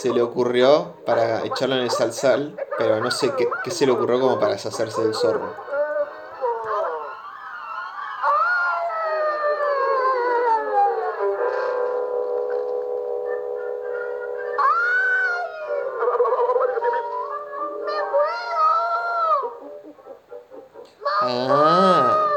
se 0.00 0.10
le 0.10 0.22
ocurrió 0.22 0.94
para 1.04 1.44
echarlo 1.44 1.74
en 1.74 1.82
el 1.82 1.90
salsal, 1.90 2.56
pero 2.78 3.00
no 3.00 3.10
sé 3.10 3.32
qué, 3.36 3.48
qué 3.64 3.72
se 3.72 3.84
le 3.84 3.90
ocurrió 3.90 4.20
como 4.20 4.38
para 4.38 4.52
deshacerse 4.52 5.02
del 5.02 5.12
zorro. 5.12 5.52
Ah. 21.22 22.28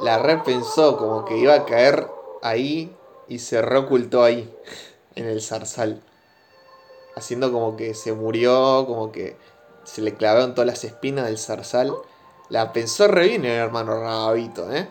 La 0.00 0.18
red 0.18 0.42
pensó 0.44 0.96
como 0.96 1.24
que 1.24 1.36
iba 1.36 1.54
a 1.54 1.64
caer 1.64 2.08
ahí 2.42 2.96
y 3.30 3.38
se 3.38 3.62
reocultó 3.62 4.24
ahí, 4.24 4.52
en 5.14 5.26
el 5.26 5.40
zarzal. 5.40 6.02
Haciendo 7.14 7.52
como 7.52 7.76
que 7.76 7.94
se 7.94 8.12
murió, 8.12 8.84
como 8.86 9.12
que 9.12 9.36
se 9.84 10.02
le 10.02 10.14
clavaron 10.14 10.54
todas 10.54 10.66
las 10.66 10.84
espinas 10.84 11.26
del 11.26 11.38
zarzal. 11.38 11.94
La 12.48 12.72
pensó 12.72 13.06
re 13.06 13.28
bien 13.28 13.44
el 13.44 13.52
hermano 13.52 13.94
Rabito, 14.00 14.70
¿eh? 14.72 14.88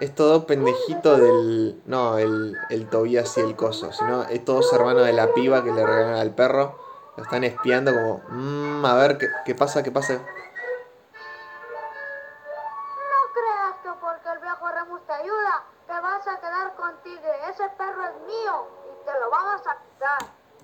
es 0.00 0.14
todo 0.14 0.46
pendejito 0.46 1.16
del. 1.16 1.80
No, 1.86 2.18
el, 2.18 2.56
el 2.70 2.88
Tobías 2.88 3.36
y 3.36 3.40
el 3.40 3.54
coso, 3.54 3.92
sino 3.92 4.24
es 4.24 4.44
todos 4.44 4.72
hermanos 4.72 5.04
de 5.04 5.12
la 5.12 5.32
piba 5.34 5.62
que 5.62 5.72
le 5.72 5.84
regalan 5.84 6.14
al 6.14 6.34
perro. 6.34 6.78
Lo 7.16 7.22
están 7.22 7.44
espiando 7.44 7.92
como. 7.92 8.22
Mmm, 8.30 8.84
a 8.84 8.94
ver, 8.94 9.18
¿qué, 9.18 9.28
¿qué 9.44 9.54
pasa? 9.54 9.82
¿Qué 9.82 9.92
pasa? 9.92 10.20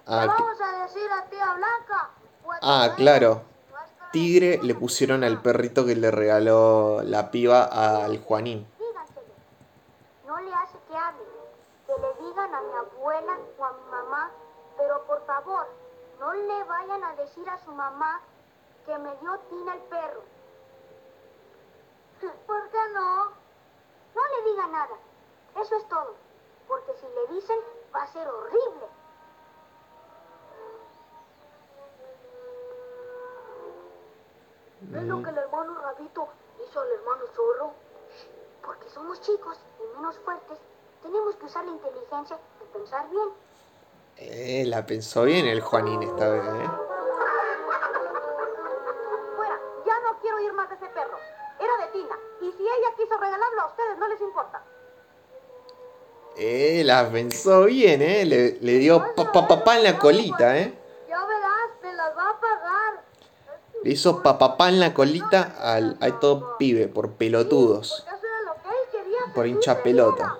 Ah, 0.09 0.24
vamos 0.26 0.61
a 0.61 0.82
decir 0.82 1.11
a 1.11 1.24
tía 1.28 1.53
Blanca. 1.55 2.11
Ah, 2.62 2.95
claro. 2.97 3.43
Tigre 4.12 4.61
le 4.62 4.74
pusieron 4.74 5.24
al 5.24 5.43
perrito 5.43 5.84
que 5.84 5.97
le 5.97 6.11
regaló 6.11 7.03
la 7.03 7.30
piba 7.30 7.64
al 7.64 8.22
Juanín. 8.22 8.66
pensó 44.87 45.24
bien 45.24 45.47
el 45.47 45.61
Juanín 45.61 46.03
esta 46.03 46.28
vez, 46.28 46.43
¿eh? 46.43 46.70
Fuera, 49.37 49.61
ya 49.84 50.01
no 50.01 50.18
quiero 50.20 50.41
ir 50.41 50.53
más 50.53 50.68
de 50.68 50.76
ese 50.76 50.87
perro. 50.87 51.18
Era 51.59 51.87
de 51.87 51.93
Tina. 51.93 52.18
Y 52.41 52.53
si 52.53 52.62
ella 52.62 52.89
quiso 52.97 53.18
regalarlo 53.18 53.62
a 53.62 53.66
ustedes, 53.66 53.99
no 53.99 54.09
les 54.09 54.20
importa. 54.20 54.62
Eh, 56.37 56.82
la 56.84 57.11
pensó 57.11 57.64
bien, 57.64 58.03
¿eh? 58.03 58.24
Le, 58.24 58.78
dio 58.78 59.14
pa, 59.14 59.76
en 59.76 59.84
la 59.84 59.99
colita, 59.99 60.59
¿eh? 60.59 60.78
Ya 61.09 61.24
verás, 61.24 61.80
te 61.80 61.93
las 61.93 62.16
va 62.16 62.30
a 62.30 62.41
pagar. 62.41 63.05
Le 63.82 63.91
hizo 63.91 64.22
papapá 64.22 64.68
en 64.68 64.80
la 64.80 64.93
colita 64.93 65.55
al, 65.59 65.97
a 66.01 66.20
todo 66.20 66.57
pibe 66.59 66.89
por 66.89 67.12
pelotudos. 67.12 68.07
Por 69.34 69.47
hincha 69.47 69.82
pelota. 69.82 70.39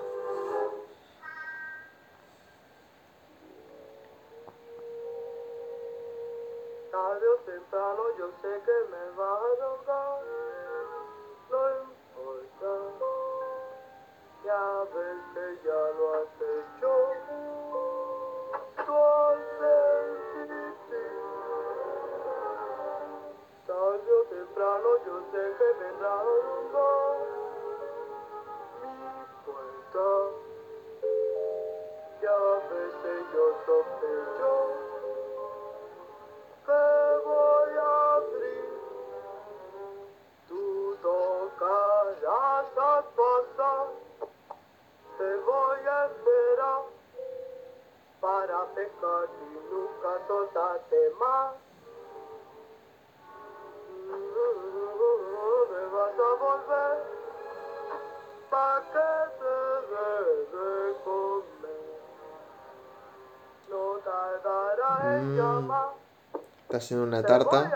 Está 66.63 66.77
haciendo 66.77 67.05
una 67.05 67.23
tarta. 67.23 67.71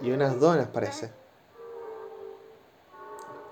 Y 0.00 0.10
unas 0.12 0.38
donas 0.38 0.68
parece. 0.68 1.12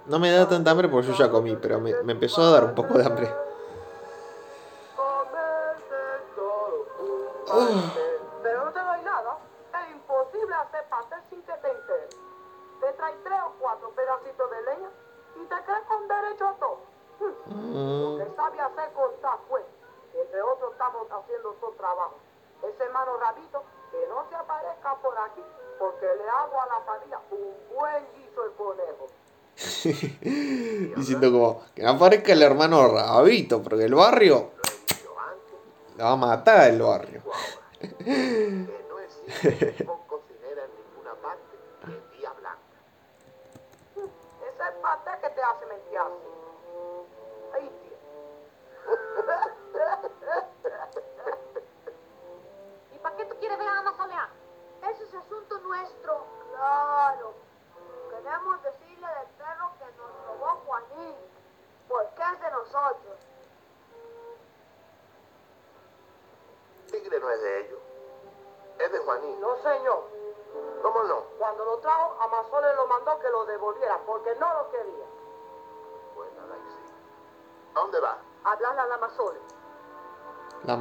No 0.07 0.19
me 0.19 0.31
da 0.31 0.49
tanta 0.49 0.71
hambre 0.71 0.89
porque 0.89 1.09
yo 1.09 1.15
ya 1.15 1.31
comí, 1.31 1.57
pero 1.57 1.81
me, 1.81 1.95
me 2.03 2.13
empezó 2.13 2.43
a 2.43 2.51
dar 2.51 2.65
un 2.65 2.75
poco 2.75 2.99
de 2.99 3.05
hambre. 3.05 3.46
aparezca 32.07 32.35
el 32.35 32.43
hermano 32.43 32.87
Rabito, 32.87 33.61
porque 33.61 33.87
el 33.87 33.95
barrio 33.97 34.53
la 35.97 36.05
va 36.05 36.13
a 36.13 36.17
matar 36.17 36.71
el 36.71 36.81
barrio. 36.81 37.23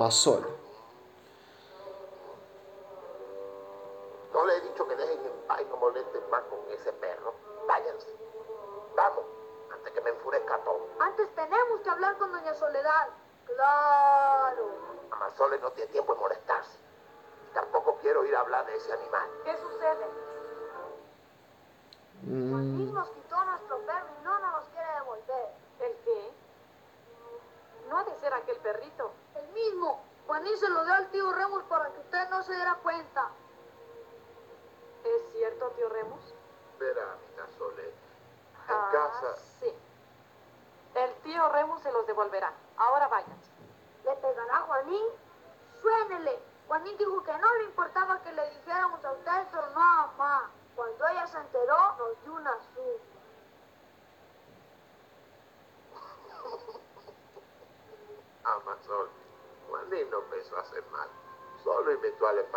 Amazônia. 0.06 0.45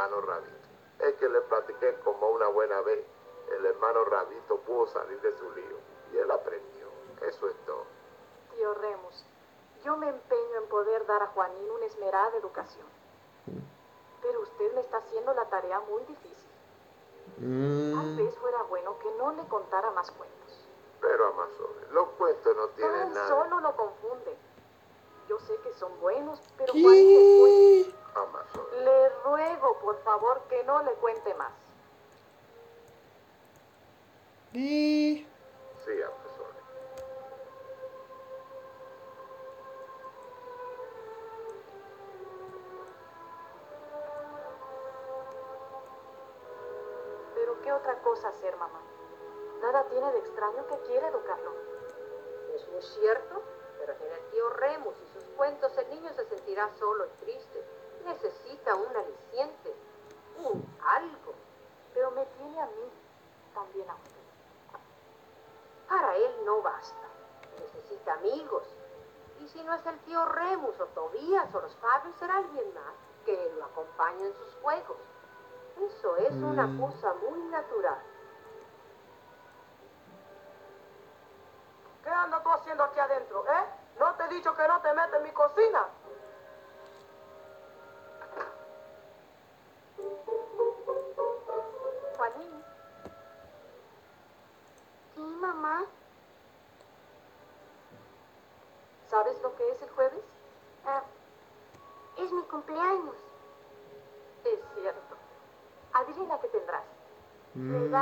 Hermano 0.09 0.21
Rabito. 0.27 0.69
Es 0.99 1.15
que 1.17 1.29
le 1.29 1.41
platiqué 1.43 1.95
como 2.05 2.31
una 2.31 2.49
buena 2.49 2.81
vez. 2.81 3.05
El 3.57 3.65
hermano 3.67 4.05
Rabito 4.05 4.59
pudo 4.61 4.87
salir 4.89 5.21
de 5.21 5.37
su 5.39 5.51
lío. 5.53 5.77
Y 6.13 6.19
él 6.19 6.31
aprendió. 6.31 6.89
Eso 7.23 7.49
es 7.49 7.57
todo. 7.67 7.85
Tío 8.55 8.75
Remus, 8.75 9.25
yo 9.85 9.97
me 9.97 10.09
empeño 10.09 10.57
en 10.63 10.69
poder 10.69 11.07
dar 11.07 11.23
a 11.23 11.27
Juanín 11.29 11.71
una 11.71 11.87
esmerada 11.87 12.37
educación. 12.37 12.87
Pero 14.23 14.41
usted 14.41 14.75
le 14.75 14.81
está 14.81 14.99
haciendo 14.99 15.33
la 15.35 15.45
tarea 15.49 15.81
muy 15.81 16.03
difícil. 16.05 16.51
Tal 17.37 17.47
mm, 17.47 18.17
vez 18.17 18.35
fuera 18.39 18.63
bueno 18.65 18.99
que 18.99 19.11
no 19.13 19.33
le 19.33 19.47
contara 19.49 19.91
más 19.93 20.11
cuentos. 20.11 20.67
Pero 21.01 21.27
Amazon, 21.29 21.71
los 21.93 22.09
cuentos 22.11 22.57
no 22.57 22.69
tienen 22.69 23.01
Tan 23.01 23.15
nada. 23.15 23.29
solo 23.29 23.61
lo 23.61 23.77
confunde. 23.77 24.37
Yo 25.29 25.39
sé 25.41 25.57
que 25.63 25.73
son 25.75 26.01
buenos, 26.01 26.41
pero 26.57 26.73
Juanín 26.73 27.21
es 27.21 27.39
muy... 27.39 27.98
Le 28.83 29.09
ruego, 29.25 29.79
por 29.81 30.03
favor, 30.03 30.43
que 30.49 30.65
no 30.65 30.83
le 30.83 30.93
cuente 30.95 31.35
más. 31.35 31.53
¿Qué? 34.53 35.27
Sí, 35.85 36.03
Amazon. 36.03 36.47
Pero 47.35 47.61
¿qué 47.63 47.73
otra 47.73 48.03
cosa 48.03 48.29
hacer, 48.29 48.57
mamá? 48.57 48.81
Nada 49.61 49.85
tiene 49.89 50.11
de 50.13 50.19
extraño 50.19 50.67
que 50.67 50.79
quiera 50.87 51.09
educarlo. 51.09 51.53
Eso 52.55 52.79
es 52.79 52.85
cierto, 52.95 53.43
pero 53.79 53.95
sin 53.97 54.07
el 54.07 54.31
tío 54.31 54.49
Remus 54.51 54.95
y 55.01 55.13
sus 55.13 55.25
cuentos 55.37 55.77
el 55.79 55.91
niño 55.91 56.13
se 56.15 56.25
sentirá 56.25 56.69
solo 56.79 57.07
y 57.07 57.25
triste. 57.25 57.65
Necesita 58.09 58.75
un 58.75 58.97
aliciente, 58.97 59.75
un 60.39 60.79
algo. 60.83 61.35
Pero 61.93 62.11
me 62.13 62.25
tiene 62.25 62.61
a 62.61 62.67
mí, 62.67 62.91
también 63.55 63.89
a 63.91 63.95
usted. 63.95 64.81
Para 65.89 66.17
él 66.17 66.45
no 66.45 66.63
basta. 66.63 67.07
Necesita 67.61 68.15
amigos. 68.15 68.65
Y 69.41 69.49
si 69.49 69.63
no 69.63 69.75
es 69.75 69.85
el 69.87 69.99
tío 70.01 70.25
Remus 70.25 70.81
o 70.81 70.87
Tobías 70.87 71.55
o 71.55 71.61
los 71.61 71.75
Fabios, 71.77 72.17
será 72.19 72.37
alguien 72.39 72.75
más 72.75 72.95
que 73.25 73.53
lo 73.59 73.65
acompañe 73.67 74.27
en 74.27 74.35
sus 74.35 74.55
juegos. 74.63 74.97
Eso 75.77 76.17
es 76.17 76.33
una 76.43 76.67
Mm. 76.67 76.81
cosa 76.81 77.15
muy 77.15 77.41
natural. 77.45 78.03
¿Qué 82.03 82.11
andas 82.11 82.43
tú 82.43 82.51
haciendo 82.51 82.85
aquí 82.85 82.99
adentro, 83.01 83.45
eh? 83.47 83.65
¿No 83.99 84.15
te 84.15 84.25
he 84.25 84.29
dicho 84.29 84.55
que 84.57 84.67
no 84.67 84.81
te 84.81 84.93
metas 84.95 85.15
en 85.15 85.23
mi 85.25 85.33
cocina? 85.33 85.87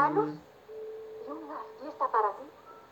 ¿Regalos? 0.08 0.26
Mm, 0.34 0.38
¿Y 1.26 1.30
una 1.32 1.58
fiesta 1.80 2.10
para 2.10 2.30
ti? 2.36 2.42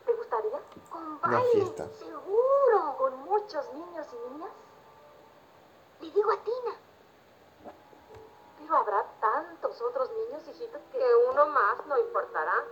¿Te 0.06 0.12
gustaría? 0.14 0.60
Con 0.90 1.02
Una 1.06 1.18
baile. 1.20 1.50
fiesta. 1.52 1.88
Seguro. 1.98 2.96
¿Con 2.98 3.18
muchos 3.24 3.72
niños 3.74 4.06
y 4.12 4.30
niñas? 4.32 4.50
Le 6.00 6.10
digo 6.10 6.30
a 6.30 6.36
Tina. 6.44 7.72
Pero 8.58 8.76
habrá 8.76 9.04
tantos 9.20 9.80
otros 9.82 10.10
niños, 10.10 10.42
hijito, 10.48 10.78
que... 10.92 10.98
Que 10.98 11.04
uno 11.30 11.46
más 11.46 11.86
no 11.86 11.98
importará. 11.98 12.64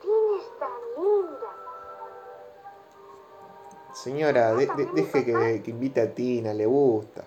Tina 0.00 0.42
está 0.42 0.68
linda. 0.96 1.54
Señora, 3.92 4.52
de- 4.54 4.66
de- 4.66 4.86
deje 4.92 5.24
que, 5.24 5.62
que 5.62 5.70
invite 5.70 6.00
a 6.00 6.14
Tina, 6.14 6.54
le 6.54 6.66
gusta. 6.66 7.24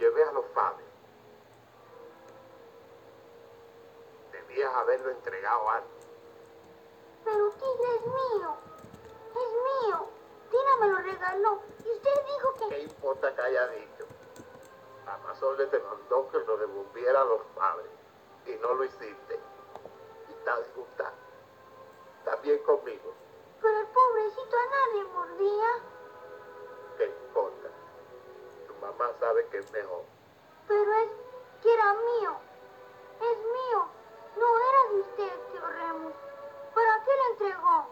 Llevé 0.00 0.24
a 0.24 0.32
los 0.32 0.46
Fabios. 0.54 0.88
Debías 4.32 4.74
haberlo 4.74 5.10
entregado 5.10 5.68
antes. 5.68 6.06
Pero 7.22 7.50
Tigre 7.50 7.96
es 7.96 8.06
mío. 8.06 8.56
Es 9.30 9.86
mío. 9.86 10.08
Tina 10.50 10.76
me 10.80 10.88
lo 10.88 10.98
regaló. 10.98 11.60
Y 11.84 11.90
usted 11.90 12.24
dijo 12.26 12.54
que... 12.54 12.68
¿Qué 12.68 12.82
importa 12.82 13.34
que 13.34 13.42
haya 13.42 13.66
dicho? 13.68 14.06
Amazon 15.06 15.58
le 15.58 15.66
te 15.66 15.78
mandó 15.80 16.30
que 16.30 16.38
lo 16.38 16.56
devolviera 16.56 17.20
a 17.20 17.24
los 17.24 17.42
padres. 17.54 17.90
Y 18.46 18.54
no 18.54 18.74
lo 18.74 18.84
hiciste. 18.84 19.38
Y 20.28 20.32
está 20.32 20.58
disgustado. 20.60 21.14
También 22.24 22.58
conmigo. 22.62 23.12
Pero 23.60 23.78
el 23.78 23.86
pobrecito 23.88 24.56
a 24.56 24.66
nadie 24.66 25.04
mordía. 25.12 25.68
¿Qué 26.96 27.06
importa? 27.06 27.59
Mamá 28.80 29.10
sabe 29.20 29.46
que 29.50 29.58
es 29.58 29.70
mejor. 29.72 30.02
Pero 30.68 30.92
es 30.92 31.10
que 31.62 31.74
era 31.74 31.92
mío. 31.94 32.32
Es 33.20 33.38
mío. 33.38 33.86
No 34.36 34.46
era 34.58 34.92
de 34.94 35.00
usted, 35.00 35.32
tío 35.52 35.60
Remus. 35.68 36.14
¿Para 36.74 37.04
qué 37.04 37.10
lo 37.16 37.32
entregó? 37.32 37.86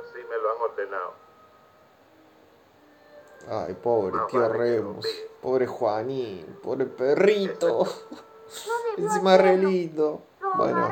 Así 0.00 0.24
me 0.28 0.36
lo 0.38 0.50
han 0.52 0.62
ordenado. 0.62 1.12
Ay, 3.50 3.74
pobre 3.74 4.18
tío 4.28 4.40
vale 4.40 4.58
Remus. 4.58 5.06
Pobre 5.40 5.66
Juanín. 5.66 6.58
Pobre 6.62 6.86
perrito. 6.86 7.84
No 7.86 9.02
Encima 9.04 9.36
re 9.36 9.50
hacerlo. 9.50 9.68
lindo. 9.70 10.22
Lo 10.40 10.54
Bueno, 10.56 10.88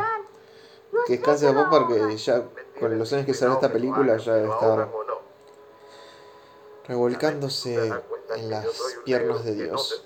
que 1.07 1.13
descanse 1.15 1.53
papá 1.53 1.71
porque 1.71 2.17
ya 2.17 2.43
con 2.79 2.99
los 2.99 3.13
años 3.13 3.27
que 3.27 3.35
sale 3.35 3.55
esta 3.55 3.71
película 3.73 4.17
ya 4.17 4.35
debe 4.35 4.49
estar 4.53 4.89
revolcándose 6.89 7.93
en 8.31 8.51
las 8.51 8.67
piernas 9.05 9.45
de 9.45 9.55
Dios. 9.55 10.05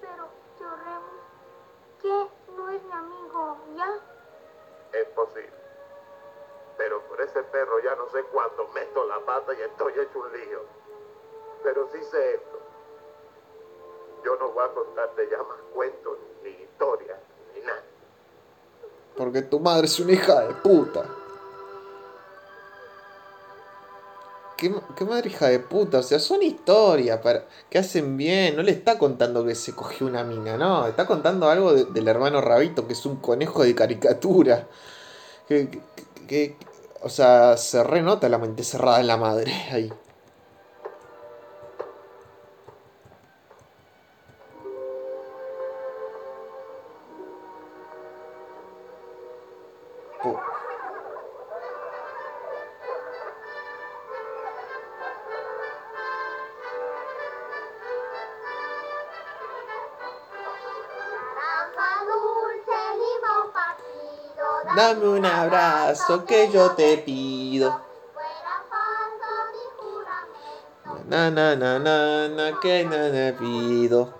Pero, 0.00 0.28
¿qué? 2.00 2.28
No 2.56 2.70
es 2.70 2.82
mi 2.82 2.92
amigo, 2.92 3.58
¿ya? 3.76 4.00
Es 4.92 5.06
posible. 5.08 5.52
Pero 6.76 7.00
por 7.08 7.20
ese 7.20 7.42
perro 7.44 7.82
ya 7.82 7.94
no 7.96 8.08
sé 8.10 8.22
cuándo 8.32 8.68
meto 8.68 9.06
la 9.06 9.18
pata 9.24 9.54
y 9.54 9.62
estoy 9.62 9.92
hecho 9.94 10.18
un 10.18 10.32
lío. 10.32 10.60
Pero 11.62 11.88
sí 11.92 12.02
sé 12.10 12.34
esto. 12.34 12.60
Yo 14.24 14.36
no 14.36 14.50
voy 14.50 14.64
a 14.64 14.72
contarte 14.72 15.28
ya 15.30 15.38
más 15.38 15.58
cuentos, 15.72 16.18
ni 16.42 16.50
historias, 16.50 17.18
ni 17.54 17.60
nada. 17.60 17.82
Porque 19.16 19.42
tu 19.42 19.60
madre 19.60 19.86
es 19.86 19.98
una 20.00 20.12
hija 20.12 20.40
de 20.46 20.54
puta. 20.54 21.04
¿Qué, 24.96 25.04
madre 25.04 25.30
hija 25.30 25.48
de 25.48 25.58
puta? 25.60 25.98
O 25.98 26.02
sea, 26.02 26.18
son 26.18 26.42
historias 26.42 27.18
para, 27.20 27.46
que 27.70 27.78
hacen 27.78 28.16
bien. 28.16 28.56
No 28.56 28.62
le 28.62 28.72
está 28.72 28.98
contando 28.98 29.44
que 29.44 29.54
se 29.54 29.74
cogió 29.74 30.06
una 30.06 30.24
mina, 30.24 30.56
no. 30.56 30.86
Está 30.86 31.06
contando 31.06 31.48
algo 31.50 31.72
de- 31.74 31.84
del 31.86 32.08
hermano 32.08 32.40
Rabito, 32.40 32.86
que 32.86 32.92
es 32.94 33.04
un 33.06 33.16
conejo 33.16 33.62
de 33.64 33.74
caricatura. 33.74 34.68
Que, 35.48 35.68
que- 35.70 35.82
que- 36.26 36.56
o 37.02 37.08
sea, 37.10 37.56
se 37.58 37.82
renota 37.84 38.28
la 38.28 38.38
mente 38.38 38.64
cerrada 38.64 39.00
en 39.00 39.06
la 39.08 39.16
madre 39.18 39.52
ahí. 39.70 39.92
Dame 64.84 65.08
un 65.08 65.24
abrazo 65.24 66.26
que 66.26 66.50
yo 66.52 66.70
te 66.72 66.98
pido. 66.98 67.72
Na 71.08 71.30
na 71.30 71.56
na 71.56 71.78
na 71.78 72.28
na 72.28 72.46
que 72.60 72.84
na 72.84 73.08
na 73.08 73.32
pido. 73.38 74.12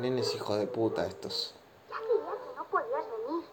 Nenes 0.00 0.34
hijo 0.34 0.56
de 0.56 0.66
puta 0.66 1.06
estos. 1.06 1.54
Ya 1.90 1.96
creía 1.96 2.32
que 2.42 2.56
no 2.56 2.64
podías 2.64 3.04
venir. 3.10 3.44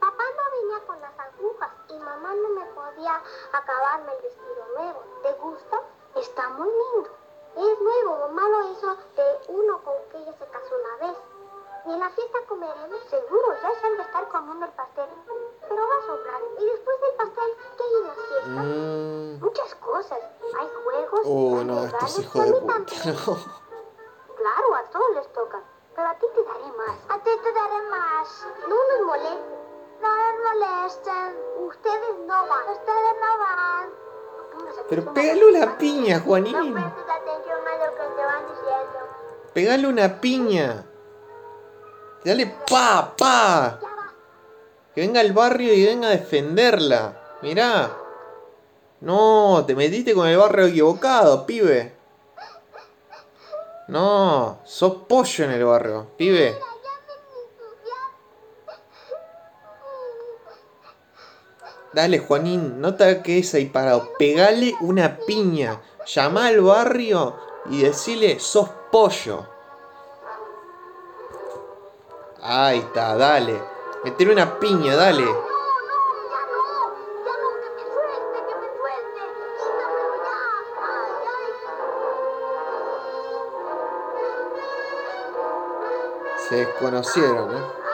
Papá 0.00 0.22
no 0.36 0.42
venía 0.60 0.86
con 0.86 1.00
las 1.00 1.18
agujas 1.18 1.70
y 1.88 1.98
mamá 1.98 2.34
no 2.34 2.48
me 2.50 2.64
podía 2.66 3.20
acabarme 3.52 4.12
el 4.12 4.22
vestido 4.22 4.66
nuevo. 4.76 5.02
¿Te 5.22 5.32
gusta? 5.34 5.80
Está 6.16 6.48
muy 6.50 6.68
lindo. 6.68 7.10
Es 7.56 7.80
nuevo, 7.80 8.18
mamá 8.28 8.48
lo 8.48 8.72
hizo 8.72 8.94
de 9.16 9.52
uno 9.52 9.82
con 9.82 9.94
que 10.10 10.18
ella 10.18 10.32
se 10.38 10.46
casó 10.46 10.74
una 10.76 11.06
vez. 11.08 11.16
Y 11.86 11.92
en 11.92 12.00
la 12.00 12.10
fiesta 12.10 12.38
comeremos, 12.48 13.00
seguro, 13.08 13.54
ya 13.62 13.80
se 13.80 13.86
han 13.86 13.96
de 13.96 14.02
estar 14.02 14.28
comiendo 14.28 14.66
el 14.66 14.72
pastel. 14.72 15.08
Pero 15.68 15.82
va 15.86 15.96
a 15.96 16.06
sobrar. 16.06 16.40
Y 16.58 16.64
después 16.64 17.00
del 17.00 17.14
pastel, 17.14 17.50
¿qué 17.76 17.82
hay 17.84 17.94
en 17.94 18.06
la 18.08 18.14
fiesta? 18.14 18.62
Mm, 18.62 19.40
Muchas 19.44 19.74
cosas. 19.76 20.18
Hay 20.58 20.68
juegos. 20.84 21.20
oh, 21.24 21.58
hay 21.58 21.64
no, 21.64 21.84
estos 21.84 22.18
hijos 22.18 22.44
de 22.44 22.52
puta. 22.52 22.78
no. 23.06 23.35
Piña. 40.08 40.84
Dale 42.24 42.46
pa, 42.68 43.14
pa. 43.16 43.78
Que 44.94 45.00
venga 45.02 45.20
al 45.20 45.32
barrio 45.32 45.72
y 45.72 45.84
venga 45.84 46.08
a 46.08 46.12
defenderla. 46.12 47.38
Mirá. 47.42 47.96
No, 49.00 49.64
te 49.66 49.74
metiste 49.74 50.14
con 50.14 50.26
el 50.26 50.38
barrio 50.38 50.66
equivocado, 50.66 51.46
pibe. 51.46 51.94
No, 53.88 54.60
sos 54.64 55.04
pollo 55.08 55.44
en 55.44 55.50
el 55.52 55.64
barrio, 55.64 56.10
pibe. 56.16 56.56
Dale, 61.92 62.18
Juanín, 62.18 62.80
no 62.80 62.94
te 62.94 63.22
quedes 63.22 63.54
ahí 63.54 63.66
parado. 63.66 64.12
Pegale 64.18 64.74
una 64.80 65.16
piña. 65.26 65.80
Llama 66.06 66.48
al 66.48 66.60
barrio 66.60 67.36
y 67.70 67.82
decile, 67.82 68.38
sos 68.38 68.68
pollo. 68.90 69.55
Ahí 72.48 72.78
está, 72.78 73.16
dale. 73.16 73.60
Metele 74.04 74.32
una 74.32 74.60
piña, 74.60 74.94
dale. 74.94 75.24
No, 86.84 86.90
no, 86.90 87.02
ya 87.02 87.85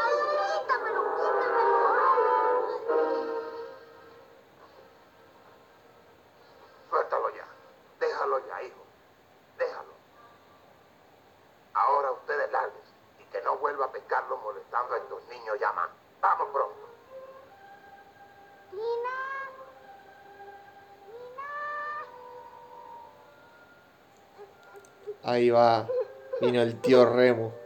El 26.60 26.80
tío 26.80 27.06
Remo. 27.06 27.61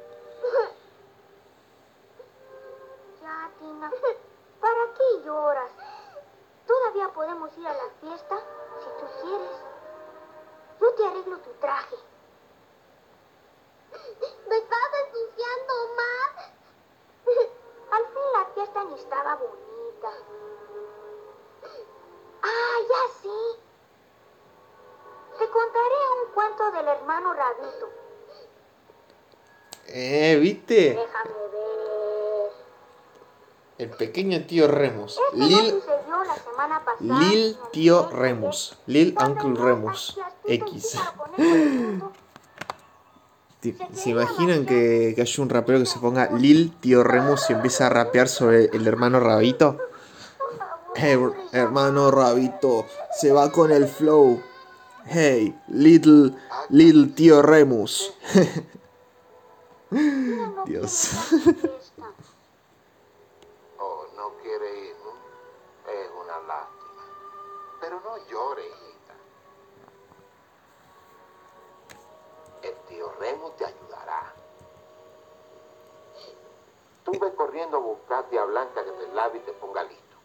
El 33.79 33.91
pequeño 33.91 34.45
tío 34.47 34.69
Remus. 34.69 35.19
Este 35.33 35.47
Lil, 35.47 35.83
Lil 37.01 37.57
tío. 37.73 38.09
Remus. 38.09 38.79
Lil 38.87 39.15
Uncle 39.21 39.55
Remus. 39.55 40.19
X. 40.47 40.99
¿Se 43.93 44.11
imaginan 44.11 44.65
que, 44.65 45.13
que 45.15 45.23
haya 45.23 45.43
un 45.43 45.49
rapero 45.49 45.81
que 45.81 45.87
se 45.87 45.99
ponga 45.99 46.31
Lil 46.31 46.73
Tío 46.81 47.03
Remus 47.03 47.51
y 47.51 47.55
empieza 47.55 47.87
a 47.87 47.91
rapear 47.91 48.29
sobre 48.29 48.67
el 48.67 48.87
hermano 48.87 49.19
Rabito? 49.19 49.79
Hey, 50.95 51.19
hermano 51.53 52.11
Rabito, 52.11 52.87
se 53.19 53.33
va 53.33 53.51
con 53.51 53.73
el 53.73 53.89
flow. 53.89 54.41
Hey, 55.07 55.59
little, 55.69 56.33
little 56.71 57.09
Tío 57.09 57.43
Remus. 57.43 58.15
Dios. 60.67 61.11
Tú 77.07 77.13
ve 77.13 77.33
corriendo 77.37 77.77
a 77.77 77.81
buscarte 77.81 78.37
a 78.37 78.45
Blanca 78.45 78.85
que 78.85 78.91
te 78.91 79.15
lave 79.15 79.39
y 79.39 79.41
te 79.43 79.53
ponga 79.53 79.85
listo. 79.85 80.17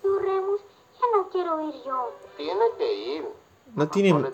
Tío 0.00 0.18
Remus, 0.20 0.60
ya 0.94 1.16
no 1.16 1.28
quiero 1.28 1.68
ir 1.68 1.74
yo. 1.84 2.12
Tiene 2.36 2.64
que 2.78 2.94
ir. 2.94 3.28
No 3.74 3.88
tiene... 3.88 4.12
No 4.12 4.22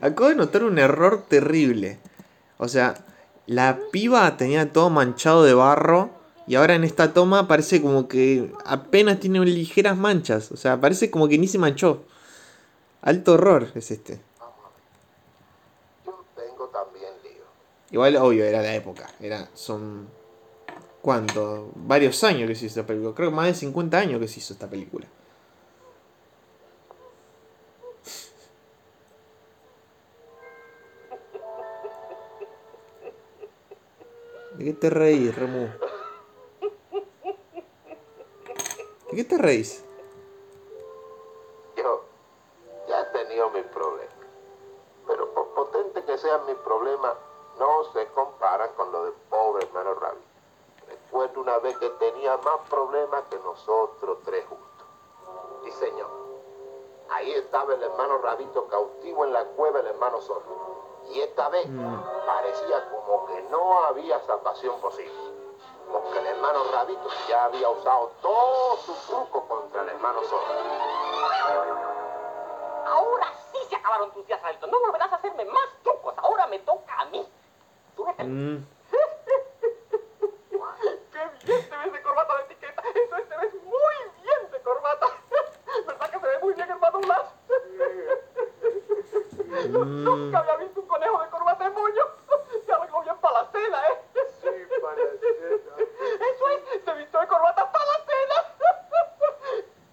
Acabo 0.00 0.28
de 0.28 0.36
notar 0.36 0.62
un 0.62 0.78
error 0.78 1.24
terrible. 1.28 1.98
O 2.56 2.68
sea, 2.68 2.94
la 3.46 3.80
piba 3.90 4.36
tenía 4.36 4.72
todo 4.72 4.90
manchado 4.90 5.42
de 5.42 5.54
barro 5.54 6.10
y 6.46 6.54
ahora 6.54 6.76
en 6.76 6.84
esta 6.84 7.12
toma 7.12 7.48
parece 7.48 7.82
como 7.82 8.06
que 8.06 8.52
apenas 8.64 9.18
tiene 9.18 9.44
ligeras 9.44 9.96
manchas. 9.96 10.52
O 10.52 10.56
sea, 10.56 10.80
parece 10.80 11.10
como 11.10 11.26
que 11.26 11.36
ni 11.36 11.48
se 11.48 11.58
manchó. 11.58 12.04
Alto 13.02 13.32
horror 13.32 13.72
es 13.74 13.90
este. 13.90 14.20
Yo 16.06 16.24
tengo 16.36 16.68
también 16.68 17.12
lío. 17.24 17.42
Igual, 17.90 18.16
obvio, 18.18 18.44
era 18.44 18.62
la 18.62 18.72
época. 18.72 19.10
Era, 19.18 19.48
son... 19.54 20.19
¿Cuánto? 21.02 21.70
Varios 21.76 22.22
años 22.24 22.46
que 22.48 22.54
se 22.54 22.66
hizo 22.66 22.80
esta 22.80 22.86
película. 22.86 23.14
Creo 23.14 23.30
que 23.30 23.36
más 23.36 23.46
de 23.46 23.54
50 23.54 23.98
años 23.98 24.20
que 24.20 24.28
se 24.28 24.40
hizo 24.40 24.52
esta 24.52 24.68
película. 24.68 25.06
¿De 34.52 34.64
qué 34.66 34.72
te 34.74 34.90
reís, 34.90 35.34
Remu? 35.34 35.68
¿De 39.10 39.16
qué 39.16 39.24
te 39.24 39.38
reís? 39.38 39.82
Yo 41.78 42.04
ya 42.86 43.00
he 43.00 43.04
tenido 43.06 43.48
mis 43.52 43.64
problemas. 43.64 44.14
Pero 45.06 45.32
por 45.32 45.54
potente 45.54 46.04
que 46.04 46.18
sean 46.18 46.44
mis 46.44 46.56
problemas, 46.56 47.14
no 47.58 47.84
se 47.94 48.06
comparan 48.08 48.68
con 48.76 48.92
los 48.92 49.04
del 49.06 49.14
pobre 49.30 49.64
hermano 49.64 49.94
Rabi. 49.94 50.29
Recuerdo 51.10 51.40
una 51.40 51.58
vez 51.58 51.76
que 51.78 51.90
tenía 51.90 52.36
más 52.36 52.60
problemas 52.68 53.24
que 53.28 53.36
nosotros 53.40 54.18
tres 54.24 54.46
juntos. 54.46 54.86
Sí, 55.64 55.72
señor. 55.72 56.06
Ahí 57.10 57.32
estaba 57.32 57.74
el 57.74 57.82
hermano 57.82 58.18
Rabito 58.18 58.68
cautivo 58.68 59.24
en 59.24 59.32
la 59.32 59.44
cueva 59.44 59.78
del 59.78 59.88
hermano 59.88 60.20
Zorro. 60.20 61.00
Y 61.12 61.20
esta 61.20 61.48
vez 61.48 61.66
parecía 62.24 62.88
como 62.90 63.26
que 63.26 63.42
no 63.50 63.82
había 63.86 64.20
salvación 64.20 64.80
posible. 64.80 65.12
Porque 65.90 66.20
el 66.20 66.26
hermano 66.26 66.60
Rabito 66.72 67.08
ya 67.28 67.46
había 67.46 67.68
usado 67.70 68.12
todo 68.22 68.76
su 68.76 68.94
truco 69.08 69.48
contra 69.48 69.82
el 69.82 69.88
hermano 69.88 70.22
Zorro. 70.22 70.54
Ahora 72.86 73.26
sí 73.50 73.58
se 73.68 73.74
acabaron 73.74 74.12
tus 74.12 74.24
días 74.28 74.40
altos. 74.44 74.70
No 74.70 74.78
volverás 74.78 75.12
a 75.12 75.16
hacerme 75.16 75.44
más 75.44 75.68
trucos. 75.82 76.14
Ahora 76.18 76.46
me 76.46 76.60
toca 76.60 77.00
a 77.00 77.06
mí. 77.06 77.28
Mm, 78.18 78.58
¡Qué 81.10 81.28
bien 81.46 81.68
te 81.68 81.76
ves 81.76 81.92
de 81.92 81.99
corbata 82.10 82.36
de 82.38 82.42
etiqueta! 82.42 82.82
Eso 82.92 83.16
es, 83.16 83.28
te 83.28 83.36
ves 83.36 83.54
muy 83.62 83.94
bien 84.20 84.50
de 84.50 84.60
corbata. 84.62 85.06
¿Verdad 85.86 86.10
que 86.10 86.18
se 86.18 86.26
ve 86.26 86.38
muy 86.40 86.54
bien, 86.54 86.68
hermano 86.68 86.98
Blas? 86.98 87.34
Nunca 89.70 90.38
había 90.40 90.56
visto 90.56 90.80
un 90.80 90.86
conejo 90.88 91.22
de 91.22 91.30
corbata 91.30 91.64
de 91.64 91.70
moño. 91.70 92.02
Se 92.66 92.72
arregló 92.72 93.02
bien 93.02 93.16
para 93.18 93.42
la 93.42 93.50
cena, 93.50 93.88
¿eh? 93.88 94.02
Sí, 94.40 94.48
para 94.82 94.96
la 94.96 95.10
cena. 95.20 95.56
Eso 96.34 96.48
es, 96.50 96.84
se 96.84 96.94
vistió 96.94 97.20
de 97.20 97.26
corbata 97.28 97.70
para 97.70 97.84
la 97.84 97.98
cena. 98.04 98.36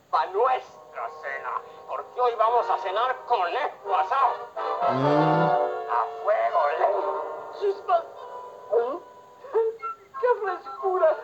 Para 0.10 0.32
nuestra 0.32 1.10
cena. 1.22 1.62
Porque 1.88 2.22
hoy 2.22 2.34
vamos 2.36 2.68
a 2.70 2.78
cenar 2.80 3.16
conejo 3.26 3.96
asado. 3.96 4.34
A 4.82 6.06
fuego 6.24 6.60
lento. 6.80 7.52
¡Chispas! 7.60 8.04
¿Eh? 8.74 9.00
¡Qué 10.20 10.28
frescura! 10.42 11.18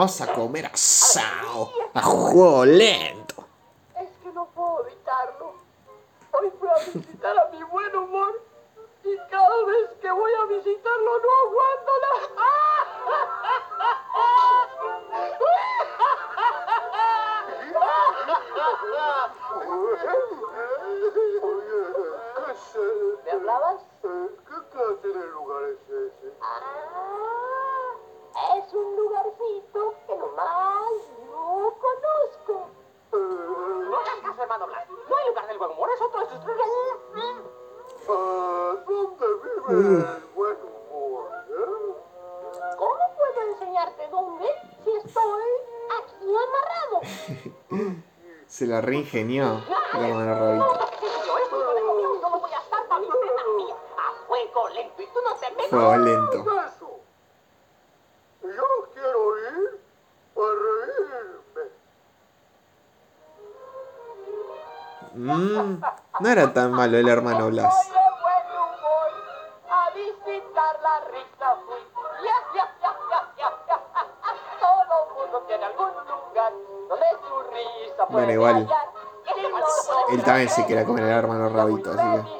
Vamos 0.00 0.18
a 0.22 0.28
comer 0.28 0.64
asado. 0.64 1.70
A 1.92 2.00
juego 2.00 2.64
no 55.24 55.34
te 55.36 55.50
metas. 55.50 55.70
Fuego 55.70 55.96
lento. 55.96 56.38
Eso. 56.38 57.00
Yo 58.42 58.66
quiero 58.94 59.38
ir 59.38 59.80
para 60.34 60.52
reírme. 60.76 61.64
Mm, 65.14 65.80
no 66.20 66.28
era 66.28 66.52
tan 66.52 66.72
malo 66.72 66.96
el 66.96 67.08
hermano 67.08 67.48
Blas. 67.48 67.74
Voy 67.74 67.86
de 67.94 68.00
buen 68.22 68.46
humor 68.58 69.10
a 69.68 69.90
visitar 69.90 70.80
la 70.82 71.00
risa 71.10 71.56
fui. 71.66 71.80
Ya, 72.22 72.36
ya, 72.54 72.64
ya, 72.80 72.92
ya, 73.10 73.20
ya, 73.36 73.48
ya. 73.66 73.78
Todo 74.60 74.94
mundo 75.16 75.42
tiene 75.48 75.64
algún 75.64 75.88
lugar 75.88 76.52
donde 76.88 77.06
su 77.28 77.42
risa 77.50 78.04
Bueno, 78.08 78.32
igual, 78.32 78.68
también 80.30 80.48
se 80.48 80.64
quiere 80.64 80.84
comer 80.84 81.02
el 81.04 81.10
hermano 81.10 81.48
Rabito, 81.48 81.90
así 81.90 82.02
que. 82.22 82.39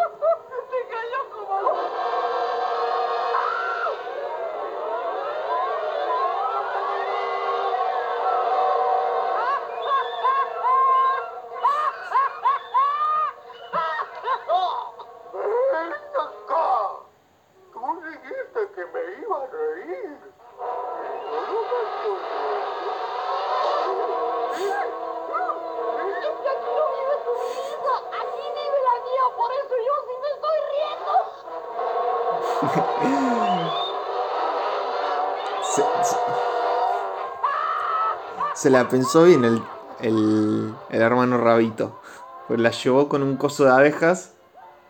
se 38.61 38.69
la 38.69 38.87
pensó 38.89 39.23
bien 39.23 39.43
el, 39.43 39.59
el, 40.01 40.75
el 40.91 41.01
hermano 41.01 41.39
Rabito. 41.39 41.99
Pues 42.47 42.59
la 42.59 42.69
llevó 42.69 43.09
con 43.09 43.23
un 43.23 43.35
coso 43.35 43.63
de 43.63 43.71
abejas 43.71 44.33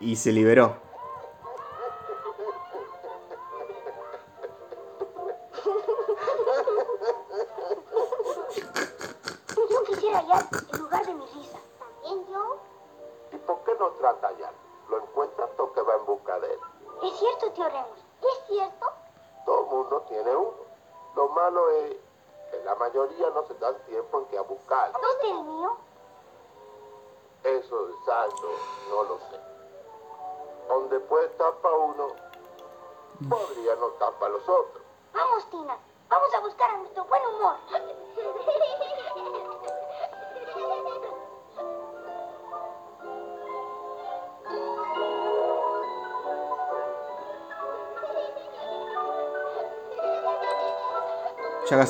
y 0.02 0.18
se 0.18 0.34
liberó. 0.34 0.76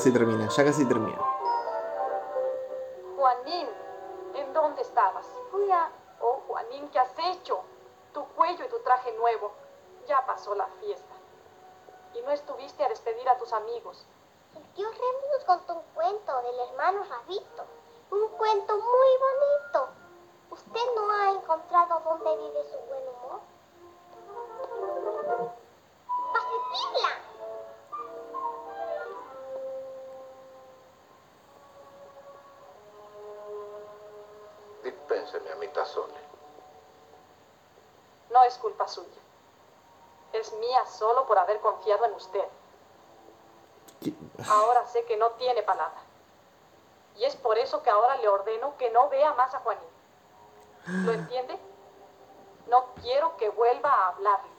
Casi 0.02 0.10
termina, 0.10 0.50
ya 0.50 0.64
casi 0.66 0.82
termina. 0.82 1.21
Usted. 42.16 42.44
Ahora 44.48 44.86
sé 44.86 45.04
que 45.04 45.16
no 45.16 45.30
tiene 45.32 45.62
palabra. 45.62 46.00
Y 47.18 47.24
es 47.24 47.36
por 47.36 47.58
eso 47.58 47.82
que 47.82 47.90
ahora 47.90 48.16
le 48.16 48.28
ordeno 48.28 48.76
que 48.78 48.90
no 48.90 49.08
vea 49.08 49.34
más 49.34 49.54
a 49.54 49.58
Juanín. 49.58 49.84
¿Lo 51.06 51.12
entiende? 51.12 51.58
No 52.68 52.86
quiero 53.00 53.36
que 53.36 53.48
vuelva 53.50 53.90
a 53.90 54.08
hablarle. 54.08 54.50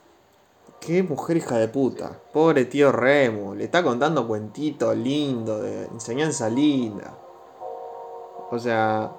Qué 0.79 1.01
mujer 1.01 1.37
hija 1.37 1.57
de 1.57 1.67
puta. 1.67 2.19
Pobre 2.31 2.65
tío 2.65 2.91
Remo. 2.91 3.55
Le 3.55 3.65
está 3.65 3.83
contando 3.83 4.27
cuentitos 4.27 4.95
lindos, 4.95 5.61
de 5.61 5.85
enseñanza 5.85 6.49
linda. 6.49 7.13
O 8.51 8.59
sea, 8.59 9.11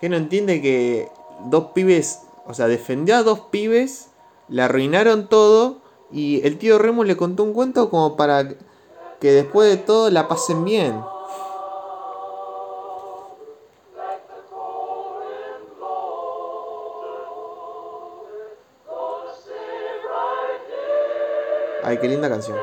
que 0.00 0.08
no 0.08 0.16
entiende 0.16 0.60
que 0.60 1.10
dos 1.44 1.72
pibes, 1.72 2.22
o 2.46 2.54
sea, 2.54 2.66
defendió 2.66 3.16
a 3.16 3.22
dos 3.22 3.40
pibes, 3.40 4.10
le 4.48 4.62
arruinaron 4.62 5.28
todo 5.28 5.79
y 6.12 6.44
el 6.46 6.58
tío 6.58 6.78
Remo 6.78 7.04
le 7.04 7.16
contó 7.16 7.44
un 7.44 7.52
cuento 7.52 7.90
como 7.90 8.16
para 8.16 8.48
que 9.20 9.32
después 9.32 9.68
de 9.70 9.76
todo 9.76 10.10
la 10.10 10.28
pasen 10.28 10.64
bien. 10.64 11.00
Ay, 21.82 21.98
qué 21.98 22.08
linda 22.08 22.28
canción. 22.28 22.56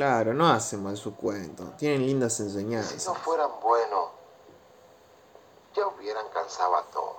Claro, 0.00 0.32
no 0.32 0.48
hacen 0.48 0.82
mal 0.82 0.96
su 0.96 1.14
cuento. 1.14 1.74
Tienen 1.76 2.06
lindas 2.06 2.32
Si 2.32 2.44
enseñanzas. 2.44 3.06
no 3.06 3.14
fueran 3.16 3.50
buenos, 3.60 4.08
ya 5.74 5.86
hubieran 5.88 6.26
cansado 6.30 6.74
a 6.76 6.82
todos. 6.86 7.16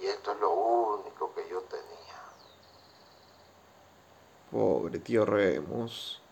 Y 0.00 0.06
esto 0.06 0.32
es 0.32 0.38
lo 0.38 0.50
único 0.52 1.34
que 1.34 1.48
yo 1.48 1.60
tenía. 1.62 2.22
Pobre 4.50 4.98
tío 5.00 5.24
Remus. 5.26 6.22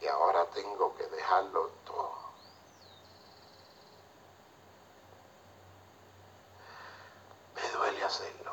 Y 0.00 0.06
ahora 0.06 0.46
tengo 0.54 0.94
que 0.94 1.04
dejarlo 1.08 1.70
todo. 1.84 2.12
Me 7.54 7.70
duele 7.70 8.02
hacerlo. 8.04 8.50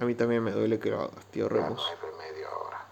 mí 0.14 0.18
también 0.18 0.44
me 0.44 0.52
duele 0.52 0.78
que 0.78 0.90
lo 0.90 1.00
hagas, 1.00 1.24
tío 1.32 1.48
Ya 1.48 1.56
no 1.56 1.62
Remus. 1.62 1.86
hay 1.90 1.96
remedio 1.96 2.48
ahora. 2.48 2.86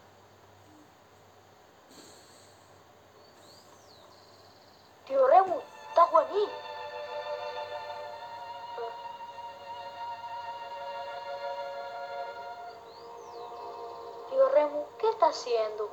Tío 5.06 5.26
Remus, 5.28 5.62
está 5.88 6.02
Juanín. 6.06 6.48
Tío 14.30 14.48
Remus, 14.50 14.86
¿qué 14.98 15.08
está 15.10 15.26
haciendo? 15.26 15.90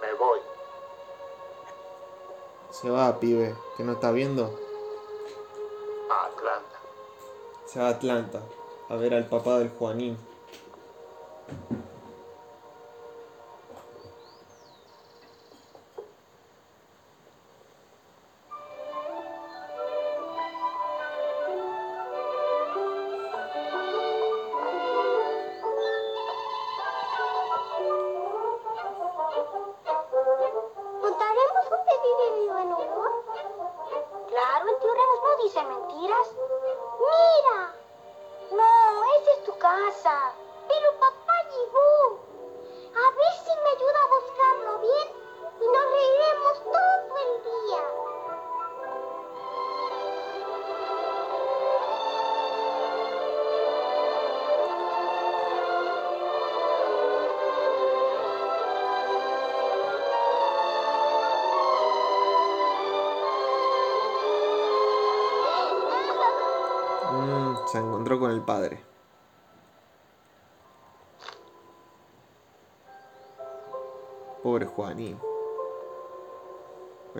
Me 0.00 0.12
voy. 0.14 0.40
Se 2.70 2.90
va, 2.90 3.18
pibe, 3.18 3.54
que 3.76 3.84
no 3.84 3.92
está 3.92 4.10
viendo. 4.12 4.67
Se 7.68 7.78
va 7.78 7.88
a 7.88 7.90
Atlanta 7.90 8.40
a 8.88 8.96
ver 8.96 9.12
al 9.12 9.26
papá 9.26 9.58
del 9.58 9.68
Juanín. 9.68 10.16
Awesome. 39.78 40.47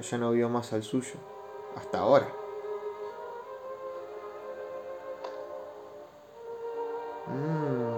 Ya 0.00 0.18
no 0.18 0.30
vio 0.32 0.48
más 0.48 0.72
al 0.72 0.82
suyo. 0.82 1.14
Hasta 1.76 1.98
ahora. 1.98 2.28
Mm, 7.26 7.88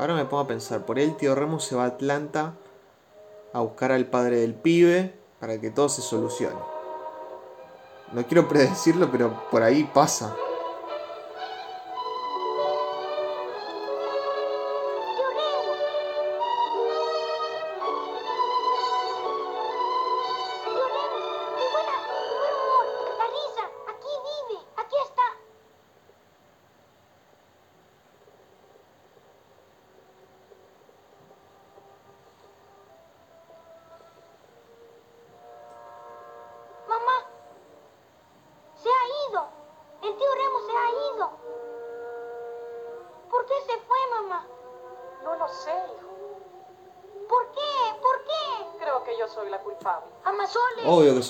Ahora 0.00 0.14
me 0.14 0.24
pongo 0.24 0.44
a 0.44 0.46
pensar. 0.46 0.86
Por 0.86 0.98
el 0.98 1.16
tío 1.16 1.34
Remus 1.34 1.64
se 1.64 1.76
va 1.76 1.84
a 1.84 1.88
Atlanta 1.88 2.54
a 3.52 3.60
buscar 3.60 3.92
al 3.92 4.06
padre 4.06 4.36
del 4.36 4.54
pibe 4.54 5.14
para 5.38 5.60
que 5.60 5.70
todo 5.70 5.88
se 5.90 6.00
solucione. 6.00 6.56
No 8.12 8.24
quiero 8.26 8.48
predecirlo, 8.48 9.10
pero 9.10 9.44
por 9.50 9.62
ahí 9.62 9.84
pasa. 9.92 10.34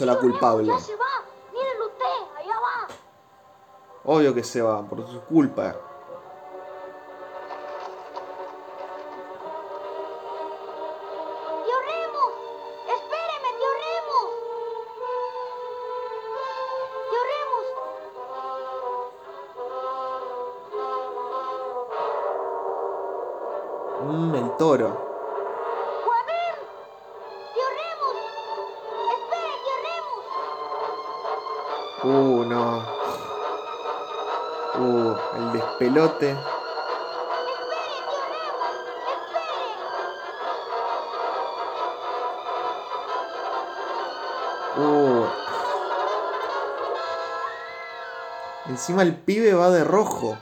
La 0.06 0.18
culpable. 0.18 0.66
Ya 0.66 0.78
se 0.78 0.97
va. 0.97 1.06
Mírelo 1.52 1.86
usted. 1.86 2.39
Allá 2.39 2.55
va. 2.60 2.94
Obvio 4.05 4.35
que 4.35 4.43
se 4.44 4.62
va, 4.62 4.82
por 4.82 5.06
su 5.06 5.20
culpa. 5.22 5.77
Uh. 44.76 45.24
Encima 48.68 49.02
el 49.02 49.16
pibe 49.16 49.55
va 49.55 49.70
de 49.70 49.84
rojo. 49.84 50.36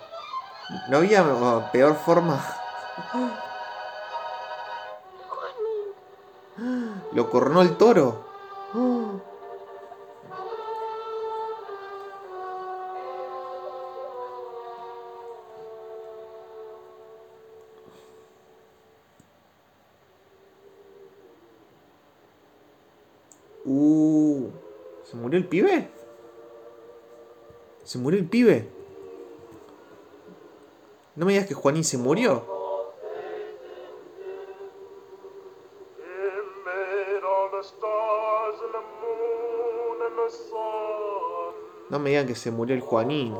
No 0.88 0.98
había 0.98 1.22
uh, 1.22 1.70
peor 1.70 1.94
forma. 1.94 2.44
Lo 7.12 7.30
cornó 7.30 7.62
el 7.62 7.76
toro. 7.76 8.27
Uh, 23.70 24.48
¿se 25.04 25.14
murió 25.14 25.38
el 25.38 25.46
pibe? 25.46 25.90
¿Se 27.84 27.98
murió 27.98 28.18
el 28.18 28.26
pibe? 28.26 28.66
No 31.14 31.26
me 31.26 31.32
digas 31.32 31.46
que 31.46 31.52
Juanín 31.52 31.84
se 31.84 31.98
murió. 31.98 32.42
No 41.90 41.98
me 41.98 42.08
digan 42.08 42.26
que 42.26 42.34
se 42.34 42.50
murió 42.50 42.74
el 42.74 42.80
Juanín. 42.80 43.36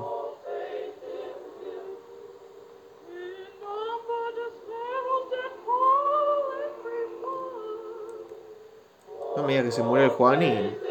Que 9.63 9.73
se 9.73 9.83
murió 9.83 10.05
el 10.05 10.11
Juanín. 10.11 10.88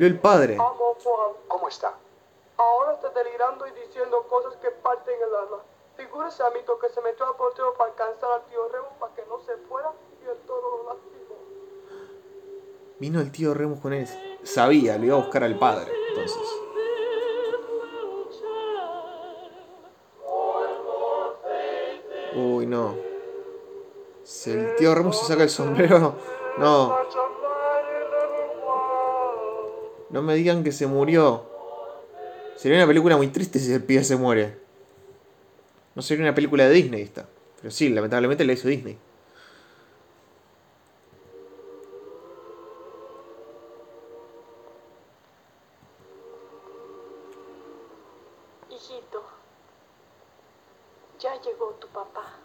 Volvió 0.00 0.14
el 0.14 0.20
padre. 0.22 0.54
Amo 0.54 0.96
Juan. 1.04 1.32
¿Cómo 1.46 1.68
está? 1.68 1.92
Ahora 2.56 2.94
está 2.94 3.10
delirando 3.10 3.66
y 3.66 3.70
diciendo 3.72 4.26
cosas 4.30 4.56
que 4.56 4.70
parten 4.70 5.14
el 5.14 5.34
alma. 5.34 5.58
Figúrese, 5.94 6.42
amito, 6.42 6.78
que 6.78 6.88
se 6.88 7.02
metió 7.02 7.26
al 7.26 7.36
portero 7.36 7.74
para 7.74 7.90
alcanzar 7.90 8.30
al 8.32 8.46
tío 8.46 8.66
Remus 8.68 8.94
para 8.98 9.14
que 9.14 9.26
no 9.28 9.38
se 9.40 9.58
fuera 9.68 9.92
y 10.24 10.26
el 10.26 10.38
toro 10.46 10.78
lo 10.78 10.94
lastimó. 10.94 11.34
Vino 12.98 13.20
el 13.20 13.30
tío 13.30 13.52
Remus 13.52 13.80
con 13.80 13.92
él. 13.92 14.08
Sabía, 14.42 14.96
lo 14.96 15.04
iba 15.04 15.16
a 15.16 15.20
buscar 15.20 15.44
al 15.44 15.58
padre. 15.58 15.92
Entonces. 16.08 16.48
Uy, 22.36 22.64
no. 22.64 22.96
Si 24.24 24.50
el 24.50 24.76
tío 24.76 24.94
Remus 24.94 25.18
se 25.18 25.26
saca 25.26 25.42
el 25.42 25.50
sombrero. 25.50 26.14
No. 26.56 26.96
No 30.10 30.22
me 30.22 30.34
digan 30.34 30.64
que 30.64 30.72
se 30.72 30.86
murió. 30.86 31.44
Sería 32.56 32.78
una 32.78 32.86
película 32.86 33.16
muy 33.16 33.28
triste 33.28 33.58
si 33.58 33.72
el 33.72 33.82
pibe 33.82 34.04
se 34.04 34.16
muere. 34.16 34.58
No 35.94 36.02
sería 36.02 36.24
una 36.24 36.34
película 36.34 36.64
de 36.64 36.74
Disney 36.74 37.02
esta. 37.02 37.26
Pero 37.56 37.70
sí, 37.70 37.88
lamentablemente 37.88 38.44
la 38.44 38.52
hizo 38.52 38.68
Disney. 38.68 38.98
Hijito, 48.68 49.22
ya 51.20 51.40
llegó 51.40 51.70
tu 51.80 51.86
papá. 51.88 52.38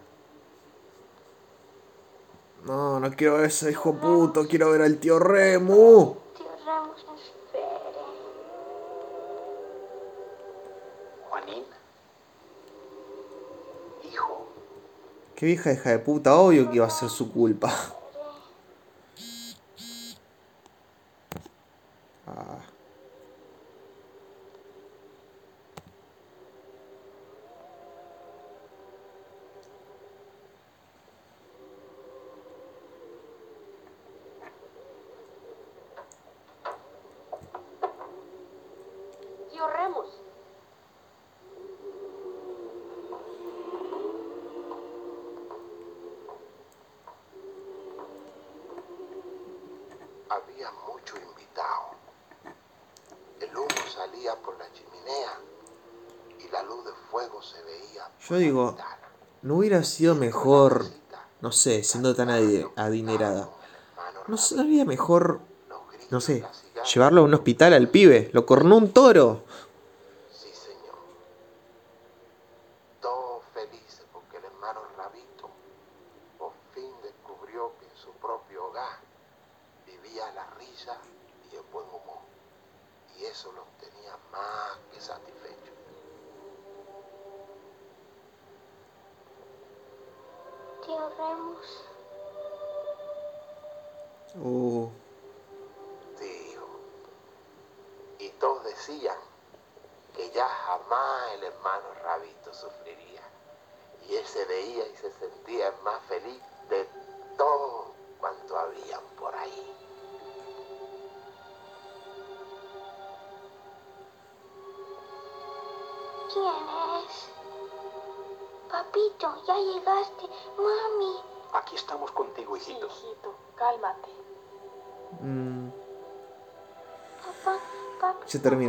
No, 2.66 3.00
no 3.00 3.12
quiero 3.12 3.36
ver 3.36 3.46
ese 3.46 3.72
hijo 3.72 3.96
puto. 3.96 4.48
Quiero 4.48 4.72
ver 4.72 4.82
al 4.82 4.98
tío 4.98 5.20
Remu. 5.20 6.25
Vieja 15.46 15.72
hija 15.72 15.92
de 15.92 16.00
puta. 16.00 16.36
Obvio 16.36 16.70
que 16.70 16.78
iba 16.78 16.88
a 16.88 16.90
ser 16.90 17.10
su 17.10 17.32
culpa. 17.32 17.72
Ah. 22.28 22.66
Había 50.30 50.72
mucho 50.88 51.16
invitado. 51.18 51.96
El 53.40 53.56
humo 53.56 53.68
salía 53.94 54.36
por 54.36 54.58
la 54.58 54.66
chimenea 54.72 55.40
y 56.40 56.50
la 56.52 56.64
luz 56.64 56.86
de 56.86 56.92
fuego 57.12 57.42
se 57.42 57.62
veía. 57.64 58.10
Yo 58.28 58.36
digo, 58.38 58.78
¿no 59.42 59.56
hubiera 59.58 59.84
sido 59.84 60.16
mejor, 60.16 60.86
no 61.42 61.52
sé, 61.52 61.84
siendo 61.84 62.16
tan 62.16 62.30
adi- 62.30 62.70
adinerada? 62.76 63.50
¿No 64.28 64.38
sería 64.38 64.86
mejor, 64.86 65.42
no 66.10 66.20
sé, 66.22 66.44
llevarlo 66.94 67.22
a 67.22 67.24
un 67.26 67.34
hospital 67.34 67.74
al 67.74 67.90
pibe? 67.90 68.30
Lo 68.34 68.46
cornó 68.46 68.78
un 68.78 68.92
toro. 68.92 69.44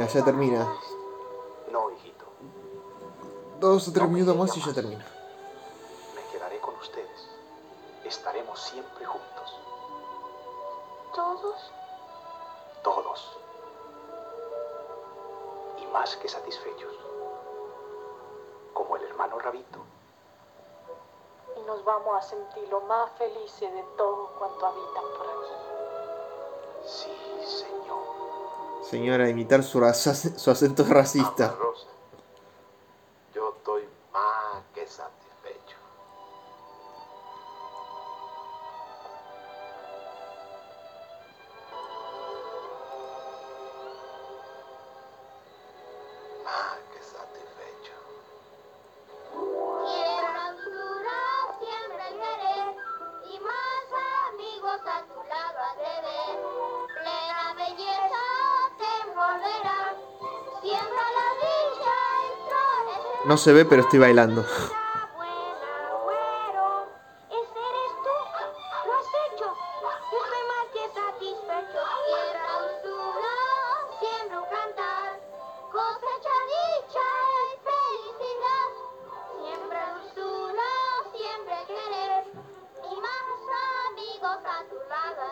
Termina, 0.06 0.08
ya 0.08 0.24
termina. 0.24 0.78
No, 1.72 1.90
hijito. 1.90 2.24
Dos 3.60 3.88
o 3.88 3.92
tres 3.92 4.08
minutos 4.08 4.36
más 4.36 4.56
y 4.56 4.60
ya 4.60 4.72
termina. 4.72 5.04
Me 6.14 6.22
quedaré 6.32 6.60
con 6.60 6.74
ustedes. 6.76 7.28
Estaremos 8.04 8.58
siempre 8.60 9.04
juntos. 9.04 9.60
¿Todos? 11.14 11.72
Todos. 12.82 13.38
Y 15.78 15.86
más 15.86 16.16
que 16.16 16.28
satisfechos. 16.28 16.94
Como 18.74 18.96
el 18.96 19.02
hermano 19.04 19.38
Rabito. 19.38 19.80
Y 21.56 21.60
nos 21.62 21.84
vamos 21.84 22.16
a 22.16 22.22
sentir 22.22 22.68
lo 22.68 22.80
más 22.82 23.10
felices 23.12 23.72
de 23.72 23.82
todo 23.96 24.30
cuanto 24.38 24.66
habitan 24.66 25.04
Señora, 28.90 29.28
imitar 29.28 29.62
su, 29.62 29.80
raza- 29.80 30.14
su 30.14 30.50
acento 30.50 30.84
racista. 30.84 31.56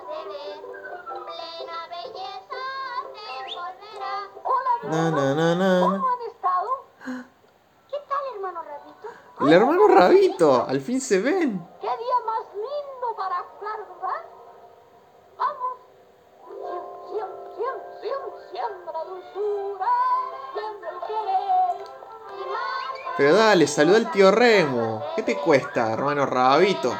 Ver. 0.09 0.61
Plena 1.25 1.79
belleza 1.89 2.63
te 3.15 3.25
envolverá. 3.41 4.15
Hola, 4.45 4.73
Na, 4.91 5.11
na, 5.11 5.35
na, 5.35 5.55
na. 5.55 5.81
¿cómo 5.81 6.09
han 6.09 6.23
estado? 6.31 6.71
¿Qué 7.91 7.99
tal, 8.09 8.35
hermano 8.35 8.63
Rabito? 8.63 9.25
El 9.47 9.53
hermano 9.53 9.89
Rabito, 9.89 10.65
al 10.67 10.81
fin 10.81 11.01
se 11.01 11.21
ven. 11.21 11.61
¡Qué 11.81 11.87
día 11.87 12.19
más 12.25 12.47
lindo 12.55 13.17
para 13.17 13.37
jugar, 13.37 13.79
verdad! 13.89 14.25
¡Vamos! 15.37 15.79
Siem, 17.11 17.29
siem, 17.57 17.77
siem, 18.01 18.23
siem, 18.23 18.23
siembra 18.53 19.05
dulzura, 19.05 19.91
siembra 20.55 20.91
el 20.91 21.01
querer. 21.01 21.85
Pero 23.19 23.35
dale, 23.35 23.67
saluda 23.67 23.97
al 23.99 24.11
tío 24.11 24.31
Remo. 24.31 25.03
¿Qué 25.15 25.23
te 25.23 25.37
cuesta, 25.37 25.93
hermano 25.93 26.25
Rabito? 26.25 26.95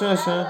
Su. 0.00 0.46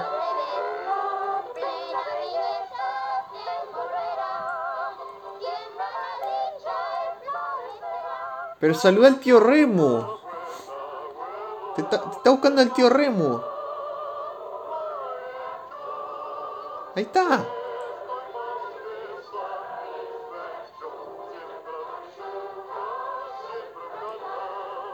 Pero 8.59 8.73
saluda 8.75 9.07
al 9.07 9.19
tío 9.19 9.39
Remo. 9.39 10.19
Te 11.75 11.81
está, 11.81 12.01
buscando 12.25 12.61
el 12.61 12.71
tío 12.71 12.89
Remo. 12.89 13.43
Ahí 16.95 17.03
está. 17.03 17.43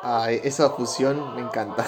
Ay, 0.01 0.41
esa 0.43 0.69
fusión 0.69 1.35
me 1.35 1.41
encanta. 1.41 1.85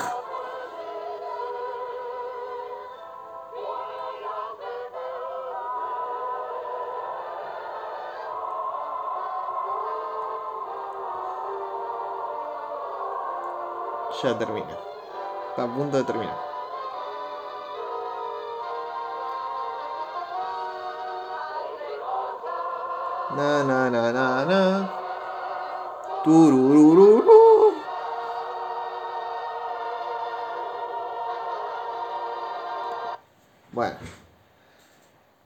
Ya 14.22 14.38
termina. 14.38 14.78
Está 15.52 15.64
a 15.64 15.74
punto 15.74 15.98
de 15.98 16.04
terminar. 16.04 16.38
Na 23.36 23.64
na 23.64 23.90
na 23.90 24.12
na 24.12 24.46
na. 24.46 24.91
Tururururu. 26.24 27.74
Bueno. 33.72 33.98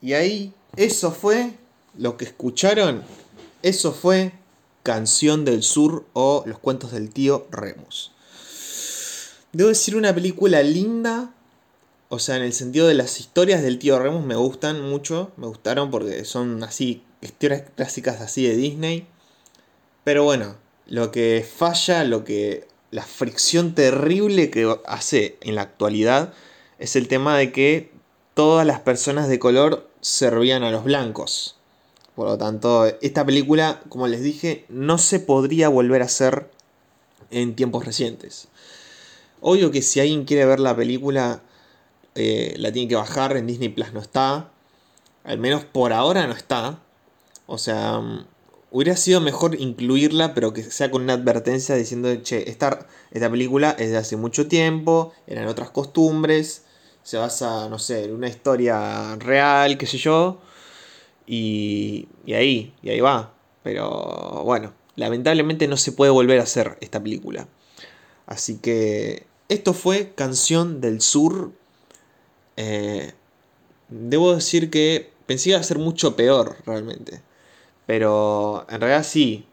Y 0.02 0.14
ahí, 0.14 0.54
eso 0.76 1.12
fue 1.12 1.54
lo 1.96 2.18
que 2.18 2.26
escucharon, 2.26 3.04
eso 3.62 3.94
fue 3.94 4.34
Canción 4.82 5.46
del 5.46 5.64
Sur 5.64 6.06
o 6.14 6.44
Los 6.48 6.58
cuentos 6.58 6.92
del 6.92 7.12
tío 7.12 7.48
Remus. 7.52 8.12
Debo 9.54 9.70
decir 9.70 9.96
una 9.96 10.16
película 10.16 10.64
linda, 10.64 11.32
o 12.10 12.18
sea, 12.18 12.38
en 12.38 12.42
el 12.42 12.54
sentido 12.54 12.88
de 12.88 12.96
las 12.96 13.20
historias 13.20 13.62
del 13.62 13.78
tío 13.78 14.00
Remus 14.00 14.26
me 14.26 14.36
gustan 14.36 14.82
mucho, 14.82 15.32
me 15.38 15.46
gustaron 15.46 15.92
porque 15.92 16.26
son 16.26 16.64
así, 16.64 17.04
historias 17.22 17.62
clásicas 17.76 18.20
así 18.20 18.48
de 18.48 18.56
Disney. 18.56 19.06
Pero 20.04 20.24
bueno, 20.24 20.56
lo 20.88 21.12
que 21.12 21.48
falla, 21.48 22.04
lo 22.04 22.24
que 22.24 22.68
la 22.90 23.04
fricción 23.04 23.76
terrible 23.76 24.50
que 24.50 24.76
hace 24.88 25.38
en 25.42 25.54
la 25.54 25.62
actualidad 25.62 26.34
es 26.80 26.96
el 26.96 27.08
tema 27.08 27.38
de 27.38 27.52
que 27.52 27.92
todas 28.34 28.66
las 28.66 28.80
personas 28.80 29.30
de 29.30 29.38
color 29.38 29.88
servían 30.02 30.64
a 30.64 30.72
los 30.72 30.84
blancos. 30.84 31.58
Por 32.16 32.28
lo 32.28 32.40
tanto, 32.40 32.88
esta 33.02 33.24
película, 33.24 33.84
como 33.90 34.08
les 34.08 34.24
dije, 34.24 34.66
no 34.68 34.98
se 34.98 35.20
podría 35.20 35.70
volver 35.70 36.02
a 36.02 36.06
hacer 36.06 36.50
en 37.30 37.56
tiempos 37.56 37.86
recientes. 37.86 38.48
Obvio 39.46 39.72
que 39.72 39.82
si 39.82 40.00
alguien 40.00 40.24
quiere 40.24 40.46
ver 40.46 40.62
la 40.62 40.74
película, 40.74 41.42
eh, 42.16 42.54
la 42.58 42.72
tiene 42.72 42.88
que 42.88 42.96
bajar, 42.96 43.36
en 43.36 43.46
Disney 43.46 43.68
Plus 43.68 43.92
no 43.92 44.00
está. 44.00 44.52
Al 45.26 45.38
menos 45.38 45.66
por 45.66 45.92
ahora 45.92 46.26
no 46.28 46.34
está. 46.34 46.80
O 47.46 47.58
sea, 47.58 48.00
mm, 48.00 48.26
hubiera 48.72 48.96
sido 48.96 49.20
mejor 49.20 49.60
incluirla, 49.60 50.34
pero 50.34 50.54
que 50.54 50.64
sea 50.64 50.90
con 50.90 51.04
una 51.04 51.14
advertencia 51.14 51.76
diciendo, 51.76 52.16
che, 52.24 52.50
esta, 52.50 52.88
esta 53.12 53.30
película 53.30 53.76
es 53.78 53.92
de 53.92 53.98
hace 53.98 54.16
mucho 54.16 54.48
tiempo, 54.48 55.14
eran 55.28 55.48
otras 55.48 55.72
costumbres, 55.72 56.64
se 57.04 57.18
basa, 57.18 57.68
no 57.68 57.80
sé, 57.80 58.06
en 58.06 58.14
una 58.14 58.30
historia 58.30 59.18
real, 59.18 59.78
qué 59.78 59.86
sé 59.88 59.98
yo. 59.98 60.40
Y, 61.28 62.08
y 62.26 62.34
ahí, 62.34 62.74
y 62.82 62.92
ahí 62.92 63.02
va. 63.02 63.34
Pero 63.62 64.44
bueno, 64.46 64.74
lamentablemente 64.96 65.68
no 65.68 65.76
se 65.76 65.92
puede 65.92 66.12
volver 66.12 66.40
a 66.40 66.44
hacer 66.44 66.78
esta 66.80 67.04
película. 67.04 67.48
Así 68.26 68.60
que 68.60 69.33
esto 69.50 69.74
fue 69.74 70.14
Canción 70.16 70.82
del 70.82 71.02
Sur. 71.02 71.52
Eh, 72.58 73.14
debo 73.90 74.36
decir 74.36 74.70
que 74.70 75.12
pensé 75.26 75.46
que 75.46 75.50
iba 75.52 75.60
a 75.60 75.64
ser 75.64 75.80
mucho 75.80 76.16
peor 76.16 76.58
realmente. 76.66 77.22
Pero 77.88 78.66
en 78.70 78.82
realidad 78.82 79.06
sí, 79.06 79.48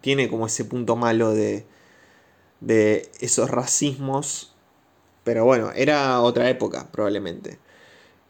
tiene 0.00 0.28
como 0.30 0.46
ese 0.46 0.64
punto 0.64 0.96
malo 0.96 1.32
de, 1.32 1.66
de 2.60 3.10
esos 3.20 3.50
racismos. 3.50 4.52
Pero 5.24 5.44
bueno, 5.44 5.72
era 5.74 6.20
otra 6.22 6.48
época 6.50 6.88
probablemente. 6.92 7.58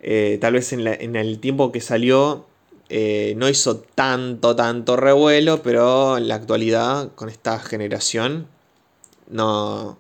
Eh, 0.01 0.39
tal 0.41 0.55
vez 0.55 0.73
en, 0.73 0.85
la- 0.85 0.95
en 0.95 1.17
el 1.17 1.41
tiempo 1.41 1.73
que 1.73 1.81
salió 1.81 2.47
eh, 2.91 3.35
no 3.39 3.49
hizo 3.49 3.79
tanto, 3.79 4.57
tanto 4.57 4.97
revuelo, 4.97 5.63
pero 5.63 6.19
en 6.19 6.29
la 6.29 6.37
actualidad, 6.37 7.13
con 7.15 7.29
esta 7.31 7.59
generación, 7.61 8.49
no 9.31 9.99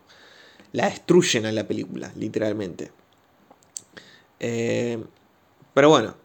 la 0.74 0.90
destruyen 0.90 1.46
a 1.46 1.52
la 1.52 1.68
película, 1.68 2.10
literalmente. 2.16 2.90
Eh, 4.40 4.98
pero 5.72 5.88
bueno, 5.88 6.16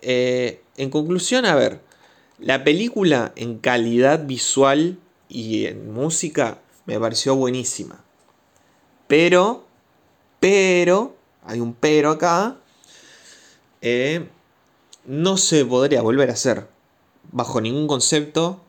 eh, 0.00 0.62
en 0.78 0.88
conclusión, 0.88 1.44
a 1.44 1.54
ver, 1.54 1.82
la 2.38 2.64
película 2.64 3.32
en 3.36 3.58
calidad 3.58 4.24
visual 4.24 4.98
y 5.28 5.66
en 5.66 5.92
música 5.92 6.60
me 6.86 6.98
pareció 6.98 7.36
buenísima. 7.36 8.02
Pero, 9.06 9.66
pero, 10.40 11.14
hay 11.44 11.60
un 11.60 11.74
pero 11.74 12.12
acá. 12.12 12.56
eh, 13.82 14.26
no 15.04 15.36
se 15.36 15.66
podría 15.66 16.00
volver 16.00 16.30
a 16.30 16.32
hacer 16.32 16.68
bajo 17.32 17.60
ningún 17.60 17.86
concepto. 17.86 18.64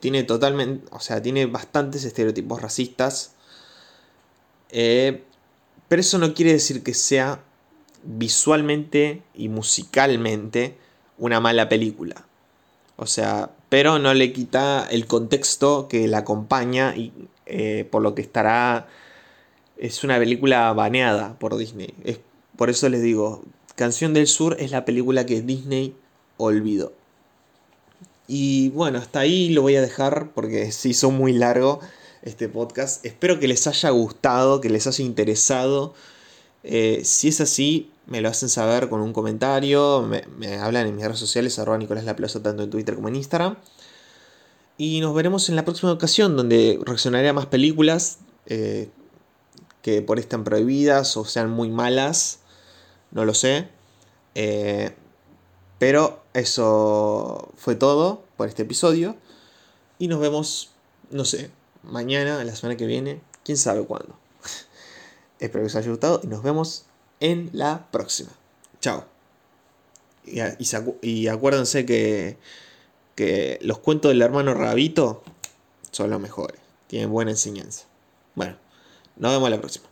tiene 0.00 0.24
totalmente, 0.24 0.88
o 0.90 0.98
sea, 0.98 1.22
tiene 1.22 1.46
bastantes 1.46 2.02
estereotipos 2.02 2.60
racistas. 2.60 3.35
Eh, 4.70 5.22
pero 5.88 6.00
eso 6.00 6.18
no 6.18 6.34
quiere 6.34 6.52
decir 6.52 6.82
que 6.82 6.94
sea 6.94 7.42
visualmente 8.02 9.22
y 9.34 9.48
musicalmente 9.48 10.76
una 11.18 11.40
mala 11.40 11.68
película. 11.68 12.26
O 12.96 13.06
sea, 13.06 13.50
pero 13.68 13.98
no 13.98 14.14
le 14.14 14.32
quita 14.32 14.86
el 14.90 15.06
contexto 15.06 15.88
que 15.88 16.08
la 16.08 16.18
acompaña 16.18 16.94
y 16.96 17.12
eh, 17.46 17.86
por 17.90 18.02
lo 18.02 18.14
que 18.14 18.22
estará... 18.22 18.88
Es 19.76 20.04
una 20.04 20.18
película 20.18 20.72
baneada 20.72 21.38
por 21.38 21.54
Disney. 21.58 21.92
Es, 22.02 22.18
por 22.56 22.70
eso 22.70 22.88
les 22.88 23.02
digo, 23.02 23.44
Canción 23.74 24.14
del 24.14 24.26
Sur 24.26 24.56
es 24.58 24.70
la 24.70 24.86
película 24.86 25.26
que 25.26 25.42
Disney 25.42 25.94
olvidó. 26.38 26.94
Y 28.26 28.70
bueno, 28.70 28.98
hasta 28.98 29.20
ahí 29.20 29.50
lo 29.50 29.60
voy 29.60 29.76
a 29.76 29.82
dejar 29.82 30.30
porque 30.34 30.72
se 30.72 30.88
hizo 30.88 31.10
muy 31.10 31.34
largo 31.34 31.80
este 32.26 32.48
podcast. 32.48 33.06
Espero 33.06 33.38
que 33.38 33.48
les 33.48 33.66
haya 33.66 33.90
gustado, 33.90 34.60
que 34.60 34.68
les 34.68 34.86
haya 34.86 35.04
interesado. 35.04 35.94
Eh, 36.64 37.02
si 37.04 37.28
es 37.28 37.40
así, 37.40 37.90
me 38.06 38.20
lo 38.20 38.28
hacen 38.28 38.48
saber 38.48 38.88
con 38.88 39.00
un 39.00 39.12
comentario. 39.12 40.02
Me, 40.02 40.56
hablan 40.56 40.88
en 40.88 40.96
mis 40.96 41.04
redes 41.04 41.20
sociales, 41.20 41.58
arroba 41.58 41.78
Nicolás 41.78 42.04
Laplaza, 42.04 42.42
tanto 42.42 42.64
en 42.64 42.70
Twitter 42.70 42.96
como 42.96 43.08
en 43.08 43.16
Instagram. 43.16 43.56
Y 44.76 45.00
nos 45.00 45.14
veremos 45.14 45.48
en 45.48 45.56
la 45.56 45.64
próxima 45.64 45.92
ocasión, 45.92 46.36
donde 46.36 46.78
reaccionaré 46.84 47.28
a 47.28 47.32
más 47.32 47.46
películas 47.46 48.18
eh, 48.46 48.90
que 49.80 50.02
por 50.02 50.18
están 50.18 50.42
prohibidas 50.44 51.16
o 51.16 51.24
sean 51.24 51.48
muy 51.48 51.70
malas. 51.70 52.40
No 53.12 53.24
lo 53.24 53.34
sé. 53.34 53.68
Eh, 54.34 54.90
pero 55.78 56.24
eso 56.34 57.52
fue 57.56 57.76
todo 57.76 58.24
por 58.36 58.48
este 58.48 58.62
episodio. 58.62 59.16
Y 59.98 60.08
nos 60.08 60.20
vemos, 60.20 60.70
no 61.10 61.24
sé, 61.24 61.50
mañana, 61.86 62.42
la 62.44 62.54
semana 62.54 62.76
que 62.76 62.86
viene. 62.86 63.20
Quién 63.44 63.58
sabe 63.58 63.84
cuándo. 63.84 64.16
Espero 65.38 65.62
que 65.62 65.66
os 65.66 65.76
haya 65.76 65.90
gustado 65.90 66.20
y 66.22 66.26
nos 66.26 66.42
vemos 66.42 66.86
en 67.20 67.50
la 67.52 67.88
próxima. 67.90 68.30
Chao. 68.80 69.04
Y, 70.24 70.40
y 70.40 70.66
y 71.02 71.28
acuérdense 71.28 71.86
que, 71.86 72.36
que 73.14 73.58
los 73.62 73.78
cuentos 73.78 74.10
del 74.10 74.22
hermano 74.22 74.54
Rabito 74.54 75.22
son 75.90 76.10
los 76.10 76.20
mejores. 76.20 76.60
Tienen 76.88 77.10
buena 77.10 77.30
enseñanza. 77.30 77.84
Bueno, 78.34 78.56
nos 79.16 79.32
vemos 79.32 79.50
la 79.50 79.58
próxima. 79.58 79.86